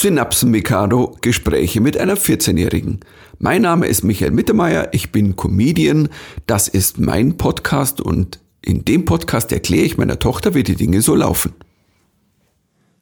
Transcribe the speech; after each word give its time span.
Synapsen 0.00 0.52
Mikado 0.52 1.16
Gespräche 1.22 1.80
mit 1.80 1.98
einer 1.98 2.16
14-Jährigen. 2.16 3.00
Mein 3.40 3.62
Name 3.62 3.88
ist 3.88 4.04
Michael 4.04 4.30
Mittermeier, 4.30 4.90
ich 4.92 5.10
bin 5.10 5.34
Comedian, 5.34 6.08
das 6.46 6.68
ist 6.68 7.00
mein 7.00 7.36
Podcast 7.36 8.00
und 8.00 8.38
in 8.62 8.84
dem 8.84 9.04
Podcast 9.04 9.50
erkläre 9.50 9.84
ich 9.84 9.98
meiner 9.98 10.20
Tochter, 10.20 10.54
wie 10.54 10.62
die 10.62 10.76
Dinge 10.76 11.02
so 11.02 11.16
laufen. 11.16 11.52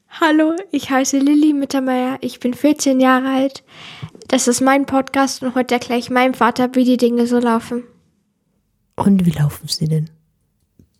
Hallo, 0.08 0.56
ich 0.70 0.88
heiße 0.88 1.18
Lilly 1.18 1.52
Mittermeier, 1.52 2.16
ich 2.22 2.40
bin 2.40 2.54
14 2.54 2.98
Jahre 2.98 3.28
alt. 3.28 3.62
Das 4.28 4.48
ist 4.48 4.62
mein 4.62 4.86
Podcast 4.86 5.42
und 5.42 5.54
heute 5.54 5.74
erkläre 5.74 6.00
ich 6.00 6.08
meinem 6.08 6.32
Vater, 6.32 6.70
wie 6.72 6.84
die 6.84 6.96
Dinge 6.96 7.26
so 7.26 7.38
laufen. 7.38 7.82
Und 8.96 9.26
wie 9.26 9.32
laufen 9.32 9.68
sie 9.68 9.86
denn? 9.86 10.08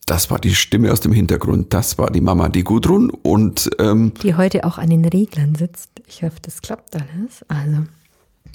Das 0.07 0.31
war 0.31 0.39
die 0.39 0.55
Stimme 0.55 0.93
aus 0.93 1.01
dem 1.01 1.13
Hintergrund. 1.13 1.75
Das 1.75 1.99
war 1.99 2.11
die 2.11 2.21
Mama, 2.21 2.49
die 2.49 2.63
Gudrun. 2.63 3.11
Und 3.11 3.69
ähm, 3.81 4.13
Die 4.23 4.37
heute 4.37 4.65
auch 4.65 4.79
an 4.79 4.89
den 4.91 5.05
Reglern 5.05 5.57
sitzt. 5.57 5.91
Ich 6.07 6.23
hoffe, 6.23 6.37
das 6.43 6.63
klappt 6.63 6.95
alles. 6.95 7.45
Also, 7.49 7.83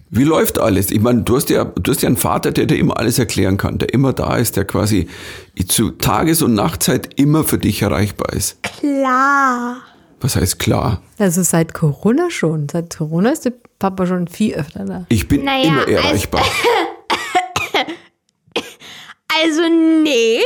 wie 0.09 0.23
läuft 0.23 0.59
alles? 0.59 0.91
Ich 0.91 1.01
meine, 1.01 1.23
du 1.23 1.35
hast 1.35 1.49
ja, 1.49 1.65
du 1.65 1.91
hast 1.91 2.01
ja 2.03 2.07
einen 2.07 2.15
Vater, 2.15 2.51
der 2.51 2.67
dir 2.67 2.77
immer 2.77 2.97
alles 2.97 3.19
erklären 3.19 3.57
kann, 3.57 3.77
der 3.79 3.93
immer 3.93 4.13
da 4.13 4.37
ist, 4.37 4.55
der 4.55 4.63
quasi 4.63 5.09
zu 5.67 5.91
Tages- 5.91 6.41
und 6.41 6.53
Nachtzeit 6.53 7.19
immer 7.19 7.43
für 7.43 7.57
dich 7.57 7.81
erreichbar 7.81 8.31
ist. 8.33 8.61
Klar. 8.63 9.77
Was 10.21 10.35
heißt 10.37 10.57
klar? 10.59 11.01
also 11.17 11.43
seit 11.43 11.73
Corona 11.73 12.29
schon. 12.29 12.69
Seit 12.69 12.95
Corona 12.95 13.31
ist 13.31 13.43
der 13.45 13.53
Papa 13.79 14.05
schon 14.05 14.27
viel 14.29 14.53
öfter 14.53 14.85
da. 14.85 15.05
Ich 15.09 15.27
bin 15.27 15.43
Naja, 15.43 15.63
immer 15.67 15.79
also- 15.81 15.91
erreichbar. 15.91 16.45
Also 19.43 19.61
nee. 20.03 20.39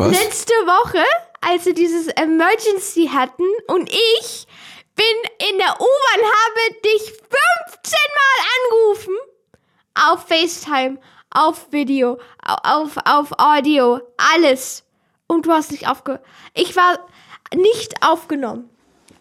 Was? 0.00 0.10
Letzte 0.22 0.52
Woche, 0.66 1.04
als 1.40 1.66
wir 1.66 1.74
dieses 1.74 2.08
Emergency 2.08 3.08
hatten 3.12 3.44
und 3.68 3.90
ich 3.92 4.46
bin 4.96 5.48
in 5.50 5.58
der 5.58 5.74
U-Bahn, 5.80 6.22
habe 6.24 6.80
dich 6.84 7.02
15 7.02 7.98
Mal 8.18 8.46
angerufen. 8.56 9.14
Auf 10.08 10.26
FaceTime, 10.28 10.98
auf 11.34 11.70
Video, 11.72 12.18
au- 12.44 12.82
auf, 12.82 12.96
auf 13.04 13.32
Audio, 13.38 14.00
alles. 14.34 14.84
Und 15.26 15.46
du 15.46 15.52
hast 15.52 15.70
nicht 15.72 15.88
aufge... 15.88 16.20
Ich 16.54 16.74
war 16.76 17.06
nicht 17.54 18.02
aufgenommen. 18.02 18.68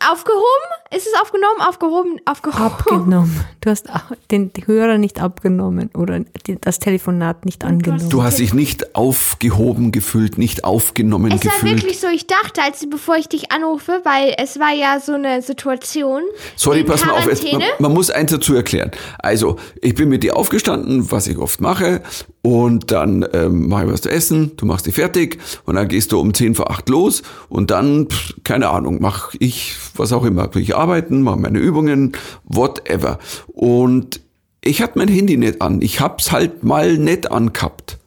Aufgehoben? 0.09 0.43
Ist 0.91 1.05
es 1.05 1.13
aufgenommen? 1.21 1.61
Aufgehoben? 1.61 2.19
Aufgehoben? 2.25 2.63
Abgenommen. 2.63 3.45
Du 3.61 3.69
hast 3.69 3.89
auch 3.91 4.15
den 4.31 4.51
Hörer 4.65 4.97
nicht 4.97 5.21
abgenommen 5.21 5.91
oder 5.95 6.21
das 6.61 6.79
Telefonat 6.79 7.45
nicht 7.45 7.63
angenommen. 7.63 8.09
Du 8.09 8.23
hast 8.23 8.39
dich 8.39 8.55
nicht 8.55 8.95
aufgehoben 8.95 9.91
gefühlt, 9.91 10.39
nicht 10.39 10.63
aufgenommen 10.63 11.31
Es 11.31 11.45
war 11.45 11.51
gefühlt. 11.51 11.83
wirklich 11.83 11.99
so, 11.99 12.07
ich 12.07 12.25
dachte, 12.25 12.63
als 12.63 12.89
bevor 12.89 13.17
ich 13.17 13.29
dich 13.29 13.51
anrufe, 13.51 14.01
weil 14.03 14.33
es 14.37 14.59
war 14.59 14.73
ja 14.73 14.99
so 14.99 15.13
eine 15.13 15.43
Situation. 15.43 16.23
Sorry, 16.55 16.79
in 16.79 16.87
pass 16.87 17.05
mal 17.05 17.11
auf. 17.13 17.27
Jetzt, 17.27 17.43
man, 17.51 17.61
man 17.77 17.93
muss 17.93 18.09
eins 18.09 18.31
dazu 18.31 18.55
erklären. 18.55 18.89
Also, 19.19 19.57
ich 19.81 19.93
bin 19.93 20.09
mit 20.09 20.23
dir 20.23 20.35
aufgestanden, 20.35 21.11
was 21.11 21.27
ich 21.27 21.37
oft 21.37 21.61
mache, 21.61 22.01
und 22.41 22.91
dann 22.91 23.27
ähm, 23.33 23.67
mache 23.67 23.85
ich 23.85 23.91
was 23.91 24.01
zu 24.01 24.09
essen, 24.09 24.53
du 24.57 24.65
machst 24.65 24.87
dich 24.87 24.95
fertig, 24.95 25.37
und 25.65 25.75
dann 25.75 25.87
gehst 25.87 26.11
du 26.13 26.19
um 26.19 26.33
10 26.33 26.55
vor 26.55 26.71
8 26.71 26.89
los, 26.89 27.21
und 27.49 27.69
dann, 27.69 28.07
pff, 28.07 28.33
keine 28.43 28.69
Ahnung, 28.69 29.01
mache 29.01 29.37
ich 29.39 29.75
was 29.95 30.13
auch 30.13 30.23
immer. 30.23 30.49
Ich 30.55 30.75
arbeiten, 30.79 31.21
mache 31.21 31.37
meine 31.39 31.59
Übungen, 31.59 32.13
whatever. 32.45 33.19
Und 33.47 34.21
ich 34.61 34.81
hatte 34.81 34.97
mein 34.97 35.07
Handy 35.07 35.37
nicht 35.37 35.61
an. 35.61 35.81
Ich 35.81 35.99
hab's 35.99 36.31
halt 36.31 36.63
mal 36.63 36.97
nicht 36.97 37.31
angehabt. 37.31 37.97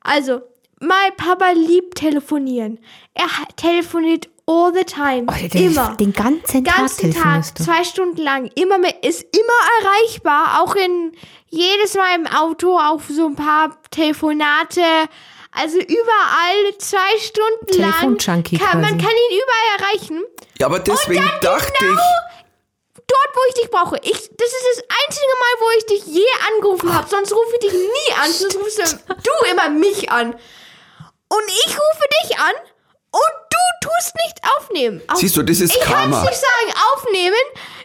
Also, 0.00 0.40
mein 0.80 1.14
Papa 1.16 1.50
liebt 1.52 1.98
telefonieren. 1.98 2.78
Er 3.14 3.26
telefoniert 3.56 4.28
all 4.46 4.72
the 4.74 4.84
time. 4.84 5.26
Oh, 5.28 5.48
der- 5.48 5.60
immer. 5.60 5.96
Den 5.96 6.12
ganzen 6.12 6.64
Tag 6.64 6.76
ganzen 6.76 7.12
Tag, 7.12 7.58
zwei 7.58 7.84
Stunden 7.84 8.20
lang, 8.22 8.50
immer 8.54 8.78
mit, 8.78 8.94
ist 9.06 9.22
immer 9.22 9.60
erreichbar, 9.82 10.62
auch 10.62 10.74
in 10.74 11.12
jedes 11.50 11.94
Mal 11.94 12.16
im 12.16 12.26
Auto, 12.26 12.78
auf 12.78 13.04
so 13.08 13.26
ein 13.26 13.36
paar 13.36 13.76
Telefonate, 13.90 14.82
also 15.52 15.78
überall 15.78 16.78
zwei 16.78 17.18
Stunden 17.18 17.80
lang. 17.80 17.92
Kann, 17.92 18.10
man 18.10 18.16
quasi. 18.18 18.58
kann 18.58 19.10
ihn 19.10 19.38
überall 19.38 19.78
erreichen. 19.78 20.22
Ja, 20.60 20.66
aber 20.66 20.78
deswegen 20.78 21.24
dachte 21.40 21.72
genau 21.78 21.92
ich, 21.94 23.02
Dort, 23.06 23.34
wo 23.34 23.40
ich 23.48 23.54
dich 23.54 23.70
brauche. 23.70 23.96
Ich, 24.02 24.12
das 24.12 24.48
ist 24.48 24.66
das 24.76 24.84
einzige 25.04 25.26
Mal, 25.40 25.60
wo 25.60 25.70
ich 25.78 25.86
dich 25.86 26.06
je 26.06 26.26
angerufen 26.54 26.94
habe. 26.94 27.08
Sonst 27.08 27.32
rufe 27.32 27.54
ich 27.54 27.60
dich 27.60 27.72
nie 27.72 28.12
an. 28.22 28.30
Sonst 28.30 28.56
rufst 28.56 28.78
du, 29.08 29.50
immer 29.50 29.68
mich 29.70 30.10
an. 30.10 30.32
Und 30.32 31.44
ich 31.48 31.66
rufe 31.66 32.04
dich 32.22 32.38
an 32.38 32.52
und 33.10 33.34
du 33.50 33.88
tust 33.88 34.14
nicht 34.14 34.38
aufnehmen. 34.56 35.02
Auf, 35.08 35.18
Siehst 35.18 35.36
du, 35.36 35.42
das 35.42 35.60
ist 35.60 35.74
ich 35.74 35.80
kann 35.80 36.10
Karma. 36.10 36.20
nicht 36.22 36.34
sagen 36.40 36.78
aufnehmen. 36.94 37.36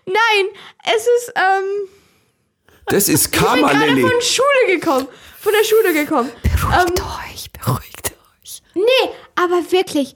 Nein, 0.05 0.45
es 0.85 1.07
ist, 1.07 1.33
ähm, 1.35 1.89
das 2.87 3.07
ist 3.09 3.25
ich 3.25 3.31
bin 3.31 3.39
Karma, 3.41 3.71
gerade 3.71 4.01
von 4.01 4.21
Schule 4.21 4.67
gekommen. 4.67 5.07
Von 5.39 5.53
der 5.53 5.63
Schule 5.63 5.93
gekommen. 5.93 6.31
Beruhigt 6.43 6.99
Ähm, 6.99 7.05
euch, 7.31 7.51
beruhigt 7.51 8.13
euch. 8.43 8.61
nee, 8.73 9.11
aber 9.35 9.71
wirklich. 9.71 10.15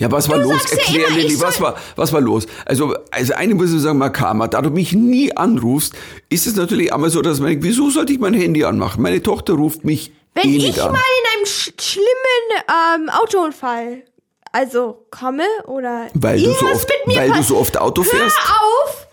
Ja, 0.00 0.10
was 0.12 0.28
war 0.28 0.38
los? 0.38 0.52
sagst 0.62 0.72
ja 0.74 0.78
Erklär, 0.78 1.08
immer, 1.08 1.16
Lilly, 1.18 1.40
was 1.40 1.60
war, 1.60 1.74
was 1.96 2.12
war 2.12 2.20
los? 2.20 2.46
Also, 2.64 2.94
also 3.10 3.34
eine 3.34 3.54
muss 3.54 3.72
ich 3.72 3.80
sagen, 3.80 3.98
mal 3.98 4.10
Karma. 4.10 4.46
Da 4.46 4.62
du 4.62 4.70
mich 4.70 4.92
nie 4.92 5.36
anrufst, 5.36 5.92
ist 6.30 6.46
es 6.46 6.54
natürlich 6.56 6.92
einmal 6.94 7.10
so, 7.10 7.20
dass 7.20 7.40
man 7.40 7.48
denkt, 7.50 7.64
wieso 7.64 7.90
sollte 7.90 8.12
ich 8.12 8.20
mein 8.20 8.32
Handy 8.32 8.64
anmachen? 8.64 9.02
Meine 9.02 9.20
Tochter 9.22 9.54
ruft 9.54 9.84
mich 9.84 10.12
Wenn 10.34 10.48
eh 10.48 10.56
ich 10.68 10.80
an. 10.80 10.92
mal 10.92 10.98
in 11.00 11.36
einem 11.36 11.46
sch 11.46 11.72
schlimmen 11.80 13.04
ähm, 13.04 13.10
Autounfall 13.10 14.04
also 14.52 15.04
komme 15.10 15.44
oder 15.66 16.06
Weil 16.14 16.38
du 16.38 16.44
so 16.44 16.50
irgendwas 16.52 16.76
oft, 16.76 16.88
mit 16.88 17.06
mir 17.08 17.20
weil 17.20 17.30
du 17.32 17.42
so 17.42 17.56
oft 17.58 17.78
Auto 17.78 18.02
hör 18.04 18.10
fährst. 18.10 18.36
auf 18.38 19.06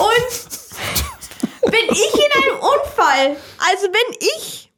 und 0.00 1.70
bin 1.70 1.80
ich 1.90 2.14
in 2.14 2.42
einem 2.42 2.56
Unfall, 2.60 3.36
also 3.70 3.86
wenn 3.86 4.16
ich 4.20 4.70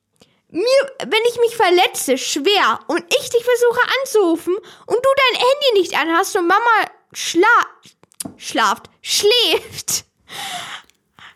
mir, 0.49 0.93
wenn 1.07 1.23
ich 1.29 1.39
mich 1.39 1.57
verletze, 1.57 2.19
schwer 2.19 2.81
und 2.87 3.03
ich 3.09 3.31
dich 3.31 3.45
versuche 3.45 3.81
anzurufen 4.01 4.55
und 4.55 4.97
du 4.97 5.09
dein 5.33 5.41
Handy 5.41 5.81
nicht 5.81 5.99
anhast 5.99 6.37
und 6.37 6.47
Mama 6.47 6.91
schla 7.13 7.47
schlaft, 8.37 8.91
schläft 9.03 10.05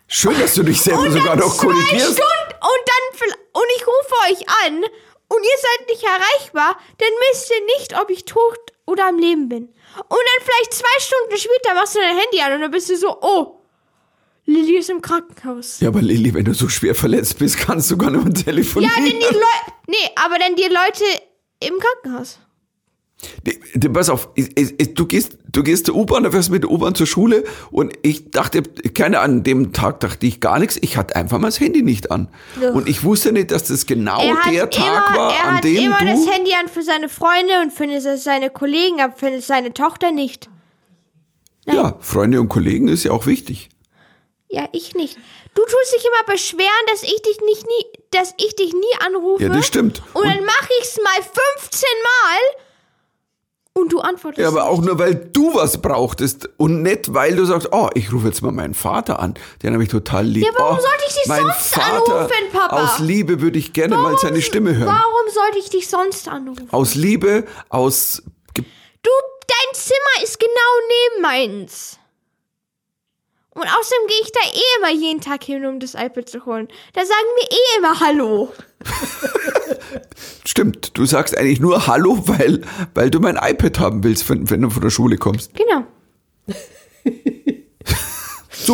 Schön, 0.07 0.37
dass 0.39 0.55
du 0.55 0.63
dich 0.63 0.81
selber 0.81 1.09
sogar 1.09 1.37
noch 1.37 1.57
korrigierst. 1.57 2.17
Stunden 2.17 2.53
und 2.61 2.81
dann 2.85 3.29
und 3.53 3.65
ich 3.77 3.87
rufe 3.87 4.15
euch 4.29 4.49
an 4.65 4.83
und 5.29 5.43
ihr 5.43 5.57
seid 5.57 5.87
nicht 5.87 6.03
erreichbar, 6.03 6.77
dann 6.97 7.09
wisst 7.29 7.49
ihr 7.49 7.65
nicht, 7.77 7.97
ob 7.97 8.09
ich 8.09 8.25
tot 8.25 8.59
oder 8.85 9.07
am 9.07 9.17
Leben 9.17 9.47
bin. 9.47 9.67
Und 9.67 10.09
dann 10.09 10.45
vielleicht 10.45 10.73
zwei 10.73 10.99
Stunden 10.99 11.37
später 11.37 11.73
machst 11.75 11.95
du 11.95 11.99
dein 11.99 12.17
Handy 12.17 12.41
an 12.41 12.53
und 12.53 12.61
dann 12.61 12.71
bist 12.71 12.89
du 12.89 12.97
so, 12.97 13.17
oh, 13.21 13.60
Lilly 14.51 14.77
ist 14.77 14.89
im 14.89 15.01
Krankenhaus. 15.01 15.79
Ja, 15.79 15.87
aber 15.89 16.01
Lilly, 16.01 16.33
wenn 16.33 16.45
du 16.45 16.53
so 16.53 16.67
schwer 16.69 16.95
verletzt 16.95 17.39
bist, 17.39 17.57
kannst 17.57 17.89
du 17.91 17.97
gar 17.97 18.11
nicht 18.11 18.23
mehr 18.25 18.33
Ja, 18.35 18.43
telefonieren. 18.43 18.93
denn 18.97 19.05
die 19.05 19.11
Leute, 19.25 19.73
nee, 19.87 19.95
aber 20.23 20.37
dann 20.39 20.55
die 20.55 20.63
Leute 20.63 21.03
im 21.59 21.73
Krankenhaus. 21.79 22.39
Die- 23.45 23.59
die- 23.75 23.89
Pass 23.89 24.09
auf, 24.09 24.29
ich- 24.33 24.57
ich- 24.57 24.95
du 24.95 25.05
gehst, 25.05 25.37
du 25.51 25.61
gehst 25.61 25.85
zur 25.85 25.95
U-Bahn, 25.95 26.23
da 26.23 26.31
fährst 26.31 26.47
du 26.49 26.53
mit 26.53 26.63
der 26.63 26.71
U-Bahn 26.71 26.95
zur 26.95 27.05
Schule 27.05 27.43
und 27.69 27.93
ich 28.01 28.31
dachte, 28.31 28.63
keine 28.63 29.19
an 29.19 29.43
dem 29.43 29.73
Tag 29.73 29.99
dachte 29.99 30.25
ich 30.25 30.39
gar 30.39 30.57
nichts, 30.57 30.79
ich 30.81 30.97
hatte 30.97 31.15
einfach 31.15 31.37
mal 31.37 31.47
das 31.49 31.59
Handy 31.59 31.83
nicht 31.83 32.09
an. 32.09 32.29
Doch. 32.59 32.73
Und 32.73 32.89
ich 32.89 33.03
wusste 33.03 33.31
nicht, 33.31 33.51
dass 33.51 33.65
das 33.65 33.85
genau 33.85 34.19
er 34.23 34.37
hat 34.43 34.51
der 34.51 34.69
Tag 34.71 35.09
immer, 35.11 35.17
war, 35.19 35.33
er 35.35 35.45
an 35.49 35.55
hat 35.57 35.63
dem 35.63 35.75
immer 35.85 35.99
du... 35.99 36.05
das 36.05 36.27
Handy 36.35 36.51
an 36.59 36.67
für 36.67 36.81
seine 36.81 37.09
Freunde 37.09 37.61
und 37.61 37.71
für 37.71 38.17
seine 38.17 38.49
Kollegen, 38.49 38.99
aber 39.01 39.13
für 39.15 39.39
seine 39.39 39.71
Tochter 39.71 40.11
nicht. 40.11 40.49
Ja, 41.67 41.97
Freunde 41.99 42.41
und 42.41 42.49
Kollegen 42.49 42.87
ist 42.87 43.03
ja 43.03 43.11
auch 43.11 43.27
wichtig. 43.27 43.69
Ja, 44.51 44.67
ich 44.73 44.95
nicht. 44.95 45.17
Du 45.53 45.61
tust 45.63 45.95
dich 45.95 46.05
immer 46.05 46.33
beschweren, 46.33 46.85
dass 46.87 47.03
ich 47.03 47.21
dich 47.21 47.39
nicht 47.41 47.65
nie, 47.65 47.85
dass 48.11 48.33
ich 48.37 48.55
dich 48.55 48.73
nie 48.73 49.05
anrufe. 49.05 49.43
Ja, 49.43 49.49
das 49.49 49.65
stimmt. 49.65 50.01
Und, 50.13 50.25
dann 50.25 50.43
mache 50.43 50.69
ich's 50.81 50.97
mal 51.03 51.23
15 51.57 51.87
Mal 52.03 52.39
und 53.73 53.93
du 53.93 53.99
antwortest. 53.99 54.39
Ja, 54.39 54.49
aber 54.49 54.65
auch 54.69 54.81
nur, 54.81 54.99
weil 54.99 55.15
du 55.15 55.53
was 55.55 55.81
brauchtest 55.81 56.49
und 56.57 56.81
nicht, 56.81 57.13
weil 57.13 57.35
du 57.35 57.45
sagst, 57.45 57.69
oh, 57.71 57.89
ich 57.93 58.11
rufe 58.11 58.27
jetzt 58.27 58.41
mal 58.41 58.51
meinen 58.51 58.73
Vater 58.73 59.19
an. 59.19 59.35
Den 59.63 59.73
habe 59.73 59.83
ich 59.83 59.89
total 59.89 60.25
lieb. 60.25 60.43
Ja, 60.45 60.51
warum 60.57 60.77
oh, 60.77 60.81
sollte 60.81 61.03
ich 61.07 61.13
dich 61.15 61.27
mein 61.27 61.43
sonst 61.43 61.73
Vater, 61.73 62.15
anrufen, 62.15 62.51
Papa? 62.51 62.83
Aus 62.83 62.99
Liebe 62.99 63.41
würde 63.41 63.57
ich 63.57 63.71
gerne 63.71 63.95
mal 63.95 64.17
seine 64.17 64.41
Stimme 64.41 64.75
hören. 64.75 64.87
Warum 64.87 65.33
sollte 65.33 65.59
ich 65.59 65.69
dich 65.69 65.87
sonst 65.87 66.27
anrufen? 66.27 66.67
Aus 66.71 66.95
Liebe, 66.95 67.45
aus... 67.69 68.21
Ge- 68.53 68.65
Du, 69.03 69.09
dein 69.47 69.73
Zimmer 69.73 70.23
ist 70.23 70.39
genau 70.39 70.49
neben 71.15 71.21
meins. 71.21 71.97
Und 73.53 73.63
außerdem 73.63 74.07
gehe 74.07 74.21
ich 74.23 74.31
da 74.31 74.39
eh 74.53 74.77
immer 74.79 75.01
jeden 75.01 75.19
Tag 75.19 75.43
hin, 75.43 75.65
um 75.65 75.79
das 75.81 75.93
iPad 75.93 76.29
zu 76.29 76.45
holen. 76.45 76.69
Da 76.93 77.01
sagen 77.01 77.27
wir 77.37 77.51
eh 77.51 77.77
immer 77.79 77.99
Hallo. 77.99 78.53
Stimmt, 80.45 80.97
du 80.97 81.05
sagst 81.05 81.37
eigentlich 81.37 81.59
nur 81.59 81.85
Hallo, 81.85 82.27
weil, 82.27 82.61
weil 82.93 83.09
du 83.09 83.19
mein 83.19 83.35
iPad 83.35 83.79
haben 83.79 84.03
willst, 84.05 84.29
wenn, 84.29 84.49
wenn 84.49 84.61
du 84.61 84.69
von 84.69 84.81
der 84.81 84.89
Schule 84.89 85.17
kommst. 85.17 85.53
Genau. 85.53 85.83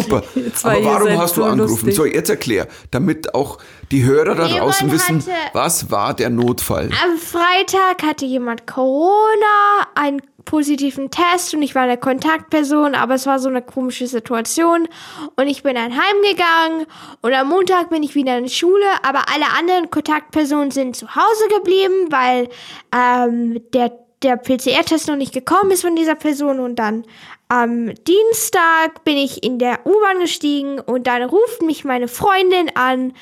Super. 0.03 0.23
Aber 0.63 0.83
warum 0.85 1.17
hast 1.17 1.37
du 1.37 1.41
so 1.41 1.47
angerufen? 1.47 1.73
lustig. 1.85 1.95
So, 1.95 2.05
jetzt 2.05 2.29
erklär, 2.29 2.67
damit 2.91 3.33
auch 3.35 3.57
die 3.91 4.03
Hörer 4.03 4.35
da 4.35 4.45
Jemand 4.45 4.61
draußen 4.61 4.91
wissen, 4.91 5.19
hatte- 5.21 5.31
was 5.53 5.89
war 5.91 6.13
der 6.13 6.29
Notfall? 6.29 6.89
Am 7.03 7.17
Freitag 7.17 8.03
hatte 8.03 8.25
jemand 8.25 8.67
Corona, 8.67 9.87
einen 9.95 10.21
positiven 10.45 11.11
Test 11.11 11.53
und 11.53 11.61
ich 11.61 11.75
war 11.75 11.81
eine 11.83 11.97
Kontaktperson, 11.97 12.95
aber 12.95 13.15
es 13.15 13.25
war 13.25 13.37
so 13.39 13.49
eine 13.49 13.61
komische 13.61 14.07
Situation 14.07 14.87
und 15.35 15.47
ich 15.47 15.61
bin 15.63 15.75
dann 15.75 15.91
heimgegangen 15.91 16.85
und 17.21 17.33
am 17.33 17.49
Montag 17.49 17.89
bin 17.89 18.01
ich 18.01 18.15
wieder 18.15 18.37
in 18.37 18.45
die 18.45 18.49
Schule, 18.49 18.85
aber 19.03 19.23
alle 19.33 19.45
anderen 19.59 19.89
Kontaktpersonen 19.91 20.71
sind 20.71 20.95
zu 20.95 21.07
Hause 21.15 21.47
geblieben, 21.57 22.07
weil 22.11 22.47
ähm, 22.95 23.61
der, 23.73 23.91
der 24.23 24.37
PCR-Test 24.37 25.07
noch 25.07 25.15
nicht 25.15 25.33
gekommen 25.33 25.71
ist 25.71 25.81
von 25.81 25.95
dieser 25.95 26.15
Person 26.15 26.59
und 26.59 26.77
dann 26.77 27.05
am 27.49 27.93
Dienstag 28.03 29.03
bin 29.05 29.17
ich 29.17 29.43
in 29.43 29.59
der 29.59 29.85
U-Bahn 29.85 30.19
gestiegen 30.19 30.79
und 30.79 31.07
dann 31.07 31.23
ruft 31.23 31.61
mich 31.61 31.85
meine 31.85 32.07
Freundin 32.07 32.75
an, 32.75 33.13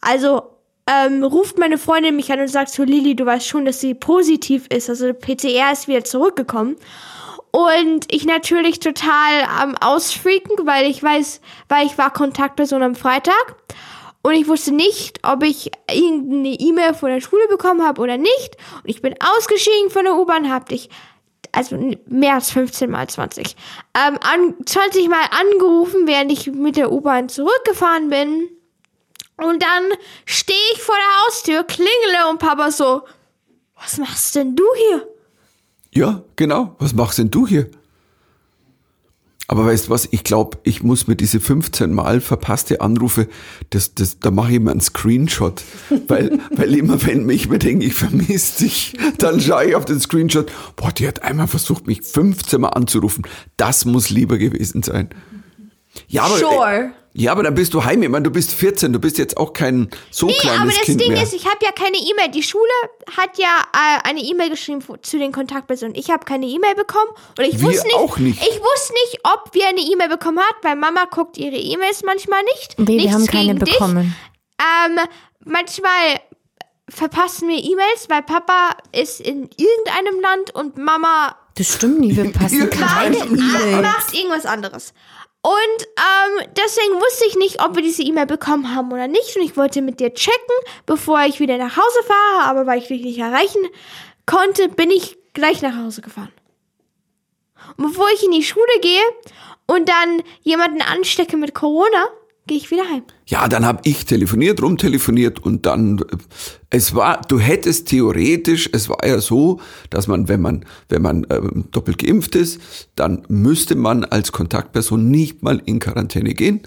also 0.00 0.42
ähm, 0.86 1.24
ruft 1.24 1.58
meine 1.58 1.78
Freundin 1.78 2.16
mich 2.16 2.30
an 2.32 2.40
und 2.40 2.48
sagt 2.48 2.70
so, 2.70 2.84
Lili, 2.84 3.16
du 3.16 3.26
weißt 3.26 3.46
schon, 3.46 3.64
dass 3.64 3.80
sie 3.80 3.94
positiv 3.94 4.66
ist. 4.68 4.88
Also 4.88 5.12
PCR 5.12 5.72
ist 5.72 5.88
wieder 5.88 6.04
zurückgekommen. 6.04 6.76
Und 7.50 8.12
ich 8.12 8.26
natürlich 8.26 8.80
total 8.80 9.44
am 9.58 9.74
Ausfreaken, 9.76 10.66
weil 10.66 10.90
ich 10.90 11.02
weiß, 11.02 11.40
weil 11.68 11.86
ich 11.86 11.96
war 11.96 12.12
Kontaktperson 12.12 12.82
am 12.82 12.94
Freitag. 12.94 13.56
Und 14.26 14.34
ich 14.34 14.48
wusste 14.48 14.72
nicht, 14.72 15.20
ob 15.22 15.44
ich 15.44 15.70
irgendeine 15.88 16.48
E-Mail 16.48 16.94
von 16.94 17.10
der 17.10 17.20
Schule 17.20 17.46
bekommen 17.46 17.86
habe 17.86 18.02
oder 18.02 18.16
nicht. 18.16 18.56
Und 18.82 18.90
ich 18.90 19.00
bin 19.00 19.14
ausgeschieden 19.20 19.88
von 19.88 20.02
der 20.02 20.16
U-Bahn, 20.16 20.50
hab 20.52 20.68
dich, 20.68 20.90
also 21.52 21.78
mehr 22.06 22.34
als 22.34 22.50
15 22.50 22.90
mal 22.90 23.08
20, 23.08 23.54
ähm, 23.94 24.18
an, 24.20 24.56
20 24.66 25.08
mal 25.08 25.26
angerufen, 25.30 26.08
während 26.08 26.32
ich 26.32 26.48
mit 26.48 26.76
der 26.76 26.90
U-Bahn 26.90 27.28
zurückgefahren 27.28 28.10
bin. 28.10 28.48
Und 29.36 29.62
dann 29.62 29.84
stehe 30.24 30.58
ich 30.74 30.82
vor 30.82 30.96
der 30.96 31.24
Haustür, 31.24 31.62
klingele 31.62 32.28
und 32.28 32.40
Papa 32.40 32.72
so, 32.72 33.02
was 33.80 33.96
machst 33.96 34.34
denn 34.34 34.56
du 34.56 34.64
hier? 34.88 35.06
Ja, 35.92 36.24
genau. 36.34 36.74
Was 36.80 36.94
machst 36.94 37.18
denn 37.18 37.30
du 37.30 37.46
hier? 37.46 37.70
Aber 39.48 39.64
weißt 39.64 39.86
du 39.86 39.90
was, 39.90 40.08
ich 40.10 40.24
glaube, 40.24 40.58
ich 40.64 40.82
muss 40.82 41.06
mir 41.06 41.14
diese 41.14 41.38
15 41.38 41.92
Mal 41.92 42.20
verpasste 42.20 42.80
Anrufe, 42.80 43.28
das, 43.70 43.94
das, 43.94 44.18
da 44.18 44.32
mache 44.32 44.52
ich 44.52 44.60
mir 44.60 44.72
einen 44.72 44.80
Screenshot. 44.80 45.62
Weil, 46.08 46.40
weil 46.50 46.74
immer 46.74 47.04
wenn 47.06 47.28
ich 47.30 47.48
mir 47.48 47.58
denke, 47.58 47.86
ich 47.86 47.94
vermisse 47.94 48.64
dich, 48.64 48.94
dann 49.18 49.40
schaue 49.40 49.66
ich 49.66 49.74
auf 49.76 49.84
den 49.84 50.00
Screenshot, 50.00 50.50
boah, 50.74 50.90
die 50.90 51.06
hat 51.06 51.22
einmal 51.22 51.46
versucht, 51.46 51.86
mich 51.86 52.02
15 52.02 52.60
Mal 52.60 52.70
anzurufen. 52.70 53.24
Das 53.56 53.84
muss 53.84 54.10
lieber 54.10 54.38
gewesen 54.38 54.82
sein. 54.82 55.10
Ja, 56.08 56.24
aber, 56.24 56.38
Sure. 56.38 56.92
Ja, 57.18 57.32
aber 57.32 57.42
dann 57.42 57.54
bist 57.54 57.72
du 57.74 57.82
heim. 57.84 58.02
Ich 58.02 58.08
meine, 58.08 58.24
du 58.24 58.30
bist 58.30 58.52
14, 58.52 58.92
du 58.92 58.98
bist 58.98 59.16
jetzt 59.18 59.36
auch 59.36 59.52
kein 59.52 59.90
so 60.10 60.26
Nee, 60.26 60.34
kleines 60.34 60.60
aber 60.60 60.70
das 60.70 60.80
Kind 60.82 61.00
Ding 61.00 61.12
mehr. 61.12 61.22
ist, 61.22 61.32
ich 61.32 61.46
habe 61.46 61.56
ja 61.62 61.72
keine 61.72 61.96
E-Mail. 61.96 62.30
Die 62.30 62.42
Schule 62.42 62.62
hat 63.16 63.38
ja 63.38 63.48
äh, 63.72 64.08
eine 64.08 64.20
E-Mail 64.20 64.50
geschrieben 64.50 64.82
zu 65.02 65.18
den 65.18 65.32
Kontaktpersonen. 65.32 65.94
Ich 65.94 66.10
habe 66.10 66.24
keine 66.26 66.46
E-Mail 66.46 66.74
bekommen 66.74 67.10
und 67.38 67.44
ich 67.44 67.54
Wir 67.60 67.68
wusste 67.68 67.86
nicht, 67.86 67.96
auch 67.96 68.18
nicht. 68.18 68.40
Ich 68.42 68.60
wusste 68.60 68.92
nicht, 68.92 69.20
ob 69.24 69.54
wir 69.54 69.66
eine 69.66 69.80
E-Mail 69.80 70.08
bekommen 70.10 70.38
hat, 70.40 70.56
weil 70.62 70.76
Mama 70.76 71.04
guckt 71.10 71.38
ihre 71.38 71.56
E-Mails 71.56 72.02
manchmal 72.04 72.42
nicht. 72.54 72.78
Nee, 72.78 72.86
wir 72.86 72.94
Nichts 72.96 73.12
haben 73.14 73.26
keine 73.26 73.46
gegen 73.54 73.58
dich. 73.64 73.72
bekommen. 73.74 74.14
Ähm, 74.60 74.98
manchmal 75.44 76.20
verpassen 76.88 77.48
wir 77.48 77.58
E-Mails, 77.58 78.08
weil 78.08 78.22
Papa 78.22 78.76
ist 78.92 79.20
in 79.20 79.48
irgendeinem 79.56 80.20
Land 80.20 80.54
und 80.54 80.76
Mama 80.78 81.34
Das 81.56 81.74
stimmt 81.74 82.00
nicht, 82.00 82.16
wir 82.16 82.32
passen 82.32 82.60
Irgendeinem 82.60 83.14
keine. 83.14 83.16
E-Mails. 83.18 83.82
macht 83.82 84.14
irgendwas 84.14 84.46
anderes. 84.46 84.92
Und 85.46 85.86
ähm, 85.96 86.48
deswegen 86.56 87.00
wusste 87.00 87.24
ich 87.28 87.36
nicht, 87.36 87.62
ob 87.62 87.76
wir 87.76 87.82
diese 87.82 88.02
E-Mail 88.02 88.26
bekommen 88.26 88.74
haben 88.74 88.90
oder 88.90 89.06
nicht. 89.06 89.36
Und 89.36 89.42
ich 89.42 89.56
wollte 89.56 89.80
mit 89.80 90.00
dir 90.00 90.12
checken, 90.12 90.56
bevor 90.86 91.22
ich 91.22 91.38
wieder 91.38 91.56
nach 91.56 91.76
Hause 91.76 92.02
fahre. 92.02 92.50
Aber 92.50 92.66
weil 92.66 92.80
ich 92.80 92.88
dich 92.88 93.00
nicht 93.00 93.18
erreichen 93.20 93.64
konnte, 94.26 94.68
bin 94.68 94.90
ich 94.90 95.16
gleich 95.34 95.62
nach 95.62 95.76
Hause 95.76 96.00
gefahren. 96.02 96.32
Und 97.76 97.92
bevor 97.92 98.08
ich 98.12 98.24
in 98.24 98.32
die 98.32 98.42
Schule 98.42 98.80
gehe 98.80 99.00
und 99.68 99.88
dann 99.88 100.24
jemanden 100.42 100.82
anstecke 100.82 101.36
mit 101.36 101.54
Corona, 101.54 102.08
gehe 102.46 102.56
ich 102.58 102.70
wieder 102.70 102.84
heim. 102.90 103.02
Ja, 103.26 103.48
dann 103.48 103.66
habe 103.66 103.80
ich 103.84 104.04
telefoniert, 104.04 104.62
rumtelefoniert 104.62 105.40
und 105.40 105.66
dann, 105.66 105.98
äh, 105.98 106.02
es 106.70 106.94
war, 106.94 107.20
du 107.28 107.38
hättest 107.38 107.88
theoretisch, 107.88 108.68
es 108.72 108.88
war 108.88 109.04
ja 109.06 109.18
so, 109.20 109.60
dass 109.90 110.06
man, 110.06 110.28
wenn 110.28 110.40
man, 110.40 110.64
wenn 110.88 111.02
man 111.02 111.26
ähm, 111.30 111.64
doppelt 111.72 111.98
geimpft 111.98 112.34
ist, 112.36 112.60
dann 112.94 113.22
müsste 113.28 113.74
man 113.74 114.04
als 114.04 114.32
Kontaktperson 114.32 115.10
nicht 115.10 115.42
mal 115.42 115.60
in 115.64 115.78
Quarantäne 115.80 116.34
gehen. 116.34 116.60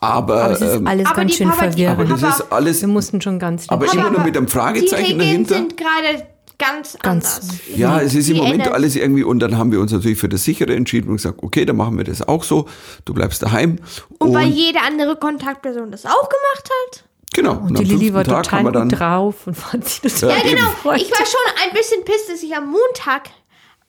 Aber, 0.00 0.44
Aber 0.44 0.52
es 0.54 0.60
ist 0.60 0.74
ähm, 0.76 0.86
alles 0.86 1.06
Aber 1.06 1.16
ganz 1.16 1.30
die 1.32 1.36
schön 1.38 1.48
Papa- 1.48 1.66
die- 1.68 1.82
verwirrend. 1.84 2.10
aber 2.12 2.20
das 2.20 2.38
ist 2.40 2.52
alles, 2.52 2.80
Wir 2.82 2.88
mussten 2.88 3.20
schon 3.22 3.38
ganz 3.38 3.64
aber 3.68 3.90
immer 3.92 4.10
nur 4.10 4.20
mit 4.20 4.36
einem 4.36 4.46
Die 4.46 4.52
Fragezeichen 4.52 5.18
Regeln 5.20 5.46
dahinter. 5.46 5.54
sind 5.54 5.76
gerade 5.78 6.26
ganz, 6.58 6.96
Ganz- 7.00 7.36
anders. 7.36 7.48
Ja, 7.74 8.00
es 8.00 8.14
ist 8.14 8.28
im 8.30 8.36
Moment 8.38 8.54
ändern- 8.62 8.72
alles 8.74 8.96
irgendwie, 8.96 9.24
und 9.24 9.40
dann 9.40 9.58
haben 9.58 9.72
wir 9.72 9.80
uns 9.80 9.92
natürlich 9.92 10.18
für 10.18 10.28
das 10.28 10.44
sichere 10.44 10.74
entschieden 10.74 11.08
und 11.10 11.16
gesagt, 11.16 11.38
okay, 11.42 11.64
dann 11.64 11.76
machen 11.76 11.96
wir 11.96 12.04
das 12.04 12.26
auch 12.26 12.44
so. 12.44 12.66
Du 13.04 13.12
bleibst 13.14 13.42
daheim. 13.42 13.78
Und 14.18 14.34
weil 14.34 14.48
jede 14.48 14.80
andere 14.82 15.16
Kontaktperson 15.16 15.90
das 15.90 16.06
auch 16.06 16.28
gemacht 16.28 16.70
hat. 16.92 17.04
genau. 17.34 17.52
Und 17.52 17.76
am 17.76 17.84
die 17.84 17.84
Lilly 17.94 18.14
war 18.14 18.24
Tag 18.24 18.44
total 18.44 18.64
gut 18.64 18.74
dann, 18.76 18.88
drauf 18.88 19.46
und 19.46 19.54
fand 19.54 19.88
sich 19.88 20.00
das 20.00 20.20
Ja, 20.20 20.28
genau. 20.42 20.70
gefreut. 20.70 21.00
Ich 21.00 21.10
war 21.10 21.26
schon 21.26 21.64
ein 21.68 21.72
bisschen 21.74 22.04
pisst, 22.04 22.28
dass 22.30 22.42
ich 22.42 22.54
am 22.54 22.70
Montag 22.70 23.30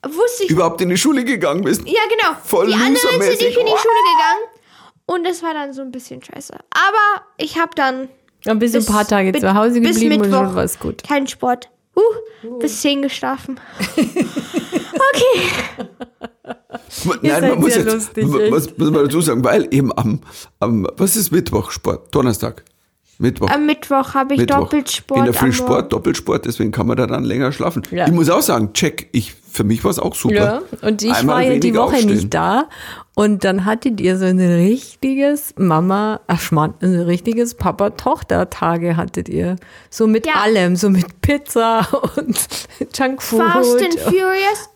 wusste 0.07 0.44
ich. 0.44 0.50
überhaupt 0.51 0.81
in 0.81 0.89
die 0.89 0.97
Schule 0.97 1.23
gegangen 1.23 1.63
bist. 1.63 1.81
ja, 1.85 2.01
genau. 2.09 2.38
voll 2.44 2.67
die 2.67 2.73
anderen 2.73 2.95
sind 2.95 3.19
nicht 3.19 3.41
in 3.41 3.47
die 3.50 3.56
Schule 3.56 3.65
gegangen. 3.65 4.45
Und 5.07 5.23
das 5.25 5.44
war 5.44 5.53
dann 5.53 5.71
so 5.73 5.81
ein 5.83 5.91
bisschen 5.91 6.21
scheiße. 6.23 6.53
Aber 6.53 7.25
ich 7.38 7.59
habe 7.59 7.71
dann 7.75 8.07
Dann 8.44 8.57
bist 8.59 8.73
du 8.73 8.79
ein 8.79 8.85
paar 8.85 9.07
Tage 9.07 9.31
bis- 9.31 9.41
zu 9.41 9.53
Hause 9.53 9.79
bis 9.81 9.91
geblieben 10.00 10.15
und 10.15 10.29
Mittwoch 10.29 10.45
schon 10.47 10.56
war 10.56 10.63
es 10.63 10.79
gut. 10.79 11.03
keinen 11.03 11.27
Sport. 11.27 11.69
Uh, 11.95 12.59
bis 12.59 12.81
10 12.81 13.01
geschlafen. 13.01 13.59
okay. 13.97 15.88
Nein, 17.21 17.42
man 17.50 17.59
muss 17.59 17.75
jetzt, 17.75 17.92
lustig, 17.92 18.27
man- 18.27 18.51
was 18.51 18.77
muss 18.77 18.92
man 18.92 19.06
dazu 19.06 19.21
sagen, 19.21 19.44
weil 19.44 19.68
eben 19.74 19.92
am, 19.97 20.21
am, 20.59 20.88
was 20.97 21.15
ist 21.15 21.31
Mittwoch? 21.31 21.71
Sport, 21.71 22.13
Donnerstag. 22.13 22.63
Mittwoch. 23.17 23.50
Am 23.50 23.65
Mittwoch 23.65 24.13
habe 24.13 24.33
ich 24.33 24.41
Mittwoch. 24.41 24.59
Doppelsport. 24.62 25.19
In 25.19 25.25
der 25.25 25.33
Früh 25.33 25.45
am 25.47 25.51
Sport. 25.53 25.94
Doppelsport, 25.94 26.45
deswegen 26.45 26.71
kann 26.71 26.88
man 26.88 26.97
da 26.97 27.07
dann 27.07 27.23
länger 27.23 27.51
schlafen. 27.51 27.83
Ja. 27.91 28.06
Ich 28.07 28.12
muss 28.13 28.29
auch 28.29 28.41
sagen, 28.41 28.73
check, 28.73 29.07
ich, 29.13 29.33
für 29.50 29.63
mich 29.63 29.83
war 29.83 29.91
es 29.91 30.00
auch 30.00 30.15
super. 30.15 30.35
Ja, 30.35 30.62
und 30.81 31.01
ich 31.01 31.13
Einmal 31.13 31.35
war 31.45 31.53
ja 31.53 31.59
die 31.59 31.73
Woche 31.75 31.94
aufstehen. 31.95 32.09
nicht 32.09 32.33
da. 32.33 32.67
Und 33.17 33.45
dann 33.45 33.63
hattet 33.63 34.01
ihr 34.01 34.17
so 34.17 34.25
ein 34.25 34.39
richtiges 34.39 35.53
Mama, 35.57 36.19
ach 36.27 36.41
Schmarrn, 36.41 36.73
ein 36.81 37.00
richtiges 37.00 37.56
Papa-Tochter-Tage 37.56 38.97
hattet 38.97 39.29
ihr. 39.29 39.56
So 39.89 40.07
mit 40.07 40.25
Ja. 40.27 40.33
allem, 40.44 40.75
so 40.75 40.89
mit 40.89 41.21
Pizza 41.21 41.88
und 42.17 42.38
Junkfood. 42.94 43.41
Fast 43.41 43.81
and 43.81 44.00
Furious. 44.00 44.69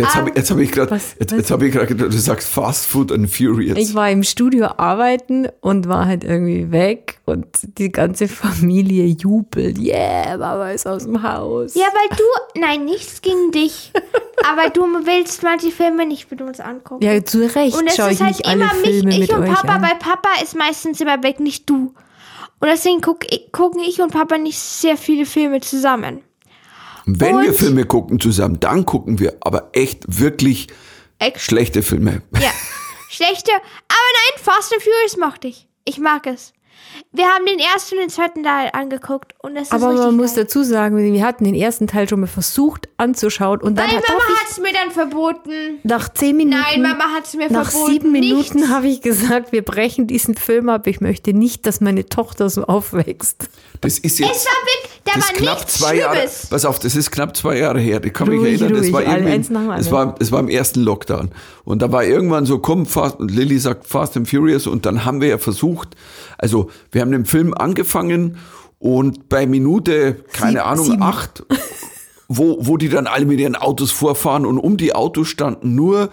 Jetzt 0.00 0.14
habe 0.14 0.30
ich, 0.30 0.36
jetzt 0.36 0.50
hab 0.50 0.58
ich 0.58 0.70
gerade, 0.72 1.00
jetzt, 1.18 1.32
jetzt 1.32 1.50
habe 1.50 1.66
ich 1.66 1.72
gerade 1.72 1.86
gedacht, 1.86 2.12
du 2.12 2.18
sagst 2.18 2.48
Fast 2.48 2.86
Food 2.86 3.12
and 3.12 3.30
Furious. 3.30 3.78
Ich 3.78 3.94
war 3.94 4.10
im 4.10 4.22
Studio 4.22 4.66
arbeiten 4.76 5.48
und 5.60 5.88
war 5.88 6.06
halt 6.06 6.24
irgendwie 6.24 6.70
weg 6.72 7.18
und 7.26 7.46
die 7.78 7.90
ganze 7.90 8.28
Familie 8.28 9.04
jubelt. 9.06 9.78
Yeah, 9.78 10.36
Mama 10.36 10.70
ist 10.70 10.86
aus 10.86 11.04
dem 11.04 11.22
Haus. 11.22 11.74
Ja, 11.74 11.86
weil 11.92 12.16
du. 12.16 12.60
Nein, 12.60 12.84
nichts 12.84 13.22
gegen 13.22 13.50
dich. 13.52 13.92
aber 14.48 14.70
du 14.70 14.82
willst 14.82 15.42
manche 15.42 15.70
Filme 15.70 16.06
nicht 16.06 16.30
mit 16.30 16.40
uns 16.42 16.60
angucken. 16.60 17.04
Ja, 17.04 17.24
zu 17.24 17.40
Recht 17.54 17.76
Und 17.76 17.86
es 17.86 17.96
schaue 17.96 18.10
ist 18.10 18.20
ich 18.20 18.26
halt 18.26 18.40
immer 18.52 18.70
Filme 18.70 19.04
mich, 19.08 19.20
ich 19.20 19.34
und 19.34 19.44
Papa, 19.46 19.74
an. 19.74 19.82
weil 19.82 19.96
Papa 19.98 20.28
ist 20.42 20.56
meistens 20.56 21.00
immer 21.00 21.22
weg, 21.22 21.40
nicht 21.40 21.68
du. 21.68 21.94
Und 22.62 22.68
deswegen 22.68 23.00
guck, 23.00 23.24
ich- 23.32 23.52
gucken 23.52 23.80
ich 23.86 24.00
und 24.02 24.12
Papa 24.12 24.36
nicht 24.38 24.58
sehr 24.58 24.96
viele 24.96 25.24
Filme 25.26 25.60
zusammen. 25.60 26.20
Wenn 27.18 27.40
wir 27.40 27.48
und- 27.48 27.56
Filme 27.56 27.84
gucken 27.86 28.20
zusammen, 28.20 28.60
dann 28.60 28.84
gucken 28.84 29.18
wir 29.18 29.36
aber 29.40 29.70
echt 29.72 30.04
wirklich 30.20 30.68
Echt? 31.18 31.40
schlechte 31.40 31.82
Filme. 31.82 32.22
Ja. 32.40 32.50
Schlechte. 33.08 33.50
Aber 33.52 33.58
nein, 33.88 34.42
Fast 34.44 34.72
and 34.72 34.82
Furious 34.82 35.16
mochte 35.16 35.48
ich. 35.48 35.66
Ich 35.84 35.98
mag 35.98 36.26
es. 36.26 36.52
Wir 37.12 37.26
haben 37.26 37.44
den 37.46 37.58
ersten 37.58 37.96
und 37.96 38.00
den 38.02 38.08
zweiten 38.10 38.42
Teil 38.42 38.70
angeguckt 38.72 39.34
und 39.40 39.54
das 39.54 39.64
ist 39.64 39.72
Aber 39.72 39.92
man 39.92 40.16
muss 40.16 40.34
geil. 40.34 40.44
dazu 40.44 40.62
sagen, 40.62 40.96
wir 40.96 41.24
hatten 41.24 41.44
den 41.44 41.54
ersten 41.54 41.86
Teil 41.86 42.08
schon 42.08 42.20
mal 42.20 42.26
versucht 42.26 42.88
anzuschauen 42.96 43.60
und 43.60 43.76
dann 43.78 43.86
Nein, 43.88 43.96
hat 43.98 44.04
Mama 44.08 44.20
hat 44.20 44.50
es 44.50 44.58
mir 44.58 44.72
dann 44.72 44.90
verboten. 44.90 45.50
nach 45.82 46.08
zehn 46.12 46.36
Minuten, 46.36 46.60
Nein, 46.62 46.82
Mama 46.82 47.04
hat 47.14 47.26
es 47.26 47.34
mir 47.34 47.50
nach 47.50 47.70
verboten. 47.70 47.92
sieben 47.92 48.12
Minuten 48.12 48.68
habe 48.74 48.88
ich 48.88 49.02
gesagt, 49.02 49.52
wir 49.52 49.62
brechen 49.62 50.06
diesen 50.06 50.34
Film 50.36 50.68
ab. 50.68 50.86
Ich 50.86 51.00
möchte 51.00 51.32
nicht, 51.34 51.66
dass 51.66 51.80
meine 51.80 52.06
Tochter 52.06 52.48
so 52.48 52.64
aufwächst. 52.64 53.48
Das 53.82 53.98
ist 53.98 54.12
Es 54.12 54.18
jetzt 54.18 54.46
war 54.46 54.52
wirklich, 54.66 55.00
da 55.04 55.12
das 55.14 55.28
war 55.28 55.34
knapp 55.36 55.70
zwei 55.70 55.94
Jahre. 55.96 56.28
Pass 56.50 56.64
auf, 56.66 56.78
das 56.78 56.94
ist 56.96 57.10
knapp 57.10 57.34
zwei 57.36 57.56
Jahre 57.58 57.80
her. 57.80 58.02
Ich 58.04 58.12
kann 58.12 58.28
mich 58.28 58.38
Ruhig, 58.38 58.60
erinnern, 58.60 58.82
das 58.82 58.92
war 58.92 59.02
irgendwie, 59.02 59.54
es 59.80 59.90
war, 59.90 60.14
es 60.20 60.30
war 60.32 60.40
im 60.40 60.48
ersten 60.48 60.80
Lockdown. 60.82 61.30
Und 61.64 61.80
da 61.80 61.90
war 61.90 62.04
irgendwann 62.04 62.44
so, 62.44 62.58
komm, 62.58 62.84
Fast, 62.84 63.18
und 63.20 63.30
Lilly 63.30 63.58
sagt 63.58 63.86
Fast 63.86 64.16
and 64.18 64.28
Furious. 64.28 64.66
Und 64.66 64.84
dann 64.84 65.04
haben 65.06 65.20
wir 65.22 65.28
ja 65.28 65.38
versucht, 65.38 65.96
also 66.36 66.70
wir 66.92 67.00
haben 67.00 67.10
den 67.12 67.24
Film 67.24 67.54
angefangen 67.54 68.36
und 68.78 69.28
bei 69.30 69.46
Minute, 69.46 70.24
keine 70.32 70.58
Sieb- 70.58 70.66
Ahnung, 70.66 70.84
sieben. 70.86 71.02
acht 71.02 71.42
wo, 72.32 72.58
wo 72.60 72.76
die 72.76 72.88
dann 72.88 73.08
alle 73.08 73.26
mit 73.26 73.40
ihren 73.40 73.56
Autos 73.56 73.90
vorfahren 73.90 74.46
und 74.46 74.56
um 74.56 74.76
die 74.76 74.94
Autos 74.94 75.26
standen 75.26 75.74
nur, 75.74 76.10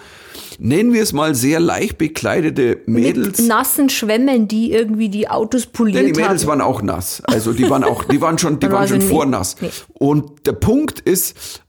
nennen 0.58 0.92
wir 0.92 1.04
es 1.04 1.14
mal, 1.14 1.36
sehr 1.36 1.60
leicht 1.60 2.00
bekleidete 2.00 2.82
Mädels. 2.88 3.38
Mit 3.38 3.48
nassen 3.48 3.88
Schwämmen, 3.90 4.48
die 4.48 4.72
irgendwie 4.72 5.10
die 5.10 5.30
Autos 5.30 5.68
poliert 5.68 5.96
Ja, 6.08 6.12
die 6.12 6.20
Mädels 6.20 6.42
haben. 6.42 6.50
waren 6.50 6.62
auch 6.62 6.82
nass. 6.82 7.22
Also 7.26 7.54
die 7.54 7.70
waren 7.70 7.84
auch, 7.84 8.04
die 8.04 8.20
waren 8.20 8.40
schon, 8.40 8.60
die 8.60 8.66
waren 8.72 8.74
war 8.74 8.88
schon 8.88 9.02
sie 9.02 9.08
vornass. 9.08 9.58
nee. 9.62 9.70
Und 9.94 10.48
der 10.48 10.54
Punkt 10.54 11.02
ist, 11.02 11.62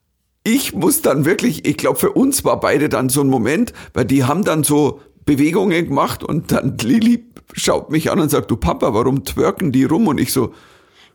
ich 0.45 0.73
muss 0.75 1.02
dann 1.02 1.26
wirklich, 1.26 1.67
ich 1.67 1.76
glaube, 1.76 1.99
für 1.99 2.12
uns 2.12 2.43
war 2.43 2.59
beide 2.59 2.88
dann 2.88 3.11
so 3.11 3.21
ein 3.21 3.28
Moment, 3.28 3.75
weil 3.93 4.07
die 4.07 4.25
haben 4.25 4.45
dann 4.45 4.64
so 4.64 5.00
Bewegungen 5.26 5.85
gemacht 5.88 6.25
und 6.25 6.52
dann 6.52 6.78
Lili 6.83 7.26
schaut 7.52 7.90
mich 7.90 8.11
an 8.11 8.19
und 8.19 8.31
sagt, 8.31 8.50
du 8.50 8.57
Papa, 8.57 8.95
warum 8.95 9.25
twerken 9.25 9.73
die 9.73 9.85
rum? 9.85 10.07
Und 10.09 10.19
ich 10.19 10.33
so, 10.33 10.55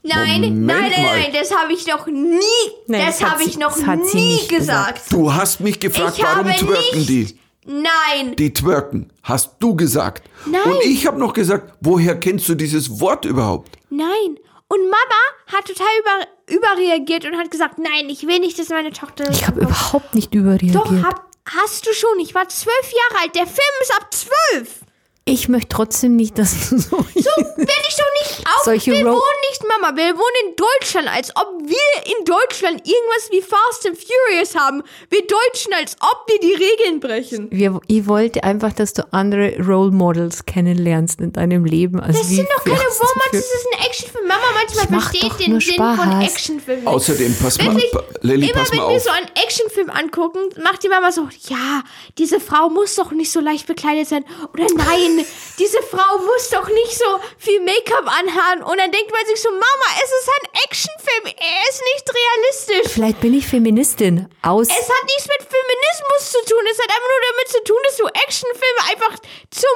Nein, 0.04 0.42
Moment 0.42 0.66
nein, 0.66 0.92
nein, 0.92 1.02
mal. 1.04 1.20
nein, 1.22 1.32
das 1.34 1.56
habe 1.56 1.72
ich 1.74 1.88
noch 1.88 2.06
nie, 2.08 2.40
Nein, 2.88 3.06
das 3.06 3.20
das 3.20 3.24
hat 3.24 3.32
habe 3.36 3.44
sie- 3.44 3.50
ich 3.52 3.58
noch 3.58 3.74
das 3.74 3.86
hat 3.86 4.06
sie 4.06 4.18
nie 4.18 4.34
nicht 4.34 4.50
gesagt. 4.50 4.96
gesagt. 4.96 5.14
du 5.14 5.34
hast 5.34 5.60
mich 5.62 5.80
gefragt, 5.80 6.18
Ich 6.18 6.24
warum 6.24 6.46
habe 6.50 6.58
twerken 6.58 6.98
nicht, 7.00 7.10
die? 7.10 7.40
Nein, 7.66 8.36
Die 8.36 8.52
twerken, 8.54 9.10
hast 9.24 9.56
du 9.60 9.76
gesagt. 9.76 10.30
Nein. 10.46 10.62
Und 10.66 10.84
ich 10.84 11.08
habe 11.08 11.18
noch 11.18 11.32
gesagt, 11.34 11.74
woher 11.80 12.20
kennst 12.20 12.50
du 12.50 12.56
dieses 12.56 13.00
Wort 13.00 13.24
überhaupt? 13.26 13.78
nein. 13.90 14.38
Und 14.70 14.80
Mama 14.86 15.22
hat 15.56 15.66
total 15.68 15.86
über, 16.00 16.58
überreagiert 16.58 17.26
und 17.26 17.38
hat 17.38 17.52
gesagt, 17.52 17.78
nein, 17.78 18.10
ich 18.10 18.26
will 18.26 18.40
nicht, 18.40 18.58
dass 18.58 18.70
meine 18.70 18.92
Tochter 18.92 19.30
Ich 19.30 19.46
habe 19.46 19.62
überhaupt 19.62 20.16
nicht 20.16 20.34
überreagiert. 20.34 20.76
Doch, 20.76 20.92
hab, 21.04 21.28
hast 21.48 21.86
du 21.86 21.94
schon. 21.94 22.20
Ich 22.20 22.34
war 22.34 22.50
zwölf 22.50 22.92
Jahre 22.92 23.22
alt. 23.24 23.36
Der 23.36 23.46
Film 23.46 23.76
ist 23.84 23.94
ab 23.96 24.08
zwölf. 24.12 24.80
Ich 25.26 25.48
möchte 25.48 25.70
trotzdem 25.70 26.16
nicht, 26.18 26.38
dass 26.38 26.70
du 26.70 26.78
so. 26.78 26.90
So 26.90 26.98
werde 26.98 27.88
ich 27.88 27.96
doch 27.96 28.28
nicht 28.36 28.46
auf. 28.48 28.64
Solche 28.66 28.92
wir 28.92 29.06
Ro- 29.06 29.12
wohnen 29.14 29.40
nicht, 29.50 29.64
Mama. 29.68 29.96
Wir 29.96 30.14
wohnen 30.16 30.50
in 30.50 30.56
Deutschland, 30.58 31.08
als 31.08 31.32
ob 31.36 31.48
wir 31.64 32.18
in 32.18 32.26
Deutschland 32.26 32.86
irgendwas 32.86 33.30
wie 33.32 33.42
Fast 33.42 33.88
and 33.88 33.98
Furious 33.98 34.56
haben. 34.56 34.84
Wir 35.10 35.22
Deutschen, 35.22 35.74
als 35.74 35.96
ob 36.02 36.26
wir 36.28 36.40
die 36.40 36.54
Regeln 36.54 37.00
brechen. 37.00 37.48
Wir, 37.52 37.80
ich 37.88 38.06
wollte 38.08 38.44
einfach, 38.44 38.74
dass 38.74 38.94
du 38.94 39.04
andere 39.14 39.56
Role 39.66 39.92
Models 39.92 40.46
kennenlernst 40.46 41.22
in 41.22 41.32
deinem 41.32 41.64
Leben. 41.64 42.00
Also 42.02 42.20
Das 42.20 42.30
wie 42.30 42.36
sind 42.36 42.50
doch 42.58 42.64
keine 42.66 42.78
and 42.80 42.90
Romans, 43.00 43.32
das 43.32 43.40
ist 43.42 43.68
ein 43.78 43.86
Actionfilm. 43.86 44.28
Mama 44.28 44.44
manchmal 44.56 45.02
versteht 45.02 45.48
den 45.48 45.60
Sinn 45.62 45.76
von. 45.76 46.22
Actionfilmen. 46.22 46.88
Außerdem, 46.88 47.36
pass 47.42 47.58
mal, 47.60 47.76
Wirklich, 47.76 47.92
Lilly, 48.22 48.50
immer 48.50 48.60
pass 48.60 48.72
wenn 48.72 48.78
mal 48.80 48.90
wir 48.90 48.96
auf. 48.98 49.04
so 49.04 49.10
einen 49.10 49.28
Actionfilm 49.42 49.90
angucken, 49.90 50.40
macht 50.62 50.84
die 50.84 50.90
Mama 50.90 51.12
so, 51.14 51.30
ja, 51.48 51.84
diese 52.18 52.40
Frau 52.42 52.70
muss 52.70 52.96
doch 52.96 53.12
nicht 53.12 53.32
so 53.32 53.40
leicht 53.40 53.68
bekleidet 53.68 54.08
sein. 54.10 54.26
Oder 54.54 54.66
nein, 54.76 55.13
diese 55.60 55.82
Frau 55.84 56.18
muss 56.18 56.50
doch 56.50 56.68
nicht 56.68 56.98
so 56.98 57.20
viel 57.38 57.60
Make-up 57.62 58.08
anhaben. 58.08 58.64
Und 58.64 58.78
dann 58.78 58.92
denkt 58.92 59.12
man 59.12 59.26
sich 59.28 59.42
so, 59.42 59.50
Mama, 59.50 59.88
es 60.04 60.10
ist 60.10 60.30
ein 60.30 60.48
Actionfilm, 60.66 61.26
er 61.38 61.70
ist 61.70 61.82
nicht 61.94 62.06
realistisch. 62.10 62.94
Vielleicht 62.94 63.20
bin 63.22 63.34
ich 63.34 63.48
Feministin. 63.48 64.28
Aus. 64.42 64.68
Es 64.68 64.90
hat 64.90 65.04
nichts 65.06 65.28
mit 65.28 65.48
Feminismus 65.48 66.32
zu 66.32 66.54
tun. 66.54 66.64
Es 66.72 66.80
hat 66.80 66.90
einfach 66.90 67.10
nur 67.10 67.24
damit 67.32 67.48
zu 67.50 67.64
tun, 67.64 67.78
dass 67.84 67.98
du 67.98 68.06
Actionfilme 68.08 68.82
einfach 68.92 69.20
zum, 69.52 69.76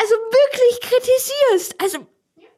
also 0.00 0.14
wirklich 0.14 0.80
kritisierst. 0.80 1.74
Also 1.78 1.98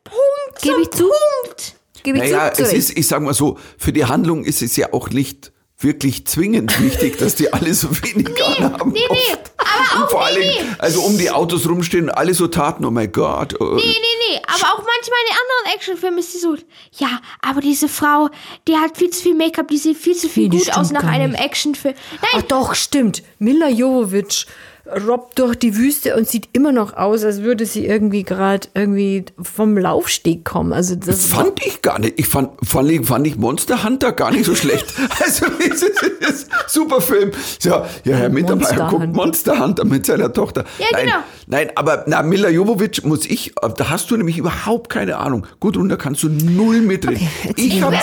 Punkt 0.05 0.63
Geb 0.63 0.73
zum 0.73 0.83
ich 0.83 0.91
zu. 0.91 1.13
Punkt. 1.43 1.75
Gebe 2.03 2.19
ich 2.19 2.31
Naja, 2.31 2.53
zu, 2.53 2.63
es 2.63 2.71
zu 2.71 2.77
ist, 2.77 2.99
ich 2.99 3.09
sag 3.09 3.23
mal 3.23 3.35
so, 3.35 3.59
für 3.79 3.93
die 3.93 4.05
Handlung 4.05 4.45
ist 4.45 4.63
es 4.63 4.77
ja 4.77 4.93
auch 4.93 5.09
nicht 5.09 5.54
wirklich 5.85 6.27
zwingend 6.27 6.81
wichtig, 6.83 7.19
dass 7.19 7.37
die 7.37 7.53
alle 7.53 7.73
so 7.75 7.89
wenig 8.03 8.29
anhaben. 8.45 8.91
nee, 8.93 9.01
nee, 9.09 9.17
oft. 9.33 9.53
aber 9.59 9.97
Und 9.99 10.05
auch 10.05 10.11
vor 10.11 10.21
nee, 10.21 10.27
allen 10.27 10.41
Dingen, 10.41 10.69
nee. 10.71 10.77
also 10.79 11.01
um 11.03 11.17
die 11.17 11.31
Autos 11.31 11.69
rumstehen, 11.69 12.11
alle 12.11 12.35
so 12.35 12.49
taten, 12.49 12.85
oh 12.85 12.91
mein 12.91 13.13
Gott. 13.13 13.53
äh, 13.53 13.57
Nee, 13.65 13.77
nee, 13.77 14.31
nee. 14.31 14.41
Aber 14.47 14.73
auch 14.75 14.79
manchmal 14.85 15.19
in 15.29 15.33
anderen 15.33 15.77
Actionfilmen 15.77 16.19
ist 16.19 16.35
die 16.35 16.39
so, 16.39 16.57
ja, 16.99 17.21
aber 17.41 17.61
diese 17.61 17.89
Frau, 17.89 18.29
die 18.67 18.77
hat 18.77 18.97
viel 18.97 19.11
zu 19.11 19.23
viel 19.23 19.35
Make-up, 19.35 19.69
die 19.69 19.79
sieht 19.79 19.97
viel 19.99 20.17
zu 20.17 20.29
viel 20.29 20.49
Nee, 20.49 20.59
gut 20.59 20.77
aus 20.77 20.91
nach 20.91 21.05
einem. 21.05 21.35
Actionfilm. 21.35 21.95
Ach 22.21 22.33
Nein, 22.35 22.45
doch, 22.49 22.75
stimmt. 22.75 23.23
Mila 23.39 23.69
Jovovich 23.69 24.47
robbt 24.87 25.39
durch 25.39 25.57
die 25.57 25.77
Wüste 25.77 26.17
und 26.17 26.29
sieht 26.29 26.49
immer 26.53 26.73
noch 26.73 26.95
aus, 26.95 27.25
als 27.25 27.43
würde 27.43 27.65
sie 27.65 27.87
irgendwie 27.87 28.23
gerade 28.23 28.69
irgendwie 28.75 29.25
vom 29.41 29.79
Laufsteg 29.79 30.45
kommen. 30.45 30.73
Also 30.73 30.95
das 30.95 31.27
Fand 31.27 31.65
ich 31.65 31.81
gar 31.81 31.99
nicht. 31.99 32.19
Ich 32.19 32.29
fand, 32.29 32.51
fand, 32.63 32.91
ich, 32.91 33.07
fand 33.07 33.27
ich 33.27 33.37
Monster 33.37 33.83
Hunter 33.83 34.13
gar 34.13 34.31
nicht 34.31 34.45
so 34.45 34.55
schlecht. 34.55 34.87
Also, 35.25 35.47
es 35.59 35.83
ist, 35.83 36.03
es 36.21 36.31
ist 36.31 36.51
super 36.69 37.01
Film. 37.01 37.31
Ja, 37.63 37.87
ja 38.05 38.17
Herr 38.17 38.29
Mitarbeiter 38.29 38.89
guckt 38.89 39.03
Hunter. 39.03 39.07
Monster 39.07 39.59
Hunter 39.59 39.85
mit 39.85 40.05
seiner 40.05 40.33
Tochter. 40.33 40.65
Ja, 40.79 40.87
nein, 40.93 41.07
genau. 41.07 41.19
Nein, 41.47 41.71
aber 41.77 42.05
na, 42.07 42.23
Mila 42.23 42.49
Jovovich 42.49 43.05
muss 43.05 43.25
ich, 43.27 43.55
da 43.77 43.91
hast 43.91 44.11
du 44.11 44.17
nämlich 44.17 44.39
überhaupt 44.39 44.91
keine 44.91 45.19
Ahnung. 45.19 45.47
Gut, 45.61 45.77
und 45.77 45.89
da 45.89 45.97
kannst 45.97 46.23
du 46.25 46.29
null 46.29 46.81
mitreden. 46.81 47.29
Okay, 47.49 47.55
ich 47.57 47.83
habe 47.83 47.97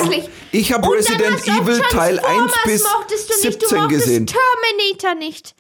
ich 0.52 0.74
hab 0.74 0.90
Resident 0.90 1.42
Evil 1.48 1.82
Teil 1.92 2.20
1 2.20 2.52
Transformers 2.52 2.54
bis 2.66 2.84
mochtest 2.84 3.30
du 3.30 3.34
nicht, 3.34 3.60
17 3.60 3.70
du 3.70 3.76
mochtest 3.76 4.06
gesehen. 4.06 4.28
Terminator 4.28 5.16
nicht. 5.16 5.56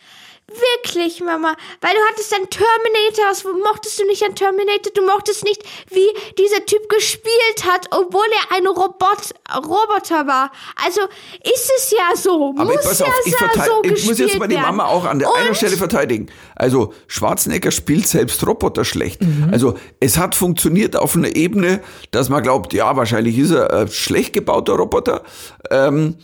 Wirklich, 0.84 1.22
Mama. 1.22 1.56
Weil 1.82 1.94
du 1.94 2.00
hattest 2.10 2.32
dann 2.32 2.50
Terminator, 2.50 3.26
was 3.30 3.44
mochtest 3.44 4.00
du 4.00 4.06
nicht 4.06 4.24
an 4.24 4.36
Terminator? 4.36 4.92
Du 4.94 5.06
mochtest 5.06 5.44
nicht, 5.44 5.62
wie 5.90 6.08
dieser 6.38 6.66
Typ 6.66 6.90
gespielt 6.90 7.64
hat, 7.66 7.88
obwohl 7.92 8.26
er 8.50 8.56
ein 8.58 8.68
Robot, 8.68 9.34
Roboter 9.56 10.28
war. 10.28 10.52
Also 10.86 11.02
ist 11.44 11.72
es 11.78 11.92
ja 11.92 12.16
so. 12.16 12.54
Aber 12.58 12.66
muss 12.74 12.92
ich, 12.92 13.00
ja 13.00 13.06
auf, 13.06 13.14
ich, 13.26 13.32
so 13.32 13.38
verteid- 13.38 13.70
ich 13.86 13.92
muss 13.92 14.02
jetzt 14.06 14.18
gespielt 14.18 14.40
mal 14.40 14.48
die 14.48 14.56
werden. 14.56 14.66
Mama 14.76 14.86
auch 14.86 15.06
an 15.06 15.20
der 15.20 15.34
einer 15.34 15.50
Und- 15.50 15.56
Stelle 15.56 15.78
verteidigen. 15.78 16.28
Also 16.56 16.94
Schwarzenegger 17.08 17.72
spielt 17.72 18.08
selbst 18.08 18.46
Roboter 18.46 18.86
schlecht. 18.86 19.22
Mhm. 19.22 19.50
Also 19.52 19.76
es 20.00 20.18
hat 20.18 20.36
funktioniert 20.36 20.96
auf 20.96 21.16
einer 21.16 21.36
Ebene, 21.36 21.82
dass 22.12 22.30
man 22.30 22.44
glaubt, 22.44 22.74
ja, 22.74 22.96
wahrscheinlich 22.96 23.38
ist 23.38 23.52
er 23.52 23.72
ein 23.74 23.88
schlecht 23.88 24.34
gebauter 24.34 24.74
Roboter. 24.74 25.24
Ähm, 25.70 26.18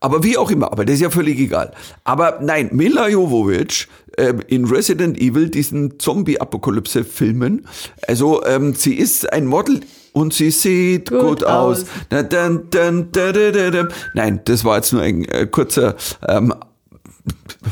aber 0.00 0.22
wie 0.22 0.36
auch 0.36 0.50
immer, 0.50 0.70
aber 0.70 0.84
das 0.84 0.96
ist 0.96 1.00
ja 1.02 1.10
völlig 1.10 1.38
egal. 1.38 1.72
Aber 2.04 2.38
nein, 2.40 2.70
Mila 2.72 3.08
Jovovich 3.08 3.88
ähm, 4.16 4.40
in 4.46 4.64
Resident 4.64 5.18
Evil, 5.20 5.48
diesen 5.48 5.98
Zombie-Apokalypse-Filmen, 5.98 7.66
also 8.06 8.44
ähm, 8.44 8.74
sie 8.74 8.94
ist 8.94 9.32
ein 9.32 9.46
Model 9.46 9.80
und 10.12 10.34
sie 10.34 10.50
sieht 10.50 11.10
gut, 11.10 11.20
Gut 11.20 11.44
aus. 11.44 11.82
aus. 11.82 11.88
Nein, 14.14 14.40
das 14.44 14.64
war 14.64 14.76
jetzt 14.76 14.92
nur 14.92 15.02
ein 15.02 15.24
äh, 15.26 15.46
kurzer 15.46 15.96
ähm, 16.26 16.54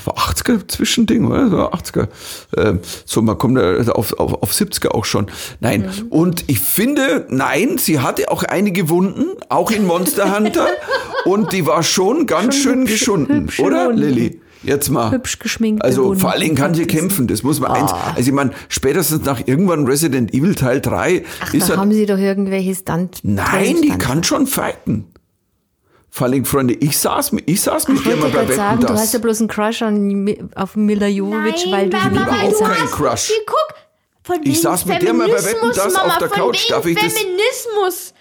80er 0.06 0.68
Zwischending, 0.68 1.26
oder? 1.26 1.48
So 1.48 1.56
80er. 1.70 2.08
Ähm, 2.56 2.80
so, 3.04 3.22
man 3.22 3.38
kommt 3.38 3.56
da 3.58 3.76
auf, 3.92 4.12
auf, 4.14 4.34
auf 4.42 4.52
70er 4.52 4.88
auch 4.92 5.04
schon. 5.04 5.26
Nein. 5.60 5.88
Und 6.10 6.44
ich 6.48 6.60
finde, 6.60 7.26
nein, 7.28 7.78
sie 7.78 8.00
hatte 8.00 8.30
auch 8.30 8.42
einige 8.42 8.88
Wunden, 8.88 9.24
auch 9.48 9.70
in 9.70 9.86
Monster 9.86 10.36
Hunter. 10.36 10.66
und 11.24 11.52
die 11.52 11.66
war 11.66 11.82
schon 11.82 12.26
ganz 12.26 12.54
Schon 12.56 12.62
schön 12.62 12.80
hübsche- 12.82 12.86
geschunden, 12.92 13.40
hübsche 13.42 13.62
oder, 13.62 13.86
Wunden. 13.88 14.00
Lilly? 14.00 14.40
Jetzt 14.62 14.88
mal. 14.90 15.12
Hübsch 15.12 15.38
geschminkte 15.38 15.84
Also 15.84 16.14
vor 16.14 16.32
allen 16.32 16.40
Dingen 16.40 16.54
kann 16.56 16.74
sie 16.74 16.86
kämpfen, 16.86 17.28
das 17.28 17.42
muss 17.44 17.60
man 17.60 17.70
eins. 17.72 17.92
Ah. 17.92 18.14
Also 18.16 18.28
ich 18.30 18.34
meine, 18.34 18.50
spätestens 18.68 19.24
nach 19.24 19.42
irgendwann 19.46 19.86
Resident 19.86 20.34
Evil 20.34 20.54
Teil 20.56 20.80
3 20.80 21.24
Ach, 21.40 21.54
ist 21.54 21.68
da 21.68 21.74
er. 21.74 21.80
haben 21.80 21.92
sie 21.92 22.04
doch 22.06 22.18
irgendwelche 22.18 22.74
Stunt. 22.74 23.20
Nein, 23.22 23.76
die 23.82 23.88
Stunt- 23.88 23.98
kann 24.02 24.24
schon 24.24 24.46
fighten. 24.48 25.04
Vor 26.16 26.28
allem, 26.28 26.46
Freunde, 26.46 26.72
ich 26.72 26.96
saß, 26.96 27.32
mit- 27.32 27.44
ich 27.46 27.60
saß 27.60 27.88
mit 27.88 27.98
Ich 27.98 28.04
dir 28.04 28.16
mal 28.16 28.30
bei 28.30 28.46
gerade 28.46 28.54
sagen, 28.54 28.76
Wetten, 28.78 28.86
du 28.86 28.92
das. 28.94 29.02
hast 29.02 29.12
ja 29.12 29.18
bloß 29.18 29.40
einen 29.40 29.48
Crush 29.48 29.82
an, 29.82 30.48
auf 30.54 30.74
Mila 30.74 31.06
Jovovich, 31.08 31.66
Nein, 31.66 31.72
weil 31.72 31.90
du 31.90 31.96
Mama, 31.98 32.08
die 32.08 32.16
überhaupt 32.16 32.40
weil 32.42 32.50
du 32.52 32.58
keinen 32.58 32.82
hast, 32.84 32.92
Crush. 32.92 33.26
Die, 33.28 33.32
guck, 33.46 33.74
von 34.22 34.36
Ich 34.44 34.60
saß 34.62 34.86
mit 34.86 35.02
dir 35.02 35.12
mal 35.12 35.28
bei 35.28 35.36
Feminismus, 35.36 35.76
Wetten, 35.76 35.84
das 35.84 35.92
Mama, 35.92 36.06
auf 36.06 36.16
der 36.18 36.28
von 36.30 36.38
Couch. 36.38 36.62
wegen 36.62 36.70
Darf 36.72 36.86
ich 36.86 36.94
das- 36.94 37.12
Feminismus. 37.12 38.14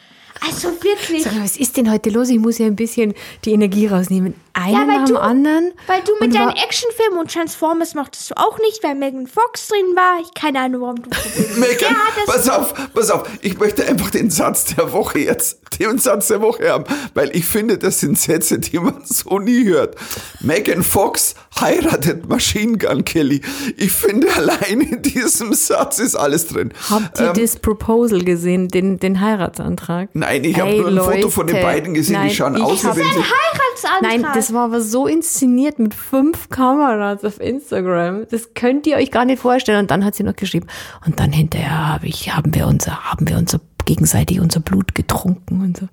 Also 0.47 0.69
wirklich. 0.83 1.23
Sag 1.23 1.33
mal, 1.33 1.43
was 1.43 1.57
ist 1.57 1.75
denn 1.77 1.91
heute 1.91 2.09
los? 2.09 2.29
Ich 2.29 2.39
muss 2.39 2.57
ja 2.57 2.65
ein 2.67 2.75
bisschen 2.75 3.13
die 3.45 3.51
Energie 3.53 3.87
rausnehmen. 3.87 4.33
Einen 4.53 4.73
Ja, 4.73 4.79
weil 4.79 4.87
nach 4.99 5.05
du- 5.05 5.13
dem 5.13 5.21
anderen. 5.21 5.71
Weil 5.87 6.01
du 6.03 6.11
mit 6.21 6.33
deinen 6.33 6.51
Actionfilmen 6.55 7.19
und 7.19 7.31
Transformers 7.33 7.93
mochtest 7.95 8.31
du 8.31 8.37
auch 8.37 8.57
nicht, 8.59 8.81
weil 8.83 8.95
Megan 8.95 9.27
Fox 9.27 9.67
drin 9.67 9.95
war. 9.95 10.21
Ich 10.21 10.33
keine 10.33 10.61
Ahnung, 10.61 10.81
warum 10.81 11.01
du. 11.01 11.09
Megan, 11.59 11.91
Ja, 11.91 11.97
pass 12.25 12.47
auf, 12.49 12.73
pass 12.93 13.11
auf. 13.11 13.27
Ich 13.41 13.57
möchte 13.59 13.85
einfach 13.85 14.11
den 14.11 14.29
Satz 14.29 14.75
der 14.75 14.91
Woche 14.93 15.19
jetzt, 15.19 15.59
den 15.79 15.97
Satz 15.97 16.27
der 16.29 16.41
Woche 16.41 16.69
haben, 16.71 16.85
weil 17.13 17.35
ich 17.35 17.45
finde, 17.45 17.77
das 17.77 17.99
sind 17.99 18.17
Sätze, 18.17 18.59
die 18.59 18.79
man 18.79 19.01
so 19.03 19.39
nie 19.39 19.65
hört. 19.65 19.95
Megan 20.39 20.83
Fox 20.83 21.35
heiratet 21.59 22.29
Machine 22.29 22.77
Gun 22.77 23.03
Kelly. 23.03 23.41
Ich 23.75 23.91
finde, 23.91 24.27
allein 24.35 24.79
in 24.81 25.01
diesem 25.01 25.53
Satz 25.53 25.99
ist 25.99 26.15
alles 26.15 26.47
drin. 26.47 26.73
Habt 26.89 27.19
ihr 27.19 27.27
Ähm, 27.27 27.33
das 27.33 27.57
Proposal 27.57 28.23
gesehen, 28.23 28.69
den, 28.69 28.99
den 28.99 29.19
Heiratsantrag? 29.19 30.09
Nein, 30.13 30.34
ich 30.43 30.59
habe 30.59 30.75
nur 30.75 30.87
ein 30.87 30.97
Foto 30.97 31.29
von 31.29 31.47
den 31.47 31.55
Leute, 31.57 31.65
beiden 31.65 31.93
gesehen, 31.93 32.15
nein, 32.15 32.29
die 32.29 32.35
schauen 32.35 32.55
ich 32.55 32.61
aus, 32.61 32.83
wie 32.83 32.87
wenn 32.87 32.95
sie... 32.95 33.01
Heiratsantrag. 33.03 34.01
Nein, 34.01 34.25
das 34.33 34.53
war 34.53 34.65
aber 34.65 34.81
so 34.81 35.07
inszeniert 35.07 35.79
mit 35.79 35.93
fünf 35.93 36.49
Kameras 36.49 37.23
auf 37.23 37.39
Instagram. 37.39 38.25
Das 38.29 38.53
könnt 38.53 38.87
ihr 38.87 38.97
euch 38.97 39.11
gar 39.11 39.25
nicht 39.25 39.39
vorstellen. 39.41 39.79
Und 39.79 39.91
dann 39.91 40.03
hat 40.03 40.15
sie 40.15 40.23
noch 40.23 40.35
geschrieben. 40.35 40.67
Und 41.05 41.19
dann 41.19 41.31
hinterher 41.31 41.93
hab 41.93 42.03
ich, 42.03 42.35
haben 42.35 42.53
wir 42.53 42.67
unser, 42.67 43.11
haben 43.11 43.29
wir 43.29 43.37
unser 43.37 43.59
gegenseitig 43.85 44.39
unser 44.39 44.59
Blut 44.59 44.95
getrunken 44.95 45.61
und 45.61 45.77
so. 45.77 45.87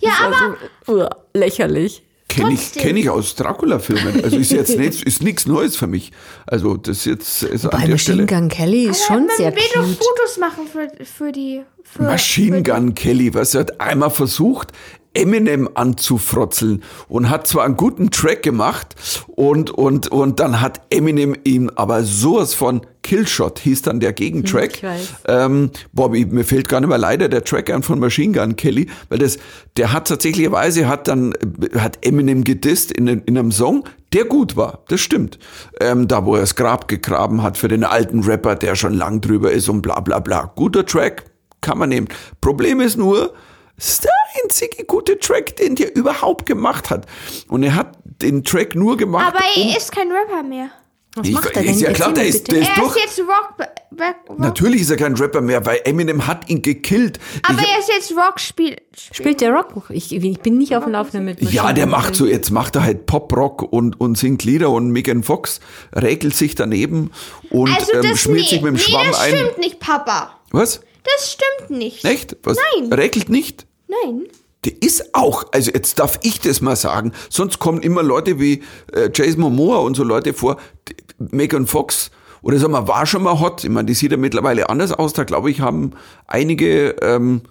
Ja, 0.00 0.10
Das 0.10 0.20
war 0.20 0.26
aber 0.26 0.56
so, 0.86 0.92
uah, 0.92 1.16
lächerlich. 1.34 2.02
Kenne 2.34 2.52
ich, 2.54 2.72
kenn 2.72 2.96
ich 2.96 3.08
aus 3.10 3.34
Dracula-Filmen. 3.36 4.24
Also 4.24 4.36
ist 4.36 4.52
jetzt 4.52 4.76
nichts, 4.78 5.02
ist 5.02 5.22
nichts 5.22 5.46
Neues 5.46 5.76
für 5.76 5.86
mich. 5.86 6.12
Also 6.46 6.76
das 6.76 6.98
ist 6.98 7.04
jetzt 7.06 7.42
ist 7.42 7.70
Bei 7.70 7.78
an 7.78 7.90
der 7.90 7.98
Stelle. 7.98 8.22
Machine 8.22 8.40
Gun 8.40 8.48
Kelly 8.48 8.84
ist 8.86 9.04
schon 9.04 9.26
man 9.26 9.36
sehr 9.36 9.54
will 9.54 9.62
doch 9.74 9.82
cute. 9.82 9.96
Fotos 9.98 10.38
machen 10.38 10.66
für, 10.70 11.04
für 11.04 11.32
die. 11.32 11.62
Für, 11.84 12.02
Machine 12.04 12.56
für 12.58 12.62
die- 12.62 12.70
Gun 12.70 12.94
Kelly, 12.94 13.34
was 13.34 13.54
er 13.54 13.60
hat 13.62 13.80
einmal 13.80 14.10
versucht, 14.10 14.72
Eminem 15.14 15.68
anzufrotzeln 15.74 16.82
und 17.08 17.30
hat 17.30 17.46
zwar 17.46 17.64
einen 17.64 17.76
guten 17.76 18.10
Track 18.10 18.42
gemacht 18.42 18.94
und, 19.26 19.70
und, 19.70 20.08
und 20.08 20.40
dann 20.40 20.60
hat 20.60 20.82
Eminem 20.90 21.36
ihm 21.44 21.70
aber 21.74 22.04
sowas 22.04 22.54
von 22.54 22.82
Killshot 23.02 23.58
hieß 23.58 23.82
dann 23.82 24.00
der 24.00 24.12
Gegentrack. 24.12 24.76
Ich 24.76 24.82
weiß. 24.82 25.14
Ähm, 25.26 25.70
Bobby, 25.92 26.24
mir 26.24 26.44
fehlt 26.44 26.68
gar 26.68 26.80
nicht 26.80 26.88
mehr 26.88 26.98
leider 26.98 27.28
der 27.28 27.44
Track 27.44 27.70
an 27.70 27.82
von 27.82 27.98
Machine 27.98 28.32
Gun 28.32 28.56
Kelly, 28.56 28.88
weil 29.08 29.18
das, 29.18 29.38
der 29.76 29.92
hat 29.92 30.08
tatsächlicherweise 30.08 30.88
hat 30.88 31.08
dann, 31.08 31.34
hat 31.76 32.06
Eminem 32.06 32.44
gedisst 32.44 32.92
in, 32.92 33.08
in 33.08 33.36
einem 33.36 33.50
Song, 33.50 33.84
der 34.12 34.24
gut 34.24 34.56
war, 34.56 34.84
das 34.88 35.00
stimmt. 35.00 35.38
Ähm, 35.80 36.06
da, 36.06 36.24
wo 36.24 36.34
er 36.34 36.42
das 36.42 36.54
Grab 36.54 36.86
gegraben 36.86 37.42
hat 37.42 37.58
für 37.58 37.68
den 37.68 37.82
alten 37.82 38.22
Rapper, 38.22 38.54
der 38.54 38.76
schon 38.76 38.94
lang 38.94 39.20
drüber 39.20 39.50
ist 39.50 39.68
und 39.68 39.82
bla 39.82 40.00
bla 40.00 40.20
bla. 40.20 40.52
Guter 40.54 40.86
Track, 40.86 41.24
kann 41.60 41.78
man 41.78 41.88
nehmen. 41.88 42.08
Problem 42.40 42.80
ist 42.80 42.96
nur, 42.96 43.32
der 43.78 44.10
einzige 44.44 44.84
gute 44.84 45.18
Track, 45.18 45.56
den 45.56 45.74
der 45.76 45.94
überhaupt 45.96 46.46
gemacht 46.46 46.90
hat. 46.90 47.06
Und 47.48 47.62
er 47.62 47.74
hat 47.74 47.98
den 48.04 48.44
Track 48.44 48.74
nur 48.74 48.96
gemacht. 48.96 49.34
Aber 49.34 49.44
um, 49.56 49.68
er 49.70 49.76
ist 49.76 49.92
kein 49.92 50.10
Rapper 50.12 50.42
mehr. 50.42 50.70
Was 51.14 51.28
Ich- 51.28 51.34
macht 51.34 51.50
er 51.54 51.62
denn? 51.62 51.70
ist 51.72 51.80
ja 51.82 51.92
klar, 51.92 52.12
der 52.14 52.24
ist- 52.24 52.50
der 52.50 52.60
ist- 52.62 52.68
Er 52.70 52.74
durch. 52.82 52.96
ist 52.96 53.02
jetzt 53.04 53.18
Rock, 53.20 53.54
Rock, 53.58 54.14
Rock 54.30 54.38
natürlich 54.38 54.80
ist 54.80 54.90
er 54.90 54.96
kein 54.96 55.14
Rapper 55.14 55.42
mehr, 55.42 55.66
weil 55.66 55.80
Eminem 55.84 56.26
hat 56.26 56.48
ihn 56.48 56.62
gekillt. 56.62 57.18
aber 57.46 57.60
ich, 57.60 57.68
er 57.70 57.78
ist 57.80 57.88
jetzt 57.90 58.12
Rock 58.12 58.40
spiel. 58.40 58.76
Spielt 59.12 59.42
der 59.42 59.52
Rock? 59.52 59.90
Ich, 59.90 60.10
ich 60.14 60.40
bin 60.40 60.56
nicht 60.56 60.74
auf 60.74 60.84
dem 60.84 60.92
Laufenden 60.94 61.26
mit 61.26 61.42
Ja, 61.52 61.74
der 61.74 61.84
macht 61.86 62.14
so, 62.16 62.24
jetzt 62.24 62.50
macht 62.50 62.76
er 62.76 62.84
halt 62.84 63.04
Pop-Rock 63.04 63.60
und, 63.62 64.00
und 64.00 64.16
singt 64.16 64.44
Lieder 64.44 64.70
und 64.70 64.90
Megan 64.90 65.22
Fox 65.22 65.60
regelt 65.94 66.34
sich 66.34 66.54
daneben 66.54 67.10
und 67.50 67.68
Also 67.78 67.92
ähm, 67.92 68.02
das 68.08 68.20
schmiert 68.20 68.44
nee, 68.44 68.48
sich 68.48 68.62
mit 68.62 68.68
dem 68.68 68.74
nee, 68.76 68.80
Schwamm 68.80 69.06
das 69.08 69.20
ein. 69.20 69.34
stimmt 69.36 69.58
nicht, 69.58 69.80
Papa. 69.80 70.30
Was? 70.50 70.80
Das 71.04 71.32
stimmt 71.32 71.78
nicht. 71.78 72.04
Echt? 72.06 72.38
Was? 72.44 72.56
Nein. 72.78 72.90
Regelt 72.90 73.28
nicht? 73.28 73.66
Nein. 74.04 74.26
Der 74.64 74.80
ist 74.80 75.14
auch, 75.14 75.46
also 75.52 75.72
jetzt 75.72 75.98
darf 75.98 76.20
ich 76.22 76.40
das 76.40 76.60
mal 76.60 76.76
sagen, 76.76 77.12
sonst 77.28 77.58
kommen 77.58 77.82
immer 77.82 78.02
Leute 78.02 78.38
wie 78.38 78.62
äh, 78.92 79.10
Jason 79.12 79.40
Momoa 79.40 79.78
und 79.78 79.96
so 79.96 80.04
Leute 80.04 80.34
vor, 80.34 80.56
die, 80.88 80.94
Megan 81.18 81.66
Fox 81.66 82.10
oder 82.42 82.58
sagen 82.58 82.72
wir, 82.72 82.88
war 82.88 83.06
schon 83.06 83.22
mal 83.22 83.40
hot. 83.40 83.64
Ich 83.64 83.70
meine, 83.70 83.86
die 83.86 83.94
sieht 83.94 84.12
ja 84.12 84.16
mittlerweile 84.16 84.68
anders 84.68 84.92
aus. 84.92 85.12
Da 85.12 85.24
glaube 85.24 85.50
ich, 85.50 85.60
haben 85.60 85.92
einige, 86.26 86.96
ähm, 87.00 87.42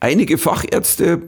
einige 0.00 0.38
Fachärzte 0.38 1.22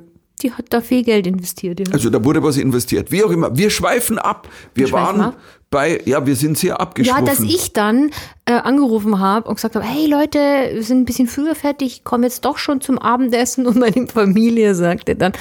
Die 0.45 0.53
hat 0.53 0.67
da 0.71 0.81
viel 0.83 1.03
Geld 1.03 1.27
investiert. 1.27 1.81
Ja. 1.81 1.87
Also 1.93 2.11
da 2.11 2.23
wurde 2.23 2.43
was 2.43 2.57
investiert. 2.59 3.11
Wie 3.11 3.25
auch 3.25 3.31
immer. 3.31 3.57
Wir 3.57 3.71
schweifen 3.71 4.19
ab. 4.19 4.47
Wir, 4.75 4.87
Wir 4.87 4.93
waren 4.93 5.21
ab. 5.23 5.37
bei, 5.71 6.01
ja, 6.05 6.25
wir 6.27 6.37
sind 6.37 6.59
sehr 6.59 6.69
Ja, 6.75 6.77
abgeschwiffen. 6.77 7.25
dass 7.25 7.41
ich 7.41 7.73
dann 7.73 8.11
äh, 8.45 8.53
angerufen 8.53 9.19
habe 9.21 9.49
und 9.49 9.55
gesagt 9.57 9.75
habe, 9.75 9.87
hey 9.87 10.07
Leute, 10.07 10.39
wir 10.75 10.83
sind 10.83 10.99
ein 11.01 11.05
bisschen 11.07 11.29
früher 11.29 11.55
fertig, 11.55 11.93
ich 11.97 12.05
komme 12.05 12.27
jetzt 12.27 12.45
doch 12.45 12.59
schon 12.59 12.83
zum 12.83 12.99
Abendessen 12.99 13.67
und 13.69 13.79
meine 13.79 14.07
Familie 14.07 14.75
sagte 14.75 15.17
dann, 15.17 15.33